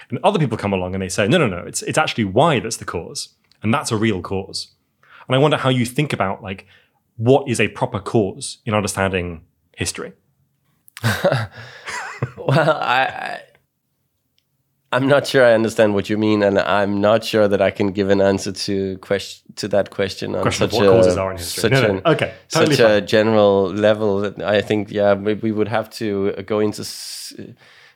And 0.10 0.20
other 0.26 0.40
people 0.40 0.58
come 0.58 0.74
along 0.74 0.94
and 0.94 1.02
they 1.02 1.08
say, 1.08 1.30
no, 1.30 1.38
no, 1.38 1.48
no, 1.48 1.60
it's, 1.60 1.84
it's 1.84 1.98
actually 1.98 2.26
Y 2.26 2.60
that's 2.60 2.76
the 2.76 2.84
cause. 2.84 3.30
And 3.64 3.74
that's 3.74 3.94
a 3.94 3.96
real 3.96 4.22
cause. 4.22 4.75
And 5.28 5.36
I 5.36 5.40
wonder 5.40 5.58
how 5.58 5.70
you 5.70 5.86
think 5.86 6.14
about 6.14 6.42
like 6.44 6.66
what 7.18 7.48
is 7.50 7.60
a 7.60 7.68
proper 7.70 8.00
cause 8.00 8.60
in 8.66 8.74
understanding 8.74 9.46
history. 9.76 10.14
well, 12.38 12.70
I, 12.70 13.06
I 13.06 13.42
I'm 14.92 15.08
not 15.10 15.28
sure 15.28 15.44
I 15.44 15.54
understand 15.54 15.94
what 15.94 16.10
you 16.10 16.18
mean, 16.18 16.42
and 16.42 16.58
I'm 16.58 17.02
not 17.02 17.24
sure 17.26 17.50
that 17.50 17.62
I 17.62 17.70
can 17.70 17.92
give 17.92 18.10
an 18.10 18.22
answer 18.22 18.52
to 18.54 18.98
question 19.00 19.54
to 19.58 19.68
that 19.70 19.90
question 19.90 20.36
on 20.36 20.42
Question 20.42 20.70
such 20.70 20.80
of 20.80 20.86
what 20.86 20.88
a 20.88 20.92
causes 20.92 21.18
are 21.18 21.32
in 21.32 21.38
history. 21.38 21.62
such 21.62 21.72
No, 21.72 21.82
no, 21.82 21.90
an- 21.98 22.02
Okay, 22.06 22.34
totally 22.50 22.76
such 22.76 22.86
a 22.90 23.02
general 23.02 23.74
level. 23.74 24.22
that 24.22 24.42
I 24.42 24.62
think 24.62 24.92
yeah, 24.92 25.14
we, 25.16 25.34
we 25.34 25.52
would 25.52 25.68
have 25.68 25.90
to 25.92 26.32
go 26.46 26.60
into 26.60 26.82
s- 26.84 27.34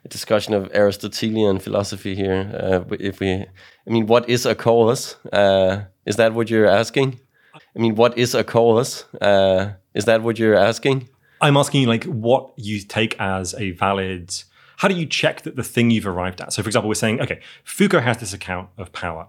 discussion 0.07 0.53
of 0.53 0.71
Aristotelian 0.73 1.59
philosophy 1.59 2.15
here. 2.15 2.49
Uh, 2.53 2.95
if 2.99 3.19
we, 3.19 3.33
I 3.33 3.89
mean, 3.89 4.07
what 4.07 4.29
is 4.29 4.45
a 4.45 4.55
cause? 4.55 5.15
Uh, 5.31 5.81
is 6.05 6.15
that 6.15 6.33
what 6.33 6.49
you're 6.49 6.67
asking? 6.67 7.19
I 7.53 7.79
mean, 7.79 7.95
what 7.95 8.17
is 8.17 8.33
a 8.33 8.43
cause? 8.43 9.05
Uh, 9.21 9.71
is 9.93 10.05
that 10.05 10.21
what 10.21 10.39
you're 10.39 10.55
asking? 10.55 11.09
I'm 11.41 11.57
asking 11.57 11.87
like 11.87 12.03
what 12.05 12.51
you 12.57 12.81
take 12.81 13.19
as 13.19 13.53
a 13.55 13.71
valid. 13.71 14.33
How 14.77 14.87
do 14.87 14.95
you 14.95 15.05
check 15.05 15.41
that 15.43 15.55
the 15.55 15.63
thing 15.63 15.91
you've 15.91 16.07
arrived 16.07 16.41
at? 16.41 16.53
So, 16.53 16.61
for 16.63 16.69
example, 16.69 16.87
we're 16.87 16.95
saying, 16.95 17.21
okay, 17.21 17.41
Foucault 17.63 18.01
has 18.01 18.17
this 18.17 18.33
account 18.33 18.69
of 18.77 18.91
power, 18.91 19.27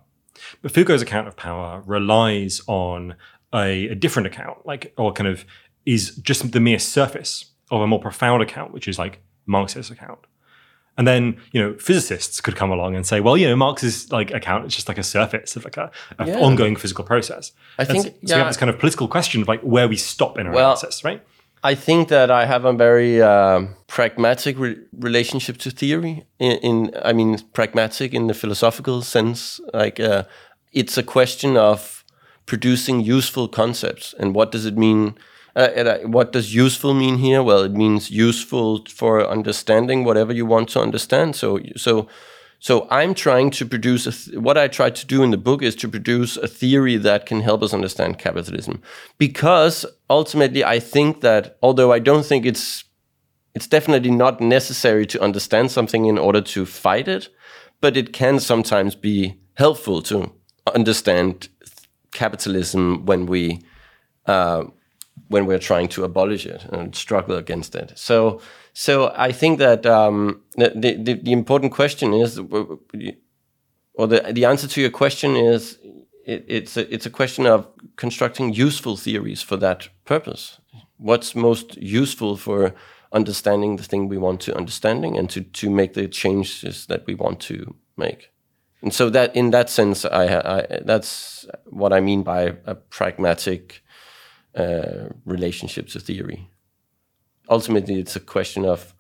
but 0.63 0.73
Foucault's 0.73 1.03
account 1.03 1.29
of 1.29 1.37
power 1.37 1.83
relies 1.87 2.61
on 2.67 3.15
a, 3.55 3.89
a 3.89 3.95
different 3.95 4.27
account, 4.27 4.65
like 4.65 4.93
or 4.97 5.13
kind 5.13 5.29
of 5.29 5.45
is 5.87 6.17
just 6.17 6.53
the 6.53 6.61
mere 6.61 6.79
surface 6.79 7.47
of 7.71 7.81
a 7.81 7.87
more 7.87 8.01
profound 8.01 8.43
account, 8.43 8.73
which 8.73 8.89
is 8.89 8.99
like 8.99 9.23
Marxist 9.47 9.91
account. 9.91 10.21
And 10.99 11.07
then, 11.07 11.37
you 11.53 11.61
know, 11.63 11.75
physicists 11.79 12.41
could 12.41 12.57
come 12.57 12.71
along 12.71 12.95
and 12.97 13.07
say, 13.07 13.21
well, 13.21 13.37
you 13.37 13.49
know, 13.49 13.57
Marx's 13.57 14.11
like 14.13 14.31
account 14.33 14.67
is 14.67 14.75
just 14.75 14.89
like 14.89 14.99
a 14.99 15.03
surface 15.03 15.57
of 15.57 15.65
like 15.65 15.77
a, 15.79 15.91
a 16.19 16.27
Yeah. 16.27 16.39
ongoing 16.41 16.77
physical 16.77 17.05
process. 17.05 17.53
I 17.79 17.83
And 17.83 17.89
think, 17.91 18.05
so 18.27 18.35
we 18.35 18.39
have 18.41 18.49
this 18.49 18.57
kind 18.59 18.69
of 18.71 18.79
political 18.79 19.09
question 19.09 19.41
of 19.43 19.49
like 19.49 19.61
where 19.63 19.89
we 19.89 19.97
stop 19.97 20.39
in 20.39 20.47
our 20.47 20.53
Well, 20.53 20.65
analysis, 20.73 21.03
right? 21.05 21.23
I 21.63 21.75
think 21.75 22.09
that 22.09 22.31
I 22.31 22.47
have 22.47 22.65
a 22.65 22.73
very 22.73 23.23
um, 23.23 23.77
pragmatic 23.87 24.59
re- 24.59 24.77
relationship 24.99 25.57
to 25.59 25.71
theory. 25.71 26.25
In, 26.39 26.57
in, 26.63 26.91
I 27.05 27.13
mean, 27.13 27.39
pragmatic 27.53 28.13
in 28.15 28.27
the 28.27 28.35
philosophical 28.35 29.03
sense. 29.03 29.61
Like, 29.75 30.01
uh, 30.01 30.25
it's 30.73 30.99
a 30.99 31.03
question 31.03 31.57
of 31.57 32.05
producing 32.47 33.01
useful 33.01 33.49
concepts, 33.49 34.15
and 34.19 34.35
what 34.35 34.53
does 34.53 34.65
it 34.67 34.77
mean? 34.77 35.15
Uh, 35.57 35.69
and, 35.75 35.89
uh, 35.89 35.99
what 36.01 36.33
does 36.33 36.55
useful 36.55 36.95
mean 36.95 37.19
here? 37.19 37.43
Well, 37.43 37.63
it 37.63 37.73
means 37.73 38.11
useful 38.11 38.85
for 38.89 39.27
understanding 39.29 40.05
whatever 40.05 40.33
you 40.33 40.47
want 40.47 40.69
to 40.71 40.81
understand. 40.81 41.37
So, 41.37 41.59
so, 41.77 42.09
so 42.59 42.87
I'm 42.91 43.15
trying 43.15 43.51
to 43.53 43.67
produce 43.67 44.05
th- 44.05 44.39
what 44.39 44.57
I 44.57 44.69
try 44.69 44.91
to 44.91 45.07
do 45.07 45.23
in 45.23 45.31
the 45.31 45.37
book 45.37 45.63
is 45.63 45.75
to 45.77 45.89
produce 45.89 46.37
a 46.37 46.47
theory 46.47 46.97
that 46.99 47.27
can 47.27 47.41
help 47.41 47.63
us 47.63 47.75
understand 47.75 48.19
capitalism, 48.19 48.81
because 49.19 49.87
ultimately 50.09 50.65
I 50.65 50.79
think 50.79 51.21
that 51.21 51.59
although 51.63 51.93
I 51.93 51.99
don't 51.99 52.27
think 52.27 52.47
it's 52.47 52.85
it's 53.55 53.67
definitely 53.67 54.13
not 54.13 54.41
necessary 54.41 55.07
to 55.07 55.21
understand 55.21 55.71
something 55.71 56.07
in 56.07 56.19
order 56.19 56.41
to 56.41 56.65
fight 56.65 57.09
it, 57.09 57.29
but 57.81 57.97
it 57.97 58.13
can 58.13 58.39
sometimes 58.39 58.95
be 58.95 59.41
helpful 59.55 60.03
to 60.03 60.33
understand 60.75 61.49
capitalism 62.13 63.05
when 63.07 63.27
we 63.27 63.61
uh, 64.27 64.65
when 65.31 65.47
we're 65.47 65.61
trying 65.61 65.89
to 65.89 66.03
abolish 66.05 66.45
it 66.45 66.65
and 66.73 66.95
struggle 66.95 67.37
against 67.37 67.75
it. 67.75 67.93
So, 67.95 68.41
so 68.73 69.13
I 69.17 69.33
think 69.33 69.59
that 69.59 69.87
um, 69.87 70.43
the, 70.57 70.97
the 71.05 71.15
the 71.15 71.33
important 71.33 71.73
question 71.73 72.13
is, 72.13 72.39
or 73.95 74.09
the 74.09 74.33
the 74.33 74.45
answer 74.45 74.69
to 74.69 74.81
your 74.81 74.91
question 74.91 75.37
is, 75.37 75.79
it, 76.27 76.45
it's 76.49 76.77
a, 76.77 76.93
it's 76.93 77.07
a 77.07 77.11
question 77.11 77.47
of 77.47 77.67
constructing 77.97 78.53
useful 78.53 78.97
theories 78.97 79.43
for 79.43 79.57
that 79.59 79.89
purpose. 80.05 80.59
What's 80.97 81.35
most 81.35 81.77
useful 81.77 82.37
for 82.37 82.75
understanding 83.13 83.77
the 83.77 83.85
thing 83.85 84.09
we 84.09 84.19
want 84.19 84.41
to 84.41 84.57
understanding 84.57 85.17
and 85.19 85.31
to 85.31 85.41
to 85.43 85.71
make 85.71 85.95
the 85.95 86.09
changes 86.09 86.87
that 86.87 87.07
we 87.07 87.15
want 87.15 87.41
to 87.41 87.75
make. 87.97 88.31
And 88.83 88.95
so 88.95 89.11
that 89.11 89.37
in 89.37 89.51
that 89.51 89.71
sense, 89.71 90.05
I, 90.05 90.25
I 90.39 90.81
that's 90.85 91.47
what 91.67 91.93
I 91.93 92.01
mean 92.01 92.23
by 92.23 92.57
a 92.67 92.75
pragmatic 92.75 93.83
uh, 94.55 95.09
relationship 95.25 95.89
to 95.89 96.01
theory. 96.01 96.49
Ultimately, 97.49 98.01
it's 98.01 98.17
a 98.17 98.21
question 98.21 98.65
of 98.65 98.95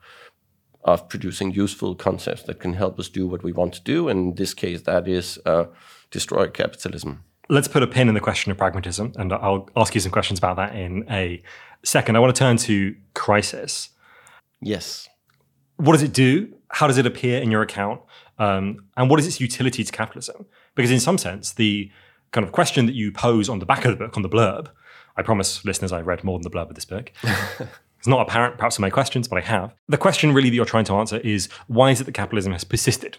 of 0.82 1.09
producing 1.09 1.53
useful 1.53 1.94
concepts 1.94 2.44
that 2.44 2.59
can 2.59 2.72
help 2.72 2.98
us 2.98 3.09
do 3.09 3.26
what 3.26 3.42
we 3.42 3.53
want 3.53 3.74
to 3.74 3.82
do. 3.82 4.09
And 4.09 4.30
in 4.30 4.34
this 4.36 4.55
case, 4.55 4.82
that 4.82 5.07
is 5.07 5.38
uh, 5.44 5.64
destroy 6.11 6.48
capitalism. 6.48 7.22
Let's 7.51 7.68
put 7.68 7.82
a 7.82 7.86
pin 7.86 8.09
in 8.09 8.14
the 8.14 8.20
question 8.20 8.53
of 8.53 8.59
pragmatism, 8.59 9.12
and 9.16 9.32
I'll 9.32 9.68
ask 9.76 9.94
you 9.94 10.01
some 10.01 10.12
questions 10.12 10.38
about 10.38 10.57
that 10.57 10.74
in 10.74 11.05
a 11.11 11.42
second. 11.84 12.16
I 12.16 12.20
want 12.20 12.34
to 12.34 12.38
turn 12.38 12.57
to 12.59 12.94
crisis. 13.14 13.90
Yes. 14.62 15.09
What 15.76 15.92
does 15.92 16.03
it 16.03 16.12
do? 16.12 16.55
How 16.68 16.86
does 16.86 16.96
it 16.96 17.07
appear 17.07 17.40
in 17.40 17.51
your 17.51 17.62
account? 17.62 18.01
Um, 18.38 18.86
and 18.96 19.11
what 19.11 19.18
is 19.18 19.26
its 19.26 19.40
utility 19.40 19.82
to 19.82 19.92
capitalism? 19.92 20.46
Because 20.74 20.90
in 20.90 21.01
some 21.01 21.18
sense, 21.18 21.53
the 21.53 21.90
kind 22.30 22.46
of 22.46 22.53
question 22.53 22.86
that 22.86 22.94
you 22.94 23.11
pose 23.11 23.48
on 23.48 23.59
the 23.59 23.66
back 23.66 23.84
of 23.84 23.90
the 23.90 23.96
book, 23.96 24.16
on 24.16 24.22
the 24.22 24.28
blurb, 24.28 24.68
I 25.21 25.23
promise 25.23 25.64
listeners 25.64 25.93
I've 25.93 26.07
read 26.07 26.25
more 26.25 26.39
than 26.39 26.43
the 26.43 26.51
blurb 26.51 26.71
of 26.71 26.75
this 26.75 26.85
book. 26.85 27.12
it's 27.99 28.09
not 28.09 28.21
apparent 28.27 28.57
perhaps 28.57 28.79
in 28.79 28.83
my 28.83 28.91
questions, 28.91 29.29
but 29.29 29.37
I 29.37 29.43
have. 29.43 29.75
The 29.89 29.99
question 29.99 30.33
really 30.33 30.49
that 30.49 30.57
you're 30.57 30.64
trying 30.64 30.87
to 30.87 30.95
answer 30.95 31.18
is 31.18 31.49
why 31.68 31.91
is 31.91 32.01
it 32.01 32.05
that 32.05 32.12
capitalism 32.12 32.53
has 32.53 32.64
persisted? 32.64 33.18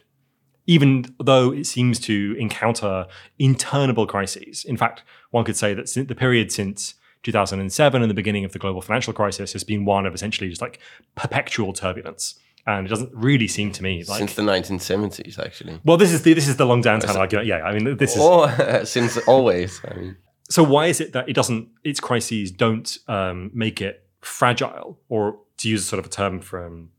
Even 0.68 1.16
though 1.24 1.52
it 1.52 1.66
seems 1.66 2.00
to 2.02 2.36
encounter 2.40 3.06
internable 3.40 4.08
crises. 4.08 4.66
In 4.66 4.78
fact, 4.78 5.04
one 5.30 5.46
could 5.46 5.56
say 5.56 5.74
that 5.74 6.06
the 6.08 6.16
period 6.16 6.52
since 6.52 6.96
2007 7.24 8.02
and 8.02 8.10
the 8.10 8.16
beginning 8.16 8.46
of 8.46 8.52
the 8.52 8.60
global 8.60 8.82
financial 8.82 9.14
crisis 9.14 9.54
has 9.54 9.64
been 9.64 9.86
one 9.86 10.06
of 10.06 10.14
essentially 10.14 10.50
just 10.50 10.62
like 10.62 10.80
perpetual 11.16 11.74
turbulence. 11.74 12.40
And 12.68 12.86
it 12.86 12.90
doesn't 12.90 13.12
really 13.14 13.48
seem 13.48 13.72
to 13.72 13.84
me 13.84 14.04
like 14.04 14.20
Since 14.20 14.36
the 14.36 14.44
1970s, 14.44 15.40
actually. 15.40 15.80
well, 15.84 15.98
this 15.98 16.12
is 16.12 16.22
the 16.22 16.34
this 16.34 16.48
is 16.48 16.58
the 16.58 16.66
long 16.66 16.84
downturn 16.84 17.16
argument. 17.16 17.48
Yeah, 17.48 17.64
I 17.64 17.74
mean, 17.78 17.98
this 17.98 18.16
is 18.16 18.22
Or 18.22 18.86
since 18.86 19.18
always. 19.28 19.82
I 19.90 19.96
mean, 19.96 20.18
so. 20.52 20.64
Why 20.64 20.88
is 20.88 21.00
it 21.00 21.14
that 21.14 21.28
it 21.30 21.34
doesn't? 21.34 21.70
Its 21.84 22.00
crises 22.00 22.52
don't 22.52 22.98
um, 23.08 23.52
make 23.54 23.82
it 23.82 24.06
fragile, 24.22 25.00
or 25.10 25.40
to 25.58 25.70
use 25.70 25.86
sort 25.86 26.00
of 26.00 26.06
a 26.06 26.10
term 26.10 26.40
from 26.40 26.90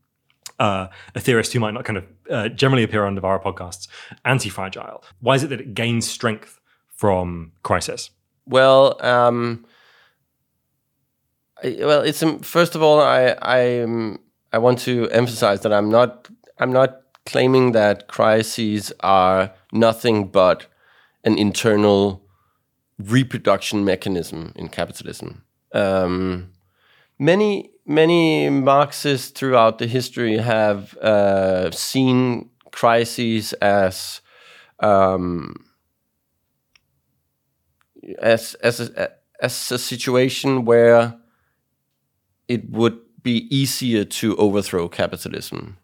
uh, 0.59 0.89
a 1.15 1.21
theorist 1.21 1.53
who 1.53 1.61
might 1.61 1.75
not 1.75 1.85
kind 1.85 1.99
of 1.99 2.05
uh, 2.31 2.49
generally 2.49 2.83
appear 2.83 3.05
on 3.05 3.15
Novara 3.15 3.41
podcasts, 3.41 3.89
anti-fragile. 4.25 5.05
Why 5.21 5.35
is 5.37 5.45
it 5.45 5.49
that 5.49 5.61
it 5.61 5.75
gains 5.75 6.09
strength 6.09 6.61
from 6.89 7.53
crisis? 7.63 8.11
well, 8.47 8.97
um, 9.05 9.65
I, 11.63 11.77
well, 11.81 12.03
it's 12.03 12.23
um, 12.23 12.41
first 12.41 12.75
of 12.75 12.83
all, 12.83 13.01
I 13.01 13.37
I 13.41 14.17
I 14.53 14.59
want 14.59 14.79
to 14.81 15.09
emphasize 15.11 15.61
that 15.61 15.73
I'm 15.73 15.91
not 15.91 16.29
I'm 16.59 16.73
not 16.73 17.01
claiming 17.27 17.73
that 17.73 18.09
crises 18.09 18.93
are 19.01 19.53
nothing 19.73 20.29
but 20.29 20.67
an 21.25 21.39
internal 21.39 22.22
reproduction 23.11 23.85
mechanism 23.85 24.53
in 24.57 24.69
capitalism. 24.69 25.45
Um, 25.73 26.53
many 27.19 27.71
many 27.87 28.49
Marxists 28.51 29.31
throughout 29.31 29.79
the 29.79 29.87
history 29.87 30.39
have 30.39 30.97
uh, 30.99 31.71
seen 31.71 32.51
crises 32.71 33.53
as 33.55 34.21
um, 34.81 35.65
as 38.21 38.55
as 38.55 38.81
a, 38.81 39.11
as 39.41 39.73
a 39.73 39.79
situation 39.79 40.65
where 40.65 41.17
it 42.49 42.71
would 42.71 42.99
be 43.23 43.47
easier 43.55 44.05
to 44.05 44.37
overthrow 44.37 44.89
capitalism. 44.89 45.79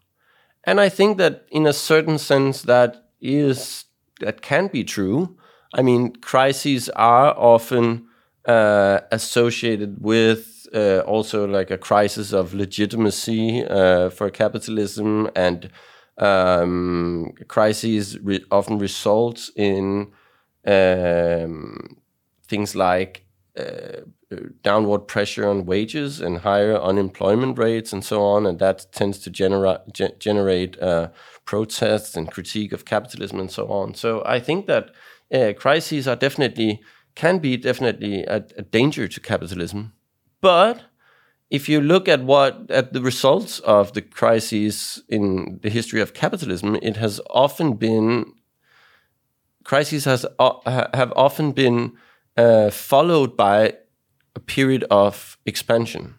And 0.65 0.79
I 0.81 0.89
think 0.89 1.17
that 1.17 1.45
in 1.51 1.65
a 1.65 1.73
certain 1.73 2.17
sense 2.17 2.63
that 2.63 3.11
is 3.21 3.85
that 4.19 4.41
can 4.41 4.67
be 4.67 4.83
true. 4.83 5.37
I 5.73 5.81
mean, 5.81 6.13
crises 6.15 6.89
are 6.89 7.33
often 7.37 8.07
uh, 8.45 9.01
associated 9.11 10.01
with 10.01 10.67
uh, 10.73 10.99
also 10.99 11.47
like 11.47 11.71
a 11.71 11.77
crisis 11.77 12.33
of 12.33 12.53
legitimacy 12.53 13.63
uh, 13.65 14.09
for 14.09 14.29
capitalism, 14.29 15.29
and 15.35 15.69
um, 16.17 17.33
crises 17.47 18.19
re- 18.19 18.43
often 18.51 18.77
result 18.79 19.49
in 19.55 20.11
um, 20.65 21.97
things 22.47 22.75
like 22.75 23.25
uh, 23.57 24.01
downward 24.63 25.07
pressure 25.07 25.47
on 25.47 25.65
wages 25.65 26.19
and 26.21 26.39
higher 26.39 26.77
unemployment 26.79 27.57
rates 27.57 27.93
and 27.93 28.03
so 28.03 28.21
on, 28.23 28.45
and 28.45 28.59
that 28.59 28.91
tends 28.91 29.19
to 29.19 29.29
genera- 29.29 29.81
ge- 29.91 30.17
generate 30.19 30.79
uh, 30.81 31.09
protests 31.45 32.15
and 32.15 32.31
critique 32.31 32.71
of 32.71 32.85
capitalism 32.85 33.39
and 33.39 33.51
so 33.51 33.67
on. 33.67 33.93
So 33.95 34.23
I 34.25 34.39
think 34.39 34.67
that 34.67 34.91
uh, 35.33 35.53
crises 35.57 36.07
are 36.07 36.15
definitely 36.15 36.81
can 37.15 37.39
be 37.39 37.57
definitely 37.57 38.23
a, 38.23 38.45
a 38.57 38.61
danger 38.61 39.07
to 39.07 39.19
capitalism, 39.19 39.93
but 40.41 40.83
if 41.49 41.67
you 41.67 41.81
look 41.81 42.07
at 42.07 42.23
what 42.23 42.69
at 42.69 42.93
the 42.93 43.01
results 43.01 43.59
of 43.59 43.93
the 43.93 44.01
crises 44.01 45.03
in 45.09 45.59
the 45.63 45.69
history 45.69 46.01
of 46.01 46.13
capitalism, 46.13 46.77
it 46.81 46.97
has 46.97 47.19
often 47.29 47.73
been 47.73 48.33
crises 49.63 50.05
has 50.05 50.25
uh, 50.37 50.87
have 50.93 51.11
often 51.15 51.51
been 51.51 51.93
uh, 52.37 52.69
followed 52.69 53.35
by 53.35 53.73
a 54.35 54.39
period 54.39 54.85
of 54.89 55.37
expansion, 55.45 56.15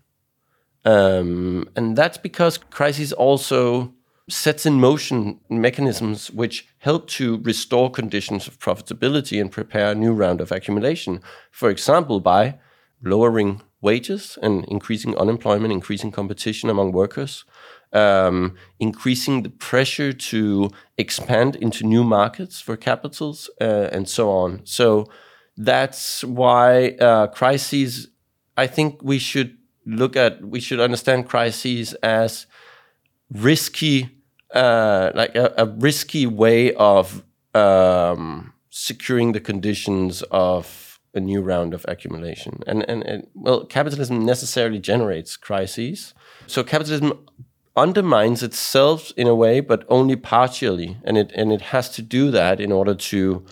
um, 0.84 1.68
and 1.76 1.96
that's 1.96 2.18
because 2.18 2.58
crises 2.58 3.12
also 3.12 3.94
sets 4.30 4.64
in 4.64 4.74
motion 4.74 5.40
mechanisms 5.48 6.30
which 6.30 6.66
help 6.78 7.08
to 7.08 7.38
restore 7.38 7.90
conditions 7.90 8.46
of 8.48 8.58
profitability 8.58 9.40
and 9.40 9.50
prepare 9.50 9.90
a 9.90 9.94
new 9.94 10.12
round 10.12 10.40
of 10.40 10.52
accumulation. 10.52 11.20
For 11.50 11.68
example, 11.70 12.20
by 12.20 12.58
lowering 13.02 13.62
wages 13.80 14.38
and 14.42 14.64
increasing 14.66 15.16
unemployment, 15.16 15.72
increasing 15.72 16.10
competition 16.10 16.70
among 16.70 16.92
workers, 16.92 17.44
um, 17.92 18.54
increasing 18.78 19.42
the 19.42 19.50
pressure 19.50 20.12
to 20.12 20.70
expand 20.96 21.56
into 21.56 21.84
new 21.84 22.04
markets 22.04 22.60
for 22.60 22.76
capitals, 22.76 23.50
uh, 23.60 23.88
and 23.92 24.08
so 24.08 24.30
on. 24.30 24.60
So 24.64 25.06
that's 25.56 26.22
why 26.24 26.90
uh, 27.00 27.26
crises. 27.28 28.08
I 28.56 28.66
think 28.66 29.02
we 29.02 29.18
should 29.18 29.56
look 29.86 30.16
at 30.16 30.44
we 30.44 30.60
should 30.60 30.80
understand 30.80 31.28
crises 31.28 31.94
as 32.02 32.46
risky, 33.32 34.10
uh, 34.54 35.12
like 35.14 35.34
a, 35.34 35.52
a, 35.56 35.66
risky 35.66 36.26
way 36.26 36.74
of 36.74 37.22
um, 37.54 38.52
securing 38.70 39.32
the 39.32 39.40
conditions 39.40 40.22
of 40.30 40.98
a 41.14 41.20
new 41.20 41.40
round 41.40 41.74
of 41.74 41.84
accumulation. 41.88 42.60
And, 42.66 42.88
and, 42.88 43.02
and 43.04 43.26
well, 43.34 43.64
capitalism 43.64 44.24
necessarily 44.24 44.78
generates 44.78 45.36
crises. 45.36 46.14
So 46.46 46.62
capitalism 46.64 47.26
undermines 47.76 48.42
itself 48.42 49.12
in 49.16 49.26
a 49.26 49.34
way, 49.34 49.60
but 49.60 49.84
only 49.88 50.16
partially, 50.16 50.98
and 51.04 51.16
it 51.16 51.32
and 51.34 51.52
it 51.52 51.62
has 51.62 51.88
to 51.90 52.02
do 52.02 52.30
that 52.30 52.60
in 52.60 52.72
order 52.72 52.94
to 52.94 53.44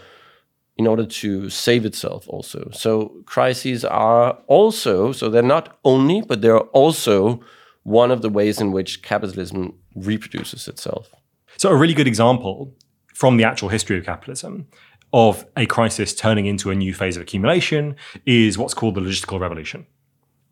in 0.77 0.87
order 0.87 1.07
to 1.07 1.51
save 1.51 1.85
itself 1.85 2.29
also. 2.29 2.71
So 2.73 3.23
crises 3.27 3.85
are 3.85 4.39
also 4.47 5.13
so 5.13 5.29
they're 5.29 5.43
not 5.43 5.79
only, 5.85 6.21
but 6.23 6.41
they're 6.43 6.59
also 6.59 7.41
one 7.83 8.11
of 8.11 8.23
the 8.23 8.29
ways 8.29 8.61
in 8.61 8.71
which 8.71 9.03
capitalism 9.03 9.75
reproduces 10.01 10.69
itself. 10.69 11.09
So 11.57 11.71
a 11.71 11.77
really 11.77 11.95
good 11.95 12.07
example 12.07 12.75
from 13.15 13.37
the 13.37 13.45
actual 13.45 13.69
history 13.69 13.99
of 13.99 14.05
capitalism 14.05 14.69
of 15.13 15.47
a 15.57 15.67
crisis 15.67 16.15
turning 16.15 16.47
into 16.47 16.71
a 16.71 16.75
new 16.75 16.95
phase 16.95 17.17
of 17.17 17.23
accumulation 17.23 17.97
is 18.27 18.59
what's 18.59 18.75
called 18.75 18.95
the 18.95 19.01
logistical 19.01 19.41
revolution. 19.41 19.87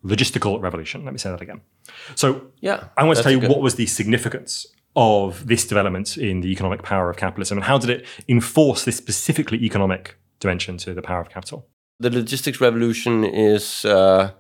Logistical 0.05 0.61
revolution. 0.61 1.05
Let 1.05 1.13
me 1.13 1.19
say 1.19 1.31
that 1.31 1.41
again. 1.41 1.61
So, 2.15 2.49
yeah, 2.61 2.89
I 2.97 3.05
want 3.05 3.19
to 3.19 3.23
tell 3.23 3.33
you 3.33 3.41
good. 3.41 3.51
what 3.51 3.61
was 3.61 3.75
the 3.75 3.87
significance 3.87 4.67
of 4.95 5.47
this 5.47 5.67
development 5.67 6.17
in 6.17 6.41
the 6.41 6.51
economic 6.51 6.83
power 6.83 7.11
of 7.11 7.17
capitalism 7.17 7.59
and 7.59 7.65
how 7.65 7.77
did 7.77 7.91
it 7.91 8.07
enforce 8.29 8.85
this 8.85 8.97
specifically 8.97 9.63
economic 9.63 10.17
dimension 10.41 10.79
to 10.79 10.95
the 10.95 11.03
power 11.03 11.21
of 11.21 11.29
capital? 11.29 11.69
The 12.01 12.11
logistics 12.11 12.61
revolution 12.61 13.25
is 13.25 13.85
uh, 13.85 14.31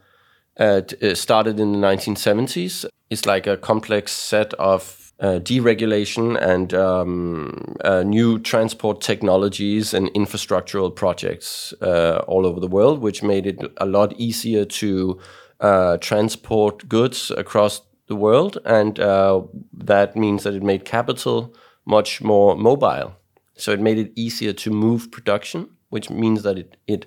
uh, 0.58 0.82
started 1.14 1.60
in 1.60 1.72
the 1.72 1.78
1970s. 1.78 2.86
It's 3.10 3.26
like 3.26 3.46
a 3.46 3.56
complex 3.56 4.12
set 4.12 4.52
of 4.54 5.12
uh, 5.20 5.38
deregulation 5.38 6.36
and 6.40 6.74
um, 6.74 7.76
uh, 7.84 8.02
new 8.02 8.38
transport 8.38 9.00
technologies 9.00 9.94
and 9.94 10.08
infrastructural 10.08 10.94
projects 10.94 11.72
uh, 11.80 12.22
all 12.26 12.46
over 12.46 12.60
the 12.60 12.68
world, 12.68 13.00
which 13.00 13.22
made 13.22 13.46
it 13.46 13.58
a 13.78 13.86
lot 13.86 14.12
easier 14.18 14.64
to 14.64 15.18
uh, 15.60 15.96
transport 15.98 16.88
goods 16.88 17.30
across 17.30 17.80
the 18.08 18.16
world. 18.16 18.58
And 18.64 19.00
uh, 19.00 19.42
that 19.72 20.16
means 20.16 20.42
that 20.42 20.54
it 20.54 20.62
made 20.62 20.84
capital 20.84 21.54
much 21.86 22.20
more 22.20 22.56
mobile. 22.56 23.16
So 23.56 23.72
it 23.72 23.80
made 23.80 23.98
it 23.98 24.12
easier 24.16 24.52
to 24.52 24.70
move 24.70 25.10
production, 25.10 25.70
which 25.88 26.10
means 26.10 26.42
that 26.42 26.58
it 26.58 26.76
it 26.86 27.06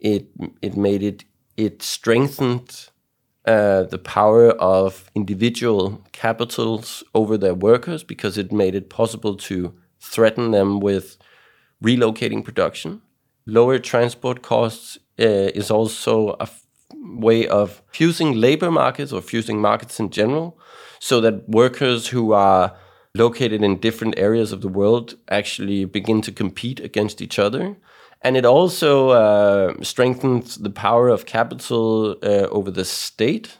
it 0.00 0.28
it 0.62 0.76
made 0.76 1.02
it 1.02 1.24
it 1.56 1.82
strengthened 1.82 2.88
uh, 3.46 3.84
the 3.84 3.98
power 3.98 4.50
of 4.50 5.10
individual 5.14 6.04
capitals 6.12 7.04
over 7.14 7.38
their 7.38 7.54
workers 7.54 8.02
because 8.02 8.36
it 8.36 8.50
made 8.50 8.74
it 8.74 8.90
possible 8.90 9.36
to 9.36 9.72
threaten 10.00 10.50
them 10.50 10.80
with 10.80 11.16
relocating 11.82 12.44
production. 12.44 13.02
Lower 13.46 13.78
transport 13.78 14.42
costs 14.42 14.98
uh, 15.20 15.50
is 15.54 15.70
also 15.70 16.36
a 16.40 16.48
way 16.92 17.46
of 17.46 17.82
fusing 17.92 18.32
labor 18.32 18.70
markets 18.70 19.12
or 19.12 19.22
fusing 19.22 19.60
markets 19.60 20.00
in 20.00 20.10
general 20.10 20.58
so 20.98 21.20
that 21.20 21.48
workers 21.48 22.08
who 22.08 22.32
are 22.32 22.76
located 23.14 23.62
in 23.62 23.78
different 23.78 24.18
areas 24.18 24.52
of 24.52 24.60
the 24.60 24.68
world 24.68 25.16
actually 25.28 25.84
begin 25.84 26.20
to 26.22 26.32
compete 26.32 26.80
against 26.80 27.22
each 27.22 27.38
other 27.38 27.76
and 28.26 28.36
it 28.36 28.44
also 28.44 29.10
uh, 29.10 29.74
strengthens 29.82 30.56
the 30.56 30.70
power 30.70 31.08
of 31.08 31.26
capital 31.26 32.16
uh, 32.24 32.48
over 32.50 32.72
the 32.72 32.84
state 32.84 33.58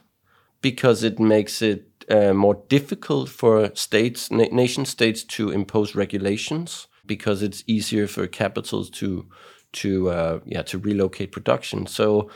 because 0.61 1.03
it 1.03 1.19
makes 1.19 1.61
it 1.61 1.85
uh, 2.09 2.33
more 2.33 2.61
difficult 2.67 3.29
for 3.29 3.73
states, 3.75 4.29
na 4.29 4.43
nation 4.51 4.83
states, 4.83 5.23
to 5.23 5.51
impose 5.51 5.95
regulations 5.95 6.87
because 7.05 7.41
it's 7.41 7.63
easier 7.65 8.07
for 8.07 8.27
capitals 8.27 8.89
to 8.89 9.29
to 9.71 10.09
uh, 10.09 10.39
yeah 10.45 10.63
to 10.63 10.77
relocate 10.77 11.31
production. 11.31 11.87
So. 11.87 12.29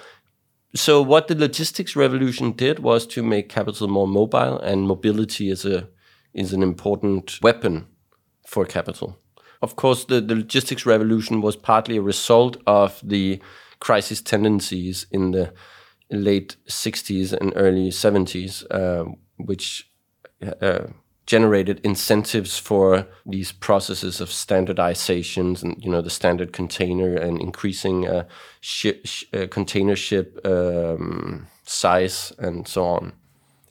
So 0.73 1.01
what 1.01 1.27
the 1.27 1.35
logistics 1.35 1.97
revolution 1.97 2.53
did 2.53 2.79
was 2.79 3.05
to 3.07 3.21
make 3.21 3.49
capital 3.49 3.89
more 3.89 4.07
mobile, 4.07 4.57
and 4.57 4.87
mobility 4.87 5.49
is 5.49 5.65
a 5.65 5.89
is 6.33 6.53
an 6.53 6.63
important 6.63 7.39
weapon 7.41 7.87
for 8.47 8.65
capital. 8.65 9.20
Of 9.61 9.75
course, 9.75 10.05
the, 10.05 10.21
the 10.21 10.35
logistics 10.35 10.85
revolution 10.85 11.41
was 11.41 11.55
partly 11.55 11.97
a 11.97 12.01
result 12.01 12.57
of 12.65 12.99
the 13.03 13.39
crisis 13.79 14.21
tendencies 14.21 15.05
in 15.11 15.31
the 15.31 15.53
late 16.09 16.55
60s 16.67 17.31
and 17.33 17.53
early 17.55 17.89
70s, 17.89 18.65
uh, 18.71 19.11
which 19.37 19.89
uh, 20.61 20.87
generated 21.27 21.79
incentives 21.83 22.57
for 22.57 23.07
these 23.25 23.51
processes 23.51 24.19
of 24.19 24.29
standardizations 24.29 25.63
and 25.63 25.81
you 25.81 25.89
know 25.89 26.01
the 26.01 26.09
standard 26.09 26.51
container 26.51 27.15
and 27.15 27.39
increasing 27.39 28.07
uh, 28.07 28.25
uh, 28.85 29.47
container 29.49 29.95
ship 29.95 30.39
um, 30.45 31.47
size 31.63 32.33
and 32.39 32.67
so 32.67 32.85
on. 32.85 33.13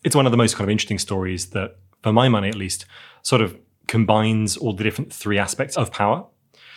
It's 0.04 0.16
one 0.16 0.26
of 0.26 0.32
the 0.32 0.38
most 0.38 0.56
kind 0.56 0.64
of 0.64 0.70
interesting 0.70 0.98
stories 0.98 1.50
that, 1.50 1.76
for 2.02 2.12
my 2.12 2.28
money 2.28 2.48
at 2.48 2.54
least, 2.54 2.86
sort 3.22 3.42
of 3.42 3.58
combines 3.90 4.56
all 4.56 4.72
the 4.72 4.84
different 4.84 5.12
three 5.12 5.36
aspects 5.36 5.76
of 5.76 5.90
power. 5.90 6.24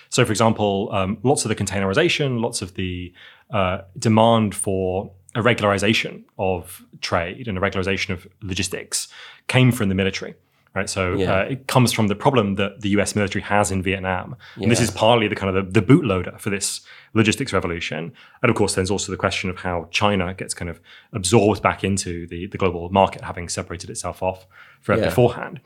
So, 0.09 0.25
for 0.25 0.31
example, 0.31 0.89
um, 0.91 1.19
lots 1.21 1.45
of 1.45 1.49
the 1.49 1.55
containerization, 1.55 2.41
lots 2.41 2.63
of 2.63 2.73
the 2.73 3.13
uh, 3.51 3.81
demand 3.99 4.55
for 4.55 5.11
a 5.35 5.41
regularization 5.41 6.23
of 6.39 6.83
trade 7.01 7.47
and 7.47 7.55
a 7.55 7.61
regularization 7.61 8.09
of 8.09 8.27
logistics 8.41 9.07
came 9.47 9.71
from 9.71 9.89
the 9.89 9.95
military. 9.95 10.33
Right, 10.75 10.89
so 10.89 11.13
yeah. 11.13 11.35
uh, 11.35 11.43
it 11.43 11.67
comes 11.67 11.93
from 11.93 12.07
the 12.07 12.15
problem 12.15 12.55
that 12.55 12.81
the 12.81 12.89
U.S. 12.89 13.15
military 13.15 13.43
has 13.43 13.69
in 13.69 13.83
Vietnam, 13.83 14.35
yeah. 14.57 14.63
and 14.63 14.71
this 14.71 14.79
is 14.79 14.89
partly 14.89 15.27
the 15.27 15.35
kind 15.35 15.55
of 15.55 15.71
the, 15.71 15.79
the 15.79 15.85
bootloader 15.85 16.39
for 16.39 16.49
this 16.49 16.81
logistics 17.13 17.53
revolution. 17.53 18.11
And 18.41 18.49
of 18.49 18.55
course, 18.55 18.73
there's 18.73 18.89
also 18.89 19.11
the 19.11 19.17
question 19.17 19.51
of 19.51 19.57
how 19.59 19.87
China 19.91 20.33
gets 20.33 20.55
kind 20.55 20.71
of 20.71 20.81
absorbed 21.11 21.61
back 21.61 21.83
into 21.83 22.25
the, 22.25 22.47
the 22.47 22.57
global 22.57 22.89
market, 22.89 23.21
having 23.21 23.49
separated 23.49 23.91
itself 23.91 24.23
off 24.23 24.47
yeah. 24.89 24.95
beforehand. 24.95 25.61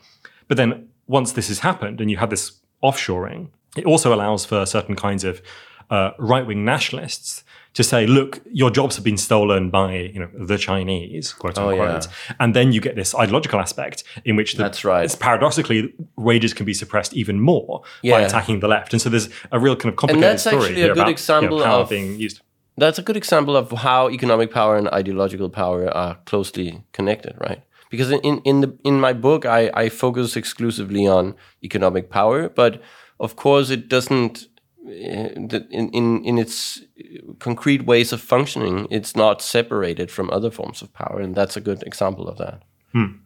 But 0.46 0.58
then 0.58 0.90
once 1.08 1.32
this 1.32 1.48
has 1.48 1.60
happened 1.60 2.00
and 2.00 2.10
you 2.10 2.16
have 2.18 2.30
this 2.30 2.60
offshoring, 2.82 3.48
it 3.76 3.84
also 3.84 4.14
allows 4.14 4.44
for 4.44 4.64
certain 4.66 4.94
kinds 4.94 5.24
of 5.24 5.42
uh, 5.90 6.10
right 6.18 6.46
wing 6.46 6.64
nationalists 6.64 7.44
to 7.74 7.84
say, 7.84 8.06
look, 8.06 8.40
your 8.50 8.70
jobs 8.70 8.96
have 8.96 9.04
been 9.04 9.16
stolen 9.16 9.70
by 9.70 9.94
you 9.94 10.18
know 10.18 10.28
the 10.34 10.58
Chinese, 10.58 11.32
quote 11.32 11.58
oh, 11.58 11.70
unquote, 11.70 12.06
yeah. 12.06 12.36
and 12.40 12.54
then 12.54 12.72
you 12.72 12.80
get 12.80 12.96
this 12.96 13.14
ideological 13.14 13.60
aspect 13.60 14.04
in 14.24 14.36
which 14.36 14.54
the, 14.54 14.62
that's 14.62 14.84
right. 14.84 15.16
Paradoxically, 15.20 15.94
wages 16.16 16.52
can 16.52 16.66
be 16.66 16.74
suppressed 16.74 17.14
even 17.14 17.40
more 17.40 17.82
yeah. 18.02 18.14
by 18.14 18.20
attacking 18.22 18.60
the 18.60 18.68
left, 18.68 18.92
and 18.92 19.00
so 19.00 19.08
there's 19.08 19.28
a 19.52 19.60
real 19.60 19.76
kind 19.76 19.92
of 19.92 19.96
complicated 19.96 20.24
and 20.24 20.32
that's 20.32 20.42
story 20.42 20.66
actually 20.66 20.82
a 20.82 20.88
good 20.88 20.92
about, 20.98 21.08
example 21.08 21.58
you 21.58 21.64
know, 21.64 21.80
of 21.80 21.88
being 21.88 22.18
used. 22.18 22.40
That's 22.76 22.98
a 22.98 23.02
good 23.02 23.16
example 23.16 23.56
of 23.56 23.70
how 23.72 24.08
economic 24.08 24.52
power 24.52 24.76
and 24.76 24.88
ideological 24.88 25.50
power 25.50 25.88
are 25.92 26.16
closely 26.26 26.84
connected, 26.92 27.36
right? 27.38 27.62
Because 27.90 28.10
in 28.10 28.40
in 28.44 28.60
the 28.60 28.76
in 28.84 29.00
my 29.00 29.12
book 29.12 29.44
I 29.44 29.70
I 29.74 29.88
focus 29.88 30.36
exclusively 30.36 31.06
on 31.06 31.34
economic 31.62 32.10
power, 32.10 32.48
but 32.48 32.82
of 33.18 33.36
course 33.36 33.70
it 33.70 33.88
doesn't 33.88 34.48
eh, 34.86 35.28
in 35.70 35.90
in 35.90 36.24
in 36.24 36.38
its 36.38 36.80
concrete 37.38 37.86
ways 37.86 38.12
of 38.12 38.20
functioning 38.20 38.86
it's 38.90 39.16
not 39.16 39.42
separated 39.42 40.10
from 40.10 40.30
other 40.30 40.50
forms 40.50 40.82
of 40.82 40.92
power, 40.92 41.20
and 41.20 41.34
that's 41.34 41.56
a 41.56 41.60
good 41.60 41.82
example 41.82 42.28
of 42.28 42.38
that. 42.38 42.62
Hmm. 42.92 43.18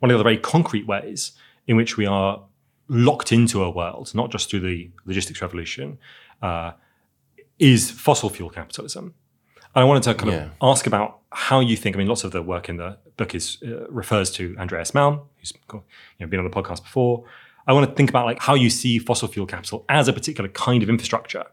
One 0.00 0.10
of 0.10 0.18
the 0.18 0.24
very 0.24 0.38
concrete 0.38 0.86
ways 0.86 1.32
in 1.66 1.76
which 1.76 1.96
we 1.96 2.06
are 2.06 2.42
locked 2.88 3.32
into 3.32 3.62
a 3.62 3.70
world, 3.70 4.14
not 4.14 4.30
just 4.30 4.50
through 4.50 4.60
the 4.60 4.90
logistics 5.06 5.40
revolution, 5.40 5.98
uh, 6.42 6.72
is 7.58 7.90
fossil 7.90 8.28
fuel 8.28 8.50
capitalism. 8.50 9.14
And 9.74 9.82
I 9.82 9.84
wanted 9.84 10.02
to 10.04 10.14
kind 10.14 10.32
Yeah. 10.32 10.44
of 10.44 10.50
ask 10.60 10.86
about 10.86 11.18
how 11.30 11.60
you 11.60 11.76
think. 11.76 11.96
I 11.96 11.98
mean, 11.98 12.08
lots 12.08 12.24
of 12.24 12.32
the 12.32 12.42
work 12.42 12.68
in 12.68 12.76
the 12.76 12.98
book 13.16 13.34
is 13.34 13.58
uh, 13.66 13.86
refers 13.88 14.30
to 14.32 14.54
Andreas 14.58 14.90
Malm, 14.92 15.20
who's 15.38 15.52
you 15.72 15.82
know, 16.20 16.26
been 16.26 16.40
on 16.40 16.44
the 16.44 16.50
podcast 16.50 16.82
before. 16.82 17.24
I 17.66 17.72
want 17.72 17.88
to 17.88 17.94
think 17.94 18.10
about 18.10 18.26
like 18.26 18.40
how 18.40 18.54
you 18.54 18.68
see 18.70 18.98
fossil 18.98 19.28
fuel 19.28 19.46
capital 19.46 19.84
as 19.88 20.08
a 20.08 20.12
particular 20.12 20.48
kind 20.50 20.82
of 20.82 20.88
infrastructure, 20.88 21.44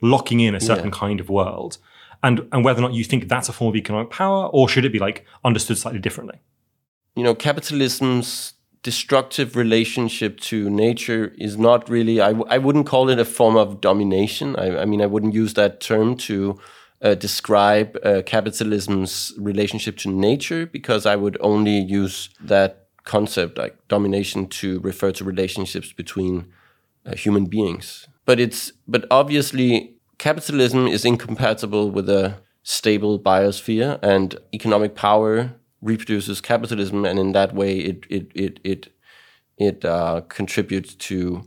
locking 0.00 0.40
in 0.40 0.54
a 0.54 0.60
certain 0.60 0.86
Yeah. 0.86 0.90
kind 1.04 1.20
of 1.20 1.28
world, 1.28 1.78
and 2.22 2.46
and 2.52 2.64
whether 2.64 2.78
or 2.80 2.82
not 2.88 2.94
you 2.94 3.04
think 3.04 3.28
that's 3.28 3.48
a 3.48 3.52
form 3.52 3.68
of 3.70 3.76
economic 3.76 4.10
power, 4.10 4.46
or 4.46 4.68
should 4.68 4.84
it 4.84 4.92
be 4.92 4.98
like 4.98 5.26
understood 5.44 5.78
slightly 5.78 6.00
differently? 6.00 6.38
you 7.14 7.22
know, 7.22 7.34
capitalism's 7.34 8.54
destructive 8.82 9.54
relationship 9.54 10.40
to 10.40 10.70
nature 10.70 11.34
is 11.36 11.58
not 11.58 11.88
really, 11.90 12.22
I, 12.22 12.28
w- 12.28 12.46
I 12.48 12.56
wouldn't 12.56 12.86
call 12.86 13.10
it 13.10 13.18
a 13.18 13.24
form 13.26 13.54
of 13.54 13.82
domination. 13.82 14.56
I, 14.56 14.78
I 14.78 14.84
mean, 14.86 15.02
I 15.02 15.06
wouldn't 15.06 15.34
use 15.34 15.52
that 15.54 15.80
term 15.82 16.16
to 16.28 16.58
uh, 17.02 17.14
describe 17.14 17.98
uh, 18.04 18.22
capitalism's 18.24 19.32
relationship 19.38 19.96
to 19.98 20.08
nature 20.08 20.66
because 20.66 21.04
I 21.06 21.16
would 21.16 21.36
only 21.40 21.78
use 21.78 22.30
that 22.40 22.86
concept, 23.04 23.58
like 23.58 23.76
domination, 23.88 24.46
to 24.46 24.80
refer 24.80 25.10
to 25.12 25.24
relationships 25.24 25.92
between 25.92 26.46
uh, 27.04 27.16
human 27.16 27.46
beings. 27.46 28.06
But 28.24 28.38
it's, 28.38 28.72
but 28.86 29.04
obviously, 29.10 29.96
capitalism 30.18 30.86
is 30.86 31.04
incompatible 31.04 31.90
with 31.90 32.08
a 32.08 32.36
stable 32.62 33.18
biosphere 33.18 33.98
and 34.02 34.36
economic 34.54 34.94
power 34.94 35.52
reproduces 35.80 36.40
capitalism, 36.40 37.04
and 37.04 37.18
in 37.18 37.32
that 37.32 37.54
way, 37.54 37.78
it 37.78 38.06
it 38.08 38.30
it 38.34 38.60
it 38.62 38.88
it 39.58 39.84
uh, 39.84 40.20
contributes 40.28 40.94
to 40.94 41.42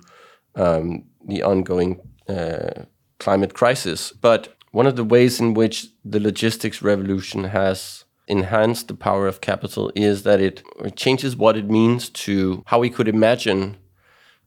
um, 0.55 1.05
the 1.25 1.41
ongoing 1.41 2.01
uh, 2.27 2.83
climate 3.19 3.53
crisis. 3.53 4.11
But 4.11 4.54
one 4.75 4.87
of 4.87 4.97
the 4.97 5.05
ways 5.05 5.39
in 5.39 5.53
which 5.53 5.87
the 6.03 6.19
logistics 6.19 6.81
revolution 6.81 7.45
has 7.45 8.03
enhanced 8.27 8.89
the 8.89 8.93
power 8.93 9.25
of 9.25 9.39
capital 9.39 9.89
is 9.95 10.23
that 10.23 10.41
it 10.41 10.61
changes 10.97 11.33
what 11.33 11.55
it 11.55 11.69
means 11.69 12.09
to 12.09 12.61
how 12.65 12.77
we 12.77 12.89
could 12.89 13.07
imagine 13.07 13.77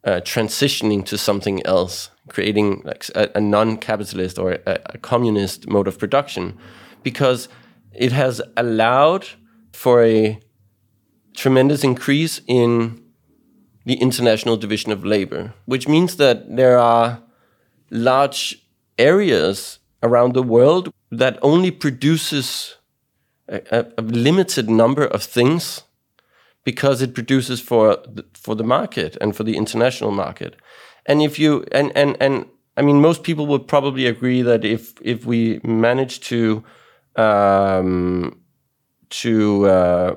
uh, 0.05 0.21
transitioning 0.21 1.03
to 1.03 1.17
something 1.17 1.65
else, 1.65 2.11
creating 2.29 2.83
like 2.85 3.07
a, 3.15 3.31
a 3.37 3.41
non-capitalist 3.41 4.39
or 4.39 4.59
a, 4.67 4.79
a 4.85 4.99
communist 4.99 5.67
mode 5.67 5.89
of 5.89 5.99
production, 5.99 6.59
because 7.03 7.49
it 7.95 8.13
has 8.13 8.43
allowed 8.55 9.27
for 9.73 10.05
a 10.05 10.39
tremendous 11.35 11.83
increase 11.83 12.43
in 12.47 13.03
the 13.87 13.95
international 13.95 14.59
division 14.59 14.93
of 14.93 15.07
labor, 15.07 15.55
which 15.65 15.89
means 15.89 16.17
that 16.17 16.55
there 16.55 16.79
are 16.79 17.23
large 17.91 18.69
areas 18.99 19.79
around 20.03 20.35
the 20.35 20.43
world 20.43 20.93
that 21.11 21.39
only 21.43 21.71
produces 21.71 22.77
a, 23.49 23.87
a, 23.97 24.03
limited 24.03 24.69
number 24.69 25.05
of 25.07 25.23
things 25.23 25.83
because 26.65 27.01
it 27.01 27.15
produces 27.15 27.61
for 27.61 27.97
the, 28.07 28.25
for 28.35 28.55
the 28.55 28.65
market 28.65 29.17
and 29.21 29.35
for 29.35 29.45
the 29.45 29.57
international 29.57 30.11
market. 30.11 30.57
And 31.07 31.23
if 31.23 31.39
you 31.39 31.65
and 31.73 31.91
and 31.97 32.17
and 32.21 32.47
I 32.77 32.83
mean, 32.83 33.01
most 33.01 33.23
people 33.23 33.47
would 33.47 33.67
probably 33.67 34.07
agree 34.07 34.43
that 34.43 34.65
if 34.65 34.95
if 35.01 35.25
we 35.25 35.61
manage 35.65 36.21
to 36.29 36.63
um, 37.17 38.41
to 39.11 39.67
uh, 39.67 40.15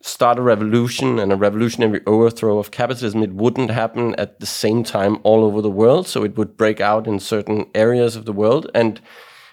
start 0.00 0.38
a 0.38 0.42
revolution 0.42 1.18
and 1.18 1.32
a 1.32 1.36
revolutionary 1.36 2.00
overthrow 2.06 2.58
of 2.58 2.70
capitalism, 2.70 3.22
it 3.22 3.32
wouldn't 3.32 3.70
happen 3.70 4.14
at 4.16 4.40
the 4.40 4.46
same 4.46 4.84
time 4.84 5.18
all 5.22 5.44
over 5.44 5.60
the 5.60 5.70
world. 5.70 6.06
So 6.06 6.24
it 6.24 6.36
would 6.36 6.56
break 6.56 6.80
out 6.80 7.06
in 7.06 7.18
certain 7.18 7.66
areas 7.74 8.16
of 8.16 8.24
the 8.24 8.32
world, 8.32 8.70
and 8.74 9.00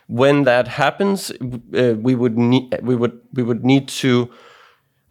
when 0.07 0.43
that 0.43 0.67
happens, 0.67 1.31
uh, 1.31 1.95
we 1.99 2.13
would 2.13 2.37
need 2.37 2.77
we 2.81 2.95
would 2.95 3.19
we 3.33 3.43
would 3.43 3.65
need 3.65 3.87
to, 3.87 4.29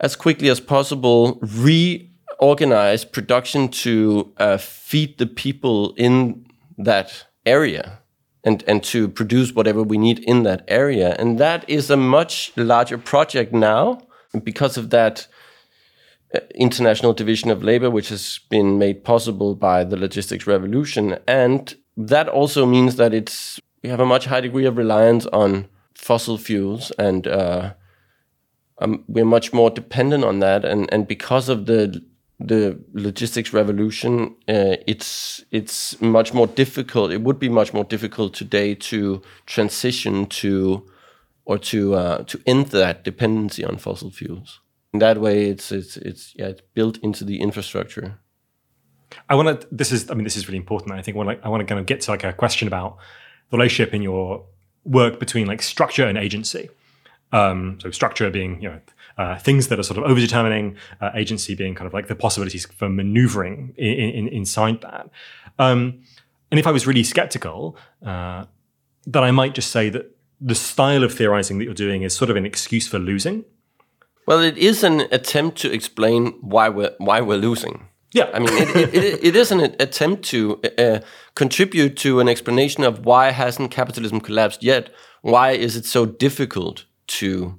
as 0.00 0.14
quickly 0.14 0.48
as 0.48 0.60
possible, 0.60 1.40
reorganize 1.42 3.04
production 3.04 3.68
to 3.68 4.32
uh, 4.36 4.56
feed 4.56 5.18
the 5.18 5.26
people 5.26 5.94
in 5.96 6.46
that 6.78 7.26
area 7.44 7.98
and 8.44 8.62
and 8.66 8.82
to 8.84 9.08
produce 9.08 9.52
whatever 9.52 9.82
we 9.82 9.98
need 9.98 10.18
in 10.20 10.42
that 10.44 10.64
area 10.68 11.14
and 11.18 11.38
that 11.38 11.68
is 11.68 11.90
a 11.90 11.96
much 11.96 12.52
larger 12.56 12.98
project 12.98 13.52
now 13.52 13.98
because 14.42 14.76
of 14.76 14.90
that 14.90 15.26
uh, 16.34 16.40
international 16.54 17.12
division 17.12 17.50
of 17.50 17.62
labor 17.62 17.90
which 17.90 18.08
has 18.08 18.40
been 18.50 18.78
made 18.78 19.04
possible 19.04 19.54
by 19.54 19.84
the 19.84 19.96
logistics 19.96 20.46
revolution 20.46 21.18
and 21.26 21.76
that 21.96 22.28
also 22.28 22.66
means 22.66 22.96
that 22.96 23.14
it's 23.14 23.60
we 23.82 23.90
have 23.90 24.00
a 24.00 24.06
much 24.06 24.24
high 24.26 24.40
degree 24.40 24.64
of 24.64 24.76
reliance 24.76 25.26
on 25.26 25.68
fossil 25.94 26.38
fuels 26.38 26.90
and 26.98 27.26
uh, 27.26 27.72
um, 28.78 29.04
we're 29.06 29.24
much 29.24 29.52
more 29.52 29.70
dependent 29.70 30.24
on 30.24 30.40
that 30.40 30.64
and 30.64 30.92
and 30.92 31.06
because 31.06 31.48
of 31.48 31.66
the 31.66 32.02
the 32.40 32.78
logistics 32.92 33.52
revolution, 33.52 34.34
uh, 34.48 34.76
it's 34.86 35.44
it's 35.50 36.00
much 36.00 36.34
more 36.34 36.46
difficult. 36.46 37.12
It 37.12 37.22
would 37.22 37.38
be 37.38 37.48
much 37.48 37.72
more 37.72 37.84
difficult 37.84 38.34
today 38.34 38.74
to 38.74 39.22
transition 39.46 40.26
to 40.26 40.84
or 41.44 41.58
to 41.58 41.94
uh, 41.94 42.18
to 42.24 42.40
end 42.46 42.66
that 42.66 43.04
dependency 43.04 43.64
on 43.64 43.76
fossil 43.76 44.10
fuels. 44.10 44.60
In 44.92 45.00
that 45.00 45.18
way, 45.18 45.50
it's 45.50 45.72
it's 45.72 45.96
it's 45.96 46.34
yeah, 46.36 46.46
it's 46.46 46.62
built 46.74 46.98
into 46.98 47.24
the 47.24 47.40
infrastructure. 47.40 48.18
I 49.28 49.34
want 49.34 49.60
to. 49.60 49.68
This 49.70 49.92
is. 49.92 50.10
I 50.10 50.14
mean, 50.14 50.24
this 50.24 50.36
is 50.36 50.48
really 50.48 50.58
important. 50.58 50.92
I 50.92 51.02
think. 51.02 51.16
I 51.16 51.18
want 51.18 51.40
to. 51.40 51.46
I 51.46 51.48
want 51.48 51.60
to 51.60 51.66
kind 51.66 51.80
of 51.80 51.86
get 51.86 52.00
to 52.02 52.10
like 52.10 52.24
a 52.24 52.32
question 52.32 52.68
about 52.68 52.96
the 53.50 53.56
relationship 53.56 53.94
in 53.94 54.02
your 54.02 54.44
work 54.84 55.18
between 55.18 55.46
like 55.46 55.62
structure 55.62 56.06
and 56.06 56.18
agency. 56.18 56.70
Um, 57.32 57.78
so 57.80 57.90
structure 57.90 58.30
being 58.30 58.62
you 58.62 58.68
know 58.70 58.80
uh, 59.18 59.38
things 59.38 59.68
that 59.68 59.78
are 59.78 59.82
sort 59.82 59.98
of 59.98 60.04
overdetermining, 60.04 60.76
uh, 61.00 61.10
agency 61.14 61.54
being 61.54 61.74
kind 61.74 61.86
of 61.86 61.92
like 61.92 62.08
the 62.08 62.16
possibilities 62.16 62.66
for 62.66 62.88
maneuvering 62.88 63.74
in, 63.76 64.10
in, 64.10 64.28
inside 64.28 64.80
that. 64.82 65.08
Um, 65.58 66.02
and 66.50 66.58
if 66.58 66.66
I 66.66 66.70
was 66.70 66.86
really 66.86 67.04
skeptical, 67.04 67.76
uh, 68.04 68.44
then 69.06 69.22
I 69.22 69.30
might 69.30 69.54
just 69.54 69.70
say 69.70 69.88
that 69.90 70.13
the 70.40 70.54
style 70.54 71.04
of 71.04 71.14
theorizing 71.14 71.58
that 71.58 71.64
you're 71.64 71.74
doing 71.74 72.02
is 72.02 72.14
sort 72.14 72.30
of 72.30 72.36
an 72.36 72.46
excuse 72.46 72.88
for 72.88 72.98
losing. 72.98 73.44
Well, 74.26 74.40
it 74.40 74.56
is 74.56 74.82
an 74.82 75.02
attempt 75.12 75.58
to 75.58 75.72
explain 75.72 76.32
why 76.40 76.68
we're 76.68 76.94
why 76.98 77.20
we're 77.20 77.38
losing. 77.38 77.88
Yeah, 78.12 78.30
I 78.32 78.38
mean, 78.38 78.50
it, 78.52 78.76
it, 78.76 78.94
it, 78.94 79.24
it 79.24 79.36
is 79.36 79.50
an 79.50 79.60
attempt 79.60 80.24
to 80.26 80.60
uh, 80.78 81.00
contribute 81.34 81.96
to 81.98 82.20
an 82.20 82.28
explanation 82.28 82.84
of 82.84 83.04
why 83.04 83.32
hasn't 83.32 83.72
capitalism 83.72 84.20
collapsed 84.20 84.62
yet? 84.62 84.90
Why 85.22 85.50
is 85.50 85.74
it 85.74 85.84
so 85.84 86.06
difficult 86.06 86.84
to 87.08 87.58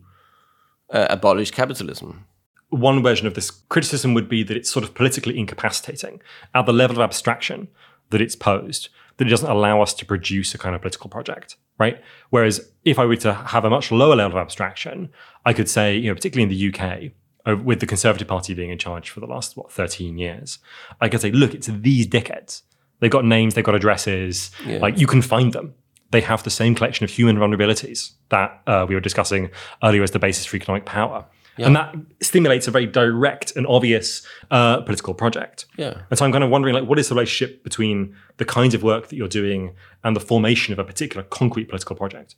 uh, 0.92 1.08
abolish 1.10 1.52
capitalism? 1.52 2.26
one 2.70 3.02
version 3.02 3.28
of 3.28 3.34
this 3.34 3.52
criticism 3.52 4.14
would 4.14 4.30
be 4.30 4.44
that 4.44 4.58
it's 4.58 4.70
sort 4.70 4.84
of 4.84 4.94
politically 4.94 5.38
incapacitating 5.38 6.22
at 6.54 6.66
the 6.66 6.74
level 6.74 6.98
of 6.98 7.02
abstraction 7.02 7.68
that 8.10 8.22
it's 8.22 8.36
posed, 8.36 8.90
that 9.18 9.28
it 9.28 9.30
doesn't 9.30 9.50
allow 9.50 9.82
us 9.82 9.94
to 9.96 10.06
produce 10.06 10.54
a 10.54 10.58
kind 10.58 10.76
of 10.76 10.82
political 10.82 11.10
project, 11.10 11.56
right? 11.78 12.02
Whereas 12.30 12.72
if 12.84 13.00
I 13.00 13.06
were 13.06 13.16
to 13.18 13.34
have 13.34 13.66
a 13.66 13.70
much 13.70 13.92
lower 13.92 14.16
level 14.16 14.38
of 14.38 14.42
abstraction, 14.42 15.10
I 15.46 15.54
could 15.54 15.70
say, 15.70 15.96
you 15.96 16.10
know, 16.10 16.16
particularly 16.16 16.44
in 16.44 16.50
the 16.50 16.80
UK, 16.80 17.12
uh, 17.48 17.56
with 17.64 17.80
the 17.80 17.86
Conservative 17.86 18.28
Party 18.28 18.54
being 18.54 18.72
in 18.72 18.78
charge 18.78 19.10
for 19.10 19.20
the 19.20 19.28
last, 19.28 19.56
what, 19.56 19.72
13 19.72 20.18
years, 20.18 20.60
I 21.00 21.10
could 21.10 21.22
say, 21.22 21.32
look, 21.32 21.54
it's 21.54 21.68
these 21.68 22.08
dickheads. 22.08 22.64
They've 23.00 23.12
got 23.12 23.26
names, 23.26 23.54
they've 23.54 23.64
got 23.64 23.76
addresses, 23.76 24.52
Yeah. 24.66 24.80
like 24.80 25.00
you 25.00 25.08
can 25.08 25.22
find 25.22 25.54
them. 25.54 25.76
They 26.12 26.22
have 26.22 26.44
the 26.44 26.50
same 26.50 26.76
collection 26.76 27.04
of 27.04 27.10
human 27.10 27.38
vulnerabilities 27.38 28.14
that 28.30 28.62
uh, 28.68 28.86
we 28.88 28.96
were 28.96 29.02
discussing 29.02 29.50
earlier 29.84 30.02
as 30.04 30.12
the 30.12 30.20
basis 30.20 30.46
for 30.46 30.56
economic 30.56 30.86
power. 30.86 31.26
And 31.58 31.76
that 31.76 31.96
stimulates 32.22 32.68
a 32.68 32.72
very 32.72 32.86
direct 32.86 33.56
and 33.56 33.66
obvious 33.68 34.26
uh, 34.52 34.82
political 34.82 35.14
project. 35.14 35.66
Yeah. 35.78 36.02
And 36.10 36.20
so 36.20 36.26
I'm 36.26 36.32
kind 36.32 36.44
of 36.44 36.50
wondering, 36.50 36.76
like, 36.76 36.86
what 36.86 37.00
is 37.00 37.08
the 37.08 37.16
relationship 37.16 37.64
between 37.64 38.16
the 38.38 38.46
kinds 38.46 38.74
of 38.74 38.84
work 38.84 39.08
that 39.08 39.16
you're 39.16 39.28
doing 39.28 39.74
and 40.04 40.16
the 40.16 40.20
formation 40.20 40.74
of 40.74 40.80
a 40.80 40.84
particular 40.84 41.24
concrete 41.24 41.70
political 41.70 41.96
project? 41.96 42.36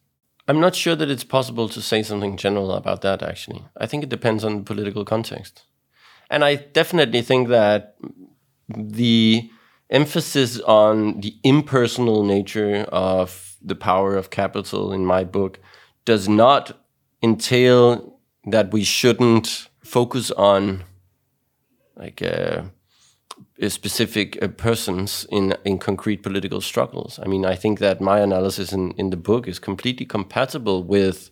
I'm 0.48 0.60
not 0.60 0.76
sure 0.76 0.96
that 0.96 1.10
it's 1.10 1.24
possible 1.24 1.68
to 1.70 1.82
say 1.82 2.04
something 2.04 2.38
general 2.38 2.72
about 2.72 3.02
that, 3.02 3.24
actually. 3.24 3.66
I 3.78 3.86
think 3.86 4.04
it 4.04 4.10
depends 4.10 4.44
on 4.44 4.58
the 4.58 4.64
political 4.64 5.04
context. 5.04 5.64
And 6.30 6.44
I 6.44 6.56
definitely 6.56 7.22
think 7.22 7.50
that 7.50 7.96
the 8.70 9.50
emphasis 9.90 10.60
on 10.62 11.22
the 11.22 11.36
impersonal 11.44 12.24
nature 12.24 12.86
of 12.90 13.56
the 13.62 13.76
power 13.76 14.16
of 14.16 14.30
capital 14.30 14.94
in 14.94 15.06
my 15.06 15.24
book 15.24 15.60
does 16.06 16.30
not 16.30 16.80
entail 17.24 18.17
that 18.48 18.72
we 18.72 18.84
shouldn't 18.84 19.70
focus 19.84 20.32
on 20.32 20.84
like 21.96 22.22
uh, 22.22 22.64
specific 23.68 24.42
uh, 24.42 24.48
persons 24.48 25.26
in 25.30 25.56
in 25.66 25.78
concrete 25.78 26.24
political 26.24 26.62
struggles. 26.62 27.20
I 27.24 27.28
mean, 27.28 27.46
I 27.46 27.56
think 27.56 27.80
that 27.80 28.02
my 28.02 28.20
analysis 28.20 28.72
in, 28.72 28.92
in 28.98 29.10
the 29.10 29.18
book 29.18 29.48
is 29.48 29.60
completely 29.60 30.06
compatible 30.06 30.84
with, 30.84 31.30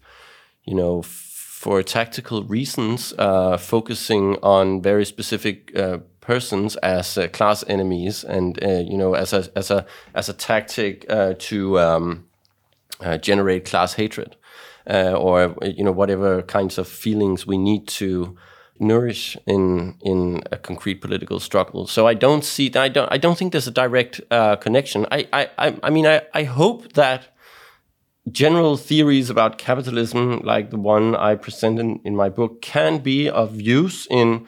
you 0.64 0.76
know, 0.76 1.04
for 1.04 1.84
tactical 1.84 2.44
reasons, 2.44 3.14
uh, 3.18 3.58
focusing 3.58 4.38
on 4.44 4.82
very 4.82 5.06
specific 5.06 5.76
uh, 5.76 5.98
persons 6.20 6.76
as 6.78 7.18
uh, 7.18 7.28
class 7.28 7.64
enemies, 7.68 8.24
and 8.24 8.64
uh, 8.64 8.84
you 8.92 8.98
know, 8.98 9.16
as 9.16 9.34
a 9.34 9.48
as 9.56 9.72
a 9.72 9.86
as 10.14 10.30
a 10.30 10.34
tactic 10.34 11.08
to 11.40 11.80
um, 11.80 12.26
generate 13.22 13.66
class 13.66 13.94
hatred, 13.94 14.36
uh, 14.90 15.14
or 15.14 15.56
you 15.64 15.84
know, 15.84 15.92
whatever 15.92 16.42
kinds 16.44 16.78
of 16.78 16.88
feelings 16.88 17.48
we 17.48 17.58
need 17.58 17.88
to 17.88 18.38
nourish 18.80 19.38
in 19.48 19.96
in 20.02 20.44
a 20.52 20.58
concrete 20.58 21.02
political 21.02 21.40
struggle. 21.40 21.88
So 21.88 22.08
I 22.08 22.14
don't 22.14 22.44
see 22.44 22.72
I 22.76 22.90
don't 22.90 23.12
I 23.12 23.18
don't 23.18 23.38
think 23.38 23.52
there's 23.52 23.68
a 23.68 23.72
direct 23.72 24.22
uh, 24.32 24.58
connection. 24.58 25.06
I, 25.12 25.28
I 25.32 25.76
I 25.82 25.90
mean 25.90 26.06
I 26.06 26.22
I 26.34 26.44
hope 26.44 26.94
that 26.94 27.36
general 28.32 28.76
theories 28.76 29.30
about 29.30 29.58
capitalism, 29.58 30.42
like 30.44 30.72
the 30.72 30.80
one 30.80 31.16
I 31.16 31.36
present 31.36 31.80
in, 31.80 32.00
in 32.04 32.16
my 32.16 32.30
book, 32.30 32.62
can 32.62 33.00
be 33.00 33.30
of 33.30 33.62
use 33.62 34.08
in 34.10 34.48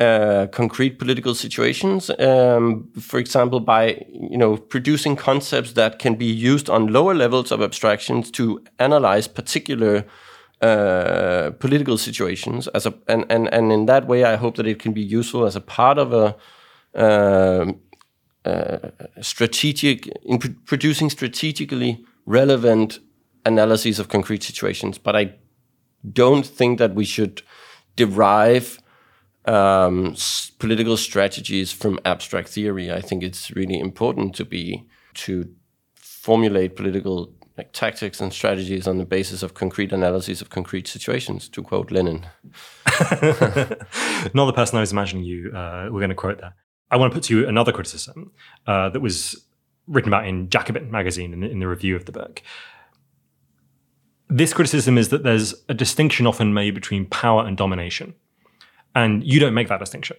uh, 0.00 0.46
concrete 0.46 0.98
political 0.98 1.34
situations. 1.34 2.10
Um, 2.18 2.88
for 2.98 3.20
example, 3.20 3.60
by 3.60 4.02
you 4.10 4.38
know 4.38 4.56
producing 4.56 5.14
concepts 5.14 5.74
that 5.74 5.98
can 5.98 6.14
be 6.14 6.24
used 6.24 6.70
on 6.70 6.86
lower 6.86 7.14
levels 7.14 7.52
of 7.52 7.60
abstractions 7.60 8.30
to 8.30 8.64
analyze 8.78 9.28
particular 9.28 10.06
uh, 10.62 11.50
political 11.58 11.98
situations. 11.98 12.66
As 12.68 12.86
a 12.86 12.94
and, 13.08 13.26
and 13.28 13.52
and 13.52 13.72
in 13.72 13.86
that 13.86 14.06
way, 14.06 14.24
I 14.24 14.36
hope 14.36 14.56
that 14.56 14.66
it 14.66 14.78
can 14.78 14.92
be 14.94 15.02
useful 15.02 15.44
as 15.44 15.54
a 15.54 15.60
part 15.60 15.98
of 15.98 16.12
a. 16.12 16.36
Uh, 16.94 17.72
uh 18.42 18.88
strategic 19.20 20.06
in 20.24 20.38
pr 20.38 20.48
producing 20.64 21.10
strategically 21.10 22.02
relevant 22.24 22.98
analyses 23.44 23.98
of 23.98 24.08
concrete 24.08 24.42
situations, 24.42 24.96
but 24.96 25.14
I 25.14 25.34
don't 26.10 26.46
think 26.46 26.78
that 26.78 26.94
we 26.94 27.04
should 27.04 27.42
derive 27.96 28.79
um, 29.50 30.14
political 30.58 30.96
strategies 30.96 31.72
from 31.72 31.98
abstract 32.04 32.48
theory. 32.48 32.92
I 32.92 33.00
think 33.00 33.22
it's 33.22 33.50
really 33.50 33.78
important 33.78 34.34
to 34.36 34.44
be 34.44 34.86
to 35.14 35.52
formulate 35.96 36.76
political 36.76 37.32
like, 37.58 37.72
tactics 37.72 38.20
and 38.20 38.32
strategies 38.32 38.86
on 38.86 38.98
the 38.98 39.04
basis 39.04 39.42
of 39.42 39.54
concrete 39.54 39.92
analyses 39.92 40.40
of 40.40 40.50
concrete 40.50 40.86
situations. 40.86 41.48
To 41.48 41.62
quote 41.62 41.90
Lenin, 41.90 42.26
not 44.34 44.46
the 44.46 44.52
person 44.54 44.78
I 44.78 44.80
was 44.80 44.92
imagining 44.92 45.24
you 45.24 45.50
uh, 45.50 45.88
were 45.90 46.00
going 46.00 46.10
to 46.10 46.14
quote 46.14 46.40
that. 46.40 46.52
I 46.92 46.96
want 46.96 47.12
to 47.12 47.14
put 47.14 47.24
to 47.24 47.36
you 47.36 47.48
another 47.48 47.72
criticism 47.72 48.32
uh, 48.66 48.88
that 48.90 49.00
was 49.00 49.44
written 49.88 50.12
about 50.12 50.26
in 50.26 50.48
Jacobin 50.48 50.90
magazine 50.90 51.32
in, 51.32 51.42
in 51.42 51.58
the 51.58 51.66
review 51.66 51.96
of 51.96 52.04
the 52.04 52.12
book. 52.12 52.42
This 54.28 54.52
criticism 54.52 54.96
is 54.96 55.08
that 55.08 55.24
there's 55.24 55.54
a 55.68 55.74
distinction 55.74 56.24
often 56.24 56.54
made 56.54 56.74
between 56.74 57.06
power 57.06 57.44
and 57.44 57.56
domination. 57.56 58.14
And 58.94 59.24
you 59.24 59.40
don't 59.40 59.54
make 59.54 59.68
that 59.68 59.80
distinction. 59.80 60.16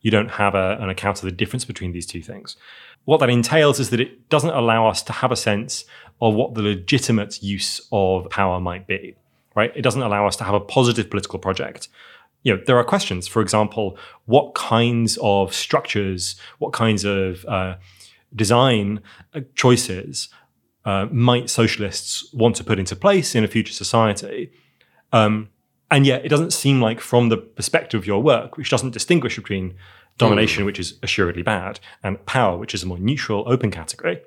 You 0.00 0.10
don't 0.10 0.30
have 0.32 0.54
a, 0.54 0.78
an 0.80 0.88
account 0.88 1.18
of 1.18 1.24
the 1.24 1.32
difference 1.32 1.64
between 1.64 1.92
these 1.92 2.06
two 2.06 2.22
things. 2.22 2.56
What 3.04 3.20
that 3.20 3.30
entails 3.30 3.80
is 3.80 3.90
that 3.90 4.00
it 4.00 4.28
doesn't 4.28 4.50
allow 4.50 4.86
us 4.86 5.02
to 5.04 5.12
have 5.12 5.32
a 5.32 5.36
sense 5.36 5.84
of 6.20 6.34
what 6.34 6.54
the 6.54 6.62
legitimate 6.62 7.42
use 7.42 7.80
of 7.92 8.28
power 8.30 8.60
might 8.60 8.86
be, 8.86 9.14
right? 9.54 9.72
It 9.74 9.82
doesn't 9.82 10.02
allow 10.02 10.26
us 10.26 10.36
to 10.36 10.44
have 10.44 10.54
a 10.54 10.60
positive 10.60 11.08
political 11.08 11.38
project. 11.38 11.88
You 12.42 12.56
know, 12.56 12.62
there 12.66 12.78
are 12.78 12.84
questions. 12.84 13.26
For 13.26 13.42
example, 13.42 13.98
what 14.26 14.54
kinds 14.54 15.18
of 15.22 15.54
structures, 15.54 16.36
what 16.58 16.72
kinds 16.72 17.04
of 17.04 17.44
uh, 17.46 17.76
design 18.34 19.00
uh, 19.34 19.40
choices 19.54 20.28
uh, 20.84 21.06
might 21.10 21.50
socialists 21.50 22.32
want 22.32 22.56
to 22.56 22.64
put 22.64 22.78
into 22.78 22.96
place 22.96 23.34
in 23.34 23.44
a 23.44 23.48
future 23.48 23.72
society? 23.72 24.50
Um, 25.12 25.50
and 25.90 26.06
yet, 26.06 26.24
it 26.24 26.28
doesn't 26.28 26.52
seem 26.52 26.80
like, 26.80 27.00
from 27.00 27.28
the 27.28 27.36
perspective 27.36 27.98
of 28.00 28.06
your 28.06 28.22
work, 28.22 28.56
which 28.56 28.70
doesn't 28.70 28.90
distinguish 28.90 29.36
between 29.36 29.74
domination, 30.18 30.62
mm. 30.62 30.66
which 30.66 30.78
is 30.78 30.98
assuredly 31.02 31.42
bad, 31.42 31.80
and 32.02 32.24
power, 32.26 32.56
which 32.56 32.74
is 32.74 32.82
a 32.82 32.86
more 32.86 32.98
neutral, 32.98 33.44
open 33.46 33.70
category, 33.70 34.20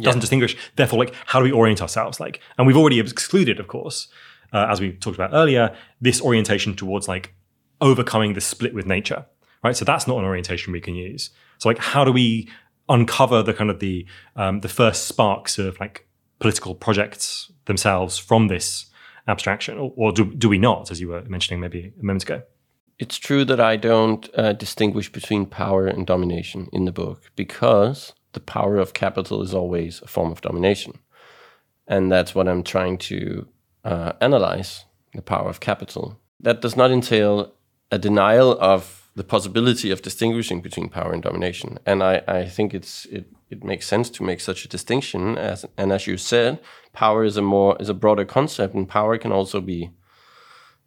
doesn't 0.00 0.20
distinguish. 0.20 0.56
Therefore, 0.76 0.98
like, 0.98 1.14
how 1.26 1.38
do 1.38 1.44
we 1.44 1.52
orient 1.52 1.80
ourselves? 1.80 2.20
Like, 2.20 2.40
and 2.58 2.66
we've 2.66 2.76
already 2.76 3.00
excluded, 3.00 3.60
of 3.60 3.68
course, 3.68 4.08
uh, 4.52 4.66
as 4.68 4.80
we 4.80 4.92
talked 4.92 5.16
about 5.16 5.30
earlier, 5.32 5.74
this 6.00 6.20
orientation 6.20 6.74
towards 6.74 7.08
like 7.08 7.34
overcoming 7.80 8.34
the 8.34 8.40
split 8.40 8.74
with 8.74 8.86
nature, 8.86 9.26
right? 9.62 9.76
So 9.76 9.84
that's 9.84 10.06
not 10.06 10.18
an 10.18 10.24
orientation 10.24 10.72
we 10.72 10.80
can 10.80 10.94
use. 10.94 11.30
So, 11.58 11.68
like, 11.68 11.78
how 11.78 12.04
do 12.04 12.12
we 12.12 12.48
uncover 12.88 13.42
the 13.42 13.54
kind 13.54 13.70
of 13.70 13.78
the 13.80 14.06
um, 14.36 14.60
the 14.60 14.68
first 14.68 15.06
sparks 15.06 15.58
of 15.58 15.78
like 15.80 16.06
political 16.38 16.74
projects 16.74 17.50
themselves 17.64 18.18
from 18.18 18.48
this 18.48 18.86
abstraction, 19.26 19.78
or, 19.78 19.92
or 19.96 20.12
do, 20.12 20.32
do 20.34 20.48
we 20.48 20.58
not, 20.58 20.90
as 20.90 21.00
you 21.00 21.08
were 21.08 21.22
mentioning 21.22 21.60
maybe 21.60 21.92
a 22.00 22.04
moment 22.04 22.24
ago? 22.24 22.42
It's 22.98 23.18
true 23.18 23.44
that 23.46 23.60
I 23.60 23.76
don't 23.76 24.28
uh, 24.38 24.52
distinguish 24.52 25.10
between 25.10 25.46
power 25.46 25.86
and 25.86 26.06
domination 26.06 26.68
in 26.72 26.84
the 26.84 26.92
book 26.92 27.30
because 27.34 28.12
the 28.32 28.40
power 28.40 28.76
of 28.76 28.94
capital 28.94 29.42
is 29.42 29.54
always 29.54 30.00
a 30.02 30.06
form 30.06 30.30
of 30.30 30.40
domination. 30.40 30.98
And 31.86 32.10
that's 32.10 32.34
what 32.34 32.48
I'm 32.48 32.62
trying 32.62 32.98
to 32.98 33.48
uh, 33.84 34.12
analyze 34.20 34.84
the 35.12 35.22
power 35.22 35.48
of 35.48 35.60
capital. 35.60 36.20
That 36.40 36.60
does 36.60 36.76
not 36.76 36.90
entail 36.90 37.54
a 37.90 37.98
denial 37.98 38.58
of 38.60 39.10
the 39.16 39.24
possibility 39.24 39.90
of 39.90 40.02
distinguishing 40.02 40.60
between 40.60 40.88
power 40.88 41.12
and 41.12 41.22
domination. 41.22 41.78
And 41.86 42.02
I, 42.02 42.22
I 42.26 42.44
think 42.46 42.74
it's 42.74 43.06
it, 43.06 43.26
it 43.50 43.64
makes 43.64 43.86
sense 43.86 44.10
to 44.10 44.22
make 44.22 44.40
such 44.40 44.64
a 44.64 44.68
distinction 44.68 45.38
as 45.38 45.64
and 45.76 45.92
as 45.92 46.06
you 46.06 46.16
said, 46.16 46.58
power 46.92 47.24
is 47.24 47.36
a 47.36 47.42
more 47.42 47.76
is 47.80 47.88
a 47.88 47.94
broader 47.94 48.24
concept 48.24 48.74
and 48.74 48.88
power 48.88 49.18
can 49.18 49.32
also 49.32 49.60
be 49.60 49.90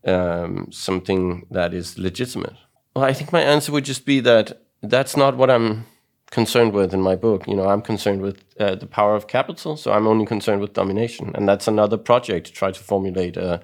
um, 0.06 0.68
something 0.72 1.46
that 1.52 1.74
is 1.74 1.98
legitimate. 1.98 2.56
Well, 2.96 3.06
I 3.06 3.14
think 3.14 3.32
my 3.32 3.42
answer 3.42 3.72
would 3.72 3.86
just 3.86 4.06
be 4.06 4.20
that 4.22 4.64
that's 4.82 5.16
not 5.18 5.38
what 5.38 5.50
I'm 5.50 5.86
concerned 6.32 6.74
with 6.74 6.94
in 6.94 7.02
my 7.02 7.16
book. 7.16 7.48
You 7.48 7.56
know, 7.56 7.68
I'm 7.68 7.82
concerned 7.82 8.22
with 8.22 8.44
uh, 8.60 8.76
the 8.76 8.88
power 8.88 9.16
of 9.16 9.28
capital, 9.28 9.78
so 9.78 9.92
I'm 9.92 10.08
only 10.08 10.26
concerned 10.26 10.62
with 10.62 10.74
domination, 10.74 11.32
and 11.36 11.48
that's 11.48 11.68
another 11.68 11.98
project 11.98 12.48
to 12.48 12.54
try 12.54 12.72
to 12.72 12.80
formulate 12.80 13.38
uh, 13.38 13.60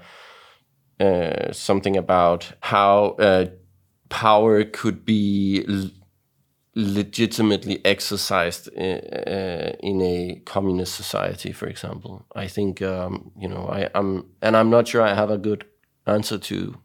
uh, 0.99 1.51
something 1.51 1.97
about 1.97 2.53
how 2.61 3.15
uh, 3.19 3.47
power 4.09 4.63
could 4.63 5.05
be 5.05 5.65
legitimately 6.75 7.85
exercised 7.85 8.67
in, 8.69 8.97
uh, 8.97 9.75
in, 9.79 10.01
a 10.01 10.41
communist 10.45 10.95
society, 10.95 11.51
for 11.51 11.67
example. 11.67 12.25
I 12.35 12.47
think 12.47 12.81
um, 12.81 13.31
you 13.37 13.47
know 13.47 13.67
I, 13.67 13.89
am 13.93 14.25
and 14.41 14.57
I'm 14.57 14.69
not 14.69 14.87
sure 14.87 15.01
I 15.01 15.13
have 15.13 15.29
a 15.29 15.37
good 15.37 15.65
answer 16.07 16.37
to 16.37 16.77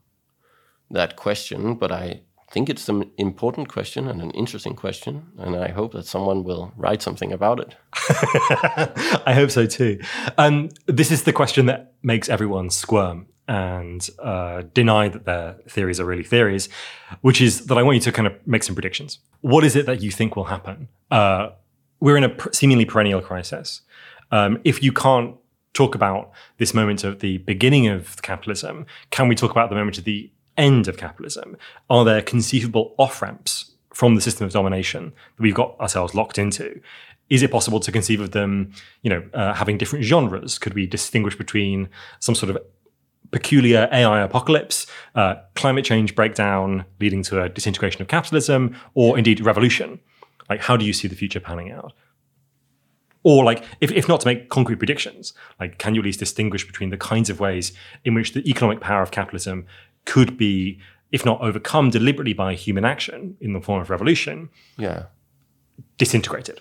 that 0.90 1.16
question, 1.16 1.74
but 1.74 1.90
I 1.90 2.22
think 2.50 2.68
it's 2.68 2.88
an 2.88 3.10
important 3.16 3.68
question 3.68 4.08
and 4.08 4.20
an 4.20 4.30
interesting 4.30 4.74
question, 4.74 5.26
and 5.38 5.56
I 5.56 5.68
hope 5.68 5.92
that 5.92 6.06
someone 6.06 6.44
will 6.44 6.72
write 6.76 7.02
something 7.02 7.32
about 7.32 7.60
it. 7.60 7.76
I 9.26 9.32
hope 9.34 9.50
so 9.50 9.66
too. 9.66 10.00
Um, 10.36 10.70
this 10.86 11.10
is 11.10 11.22
the 11.22 11.32
question 11.32 11.66
that 11.66 11.94
makes 12.02 12.28
everyone 12.28 12.70
squirm 12.70 13.26
and 13.48 14.08
uh, 14.18 14.62
deny 14.74 15.08
that 15.08 15.24
their 15.24 15.56
theories 15.68 15.98
are 15.98 16.04
really 16.04 16.22
theories, 16.22 16.68
which 17.22 17.40
is 17.40 17.66
that 17.66 17.78
I 17.78 17.82
want 17.82 17.96
you 17.96 18.02
to 18.02 18.12
kind 18.12 18.26
of 18.26 18.34
make 18.46 18.62
some 18.62 18.74
predictions. 18.74 19.18
What 19.40 19.64
is 19.64 19.74
it 19.74 19.86
that 19.86 20.02
you 20.02 20.10
think 20.10 20.36
will 20.36 20.44
happen? 20.44 20.88
Uh, 21.10 21.50
we're 22.00 22.16
in 22.16 22.24
a 22.24 22.28
pr- 22.28 22.52
seemingly 22.52 22.84
perennial 22.84 23.22
crisis. 23.22 23.80
Um, 24.30 24.60
if 24.64 24.82
you 24.82 24.92
can't 24.92 25.34
talk 25.72 25.94
about 25.94 26.30
this 26.58 26.74
moment 26.74 27.04
of 27.04 27.20
the 27.20 27.38
beginning 27.38 27.88
of 27.88 28.20
capitalism, 28.22 28.84
can 29.10 29.28
we 29.28 29.34
talk 29.34 29.50
about 29.50 29.70
the 29.70 29.76
moment 29.76 29.96
of 29.98 30.04
the 30.04 30.30
end 30.56 30.86
of 30.88 30.98
capitalism? 30.98 31.56
Are 31.88 32.04
there 32.04 32.20
conceivable 32.20 32.94
off 32.98 33.22
ramps 33.22 33.72
from 33.94 34.14
the 34.14 34.20
system 34.20 34.46
of 34.46 34.52
domination 34.52 35.12
that 35.36 35.42
we've 35.42 35.54
got 35.54 35.78
ourselves 35.80 36.14
locked 36.14 36.36
into? 36.38 36.80
Is 37.30 37.42
it 37.42 37.50
possible 37.50 37.80
to 37.80 37.92
conceive 37.92 38.20
of 38.20 38.30
them, 38.32 38.72
you 39.02 39.10
know, 39.10 39.22
uh, 39.34 39.54
having 39.54 39.78
different 39.78 40.04
genres? 40.04 40.58
Could 40.58 40.74
we 40.74 40.86
distinguish 40.86 41.36
between 41.36 41.88
some 42.20 42.34
sort 42.34 42.50
of 42.50 42.58
peculiar 43.30 43.88
AI 43.92 44.22
apocalypse, 44.22 44.86
uh, 45.14 45.36
climate 45.54 45.84
change 45.84 46.14
breakdown 46.14 46.84
leading 47.00 47.22
to 47.24 47.42
a 47.42 47.48
disintegration 47.48 48.02
of 48.02 48.08
capitalism, 48.08 48.74
or 48.94 49.18
indeed 49.18 49.40
revolution? 49.40 50.00
Like, 50.48 50.60
how 50.60 50.76
do 50.76 50.84
you 50.84 50.92
see 50.92 51.08
the 51.08 51.14
future 51.14 51.40
panning 51.40 51.70
out? 51.70 51.92
Or, 53.22 53.44
like, 53.44 53.64
if, 53.80 53.90
if 53.92 54.08
not 54.08 54.20
to 54.20 54.26
make 54.26 54.48
concrete 54.48 54.76
predictions, 54.76 55.34
like, 55.60 55.78
can 55.78 55.94
you 55.94 56.00
at 56.00 56.04
least 56.04 56.18
distinguish 56.18 56.66
between 56.66 56.90
the 56.90 56.96
kinds 56.96 57.28
of 57.28 57.40
ways 57.40 57.72
in 58.04 58.14
which 58.14 58.32
the 58.32 58.48
economic 58.48 58.80
power 58.80 59.02
of 59.02 59.10
capitalism 59.10 59.66
could 60.04 60.38
be, 60.38 60.80
if 61.12 61.24
not 61.24 61.40
overcome 61.42 61.90
deliberately 61.90 62.32
by 62.32 62.54
human 62.54 62.84
action 62.84 63.36
in 63.40 63.52
the 63.52 63.60
form 63.60 63.82
of 63.82 63.90
revolution, 63.90 64.48
yeah, 64.78 65.06
disintegrated? 65.98 66.60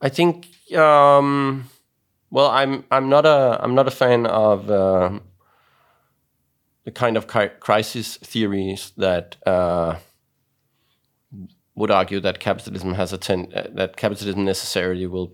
I 0.00 0.08
think. 0.08 0.48
Um, 0.74 1.70
well, 2.30 2.48
I'm 2.48 2.84
I'm 2.90 3.08
not 3.08 3.26
a 3.26 3.60
I'm 3.62 3.74
not 3.74 3.86
a 3.86 3.90
fan 3.90 4.26
of. 4.26 4.70
Uh, 4.70 5.20
the 6.84 6.90
kind 6.90 7.16
of 7.16 7.26
crisis 7.60 8.16
theories 8.16 8.92
that 8.96 9.36
uh, 9.46 9.96
would 11.74 11.90
argue 11.90 12.20
that 12.20 12.40
capitalism 12.40 12.94
has 12.94 13.12
a 13.12 13.18
ten- 13.18 13.52
uh, 13.54 13.68
that 13.72 13.96
capitalism 13.96 14.44
necessarily 14.44 15.06
will 15.06 15.32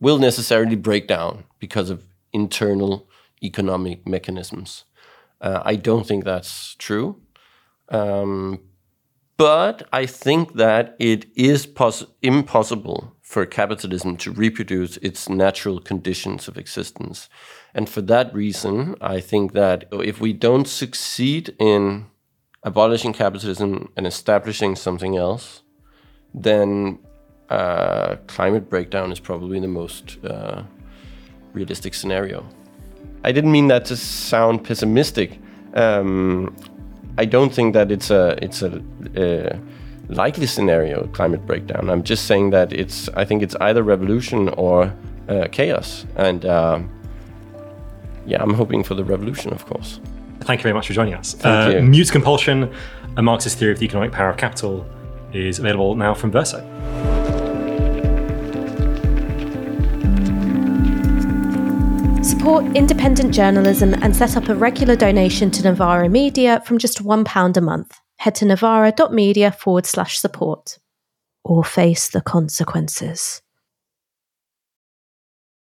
will 0.00 0.18
necessarily 0.18 0.76
break 0.76 1.08
down 1.08 1.44
because 1.58 1.90
of 1.90 2.04
internal 2.32 3.08
economic 3.42 4.06
mechanisms. 4.06 4.84
Uh, 5.40 5.62
I 5.64 5.76
don't 5.76 6.06
think 6.06 6.24
that's 6.24 6.74
true. 6.76 7.20
Um, 7.88 8.60
But 9.36 9.88
I 9.92 10.06
think 10.06 10.54
that 10.54 10.94
it 10.98 11.26
is 11.34 11.66
pos- 11.66 12.06
impossible 12.22 13.14
for 13.20 13.44
capitalism 13.46 14.16
to 14.18 14.30
reproduce 14.30 14.96
its 14.98 15.28
natural 15.28 15.80
conditions 15.80 16.46
of 16.46 16.56
existence. 16.56 17.28
And 17.74 17.88
for 17.88 18.00
that 18.02 18.32
reason, 18.32 18.94
I 19.00 19.20
think 19.20 19.52
that 19.52 19.86
if 19.92 20.20
we 20.20 20.32
don't 20.32 20.68
succeed 20.68 21.54
in 21.58 22.06
abolishing 22.62 23.12
capitalism 23.12 23.90
and 23.96 24.06
establishing 24.06 24.76
something 24.76 25.16
else, 25.16 25.62
then 26.32 27.00
uh, 27.50 28.16
climate 28.28 28.70
breakdown 28.70 29.10
is 29.10 29.18
probably 29.18 29.58
the 29.58 29.68
most 29.68 30.24
uh, 30.24 30.62
realistic 31.52 31.94
scenario. 31.94 32.48
I 33.24 33.32
didn't 33.32 33.52
mean 33.52 33.68
that 33.68 33.84
to 33.86 33.96
sound 33.96 34.64
pessimistic. 34.64 35.40
Um, 35.74 36.54
I 37.16 37.24
don't 37.24 37.52
think 37.52 37.74
that 37.74 37.90
it's 37.92 38.10
a 38.10 38.36
it's 38.42 38.62
a, 38.62 38.82
a, 39.16 39.58
likely 40.08 40.46
scenario, 40.46 41.06
climate 41.08 41.46
breakdown. 41.46 41.88
I'm 41.90 42.02
just 42.02 42.26
saying 42.26 42.50
that 42.50 42.72
it's. 42.72 43.08
I 43.10 43.24
think 43.24 43.42
it's 43.42 43.54
either 43.60 43.82
revolution 43.82 44.48
or 44.50 44.92
uh, 45.28 45.48
chaos, 45.52 46.06
and 46.16 46.44
uh, 46.44 46.80
yeah, 48.26 48.42
I'm 48.42 48.54
hoping 48.54 48.82
for 48.82 48.94
the 48.94 49.04
revolution, 49.04 49.52
of 49.52 49.64
course. 49.66 50.00
Thank 50.40 50.60
you 50.60 50.64
very 50.64 50.74
much 50.74 50.88
for 50.88 50.92
joining 50.92 51.14
us. 51.14 51.34
Thank 51.34 51.74
uh, 51.74 51.78
you. 51.78 51.82
Mute 51.82 52.10
Compulsion, 52.10 52.72
a 53.16 53.22
Marxist 53.22 53.58
theory 53.58 53.72
of 53.72 53.78
the 53.78 53.86
economic 53.86 54.12
power 54.12 54.30
of 54.30 54.36
capital, 54.36 54.86
is 55.32 55.58
available 55.58 55.94
now 55.94 56.14
from 56.14 56.30
Verso. 56.30 56.60
Support 62.24 62.74
independent 62.74 63.34
journalism 63.34 63.92
and 64.02 64.16
set 64.16 64.34
up 64.34 64.48
a 64.48 64.54
regular 64.54 64.96
donation 64.96 65.50
to 65.50 65.62
Novara 65.62 66.08
Media 66.08 66.62
from 66.64 66.78
just 66.78 67.04
£1 67.04 67.56
a 67.58 67.60
month. 67.60 68.00
Head 68.16 68.34
to 68.36 68.46
novara.media 68.46 69.52
forward 69.52 69.84
slash 69.84 70.18
support. 70.18 70.78
Or 71.44 71.62
face 71.62 72.08
the 72.08 72.22
consequences. 72.22 73.42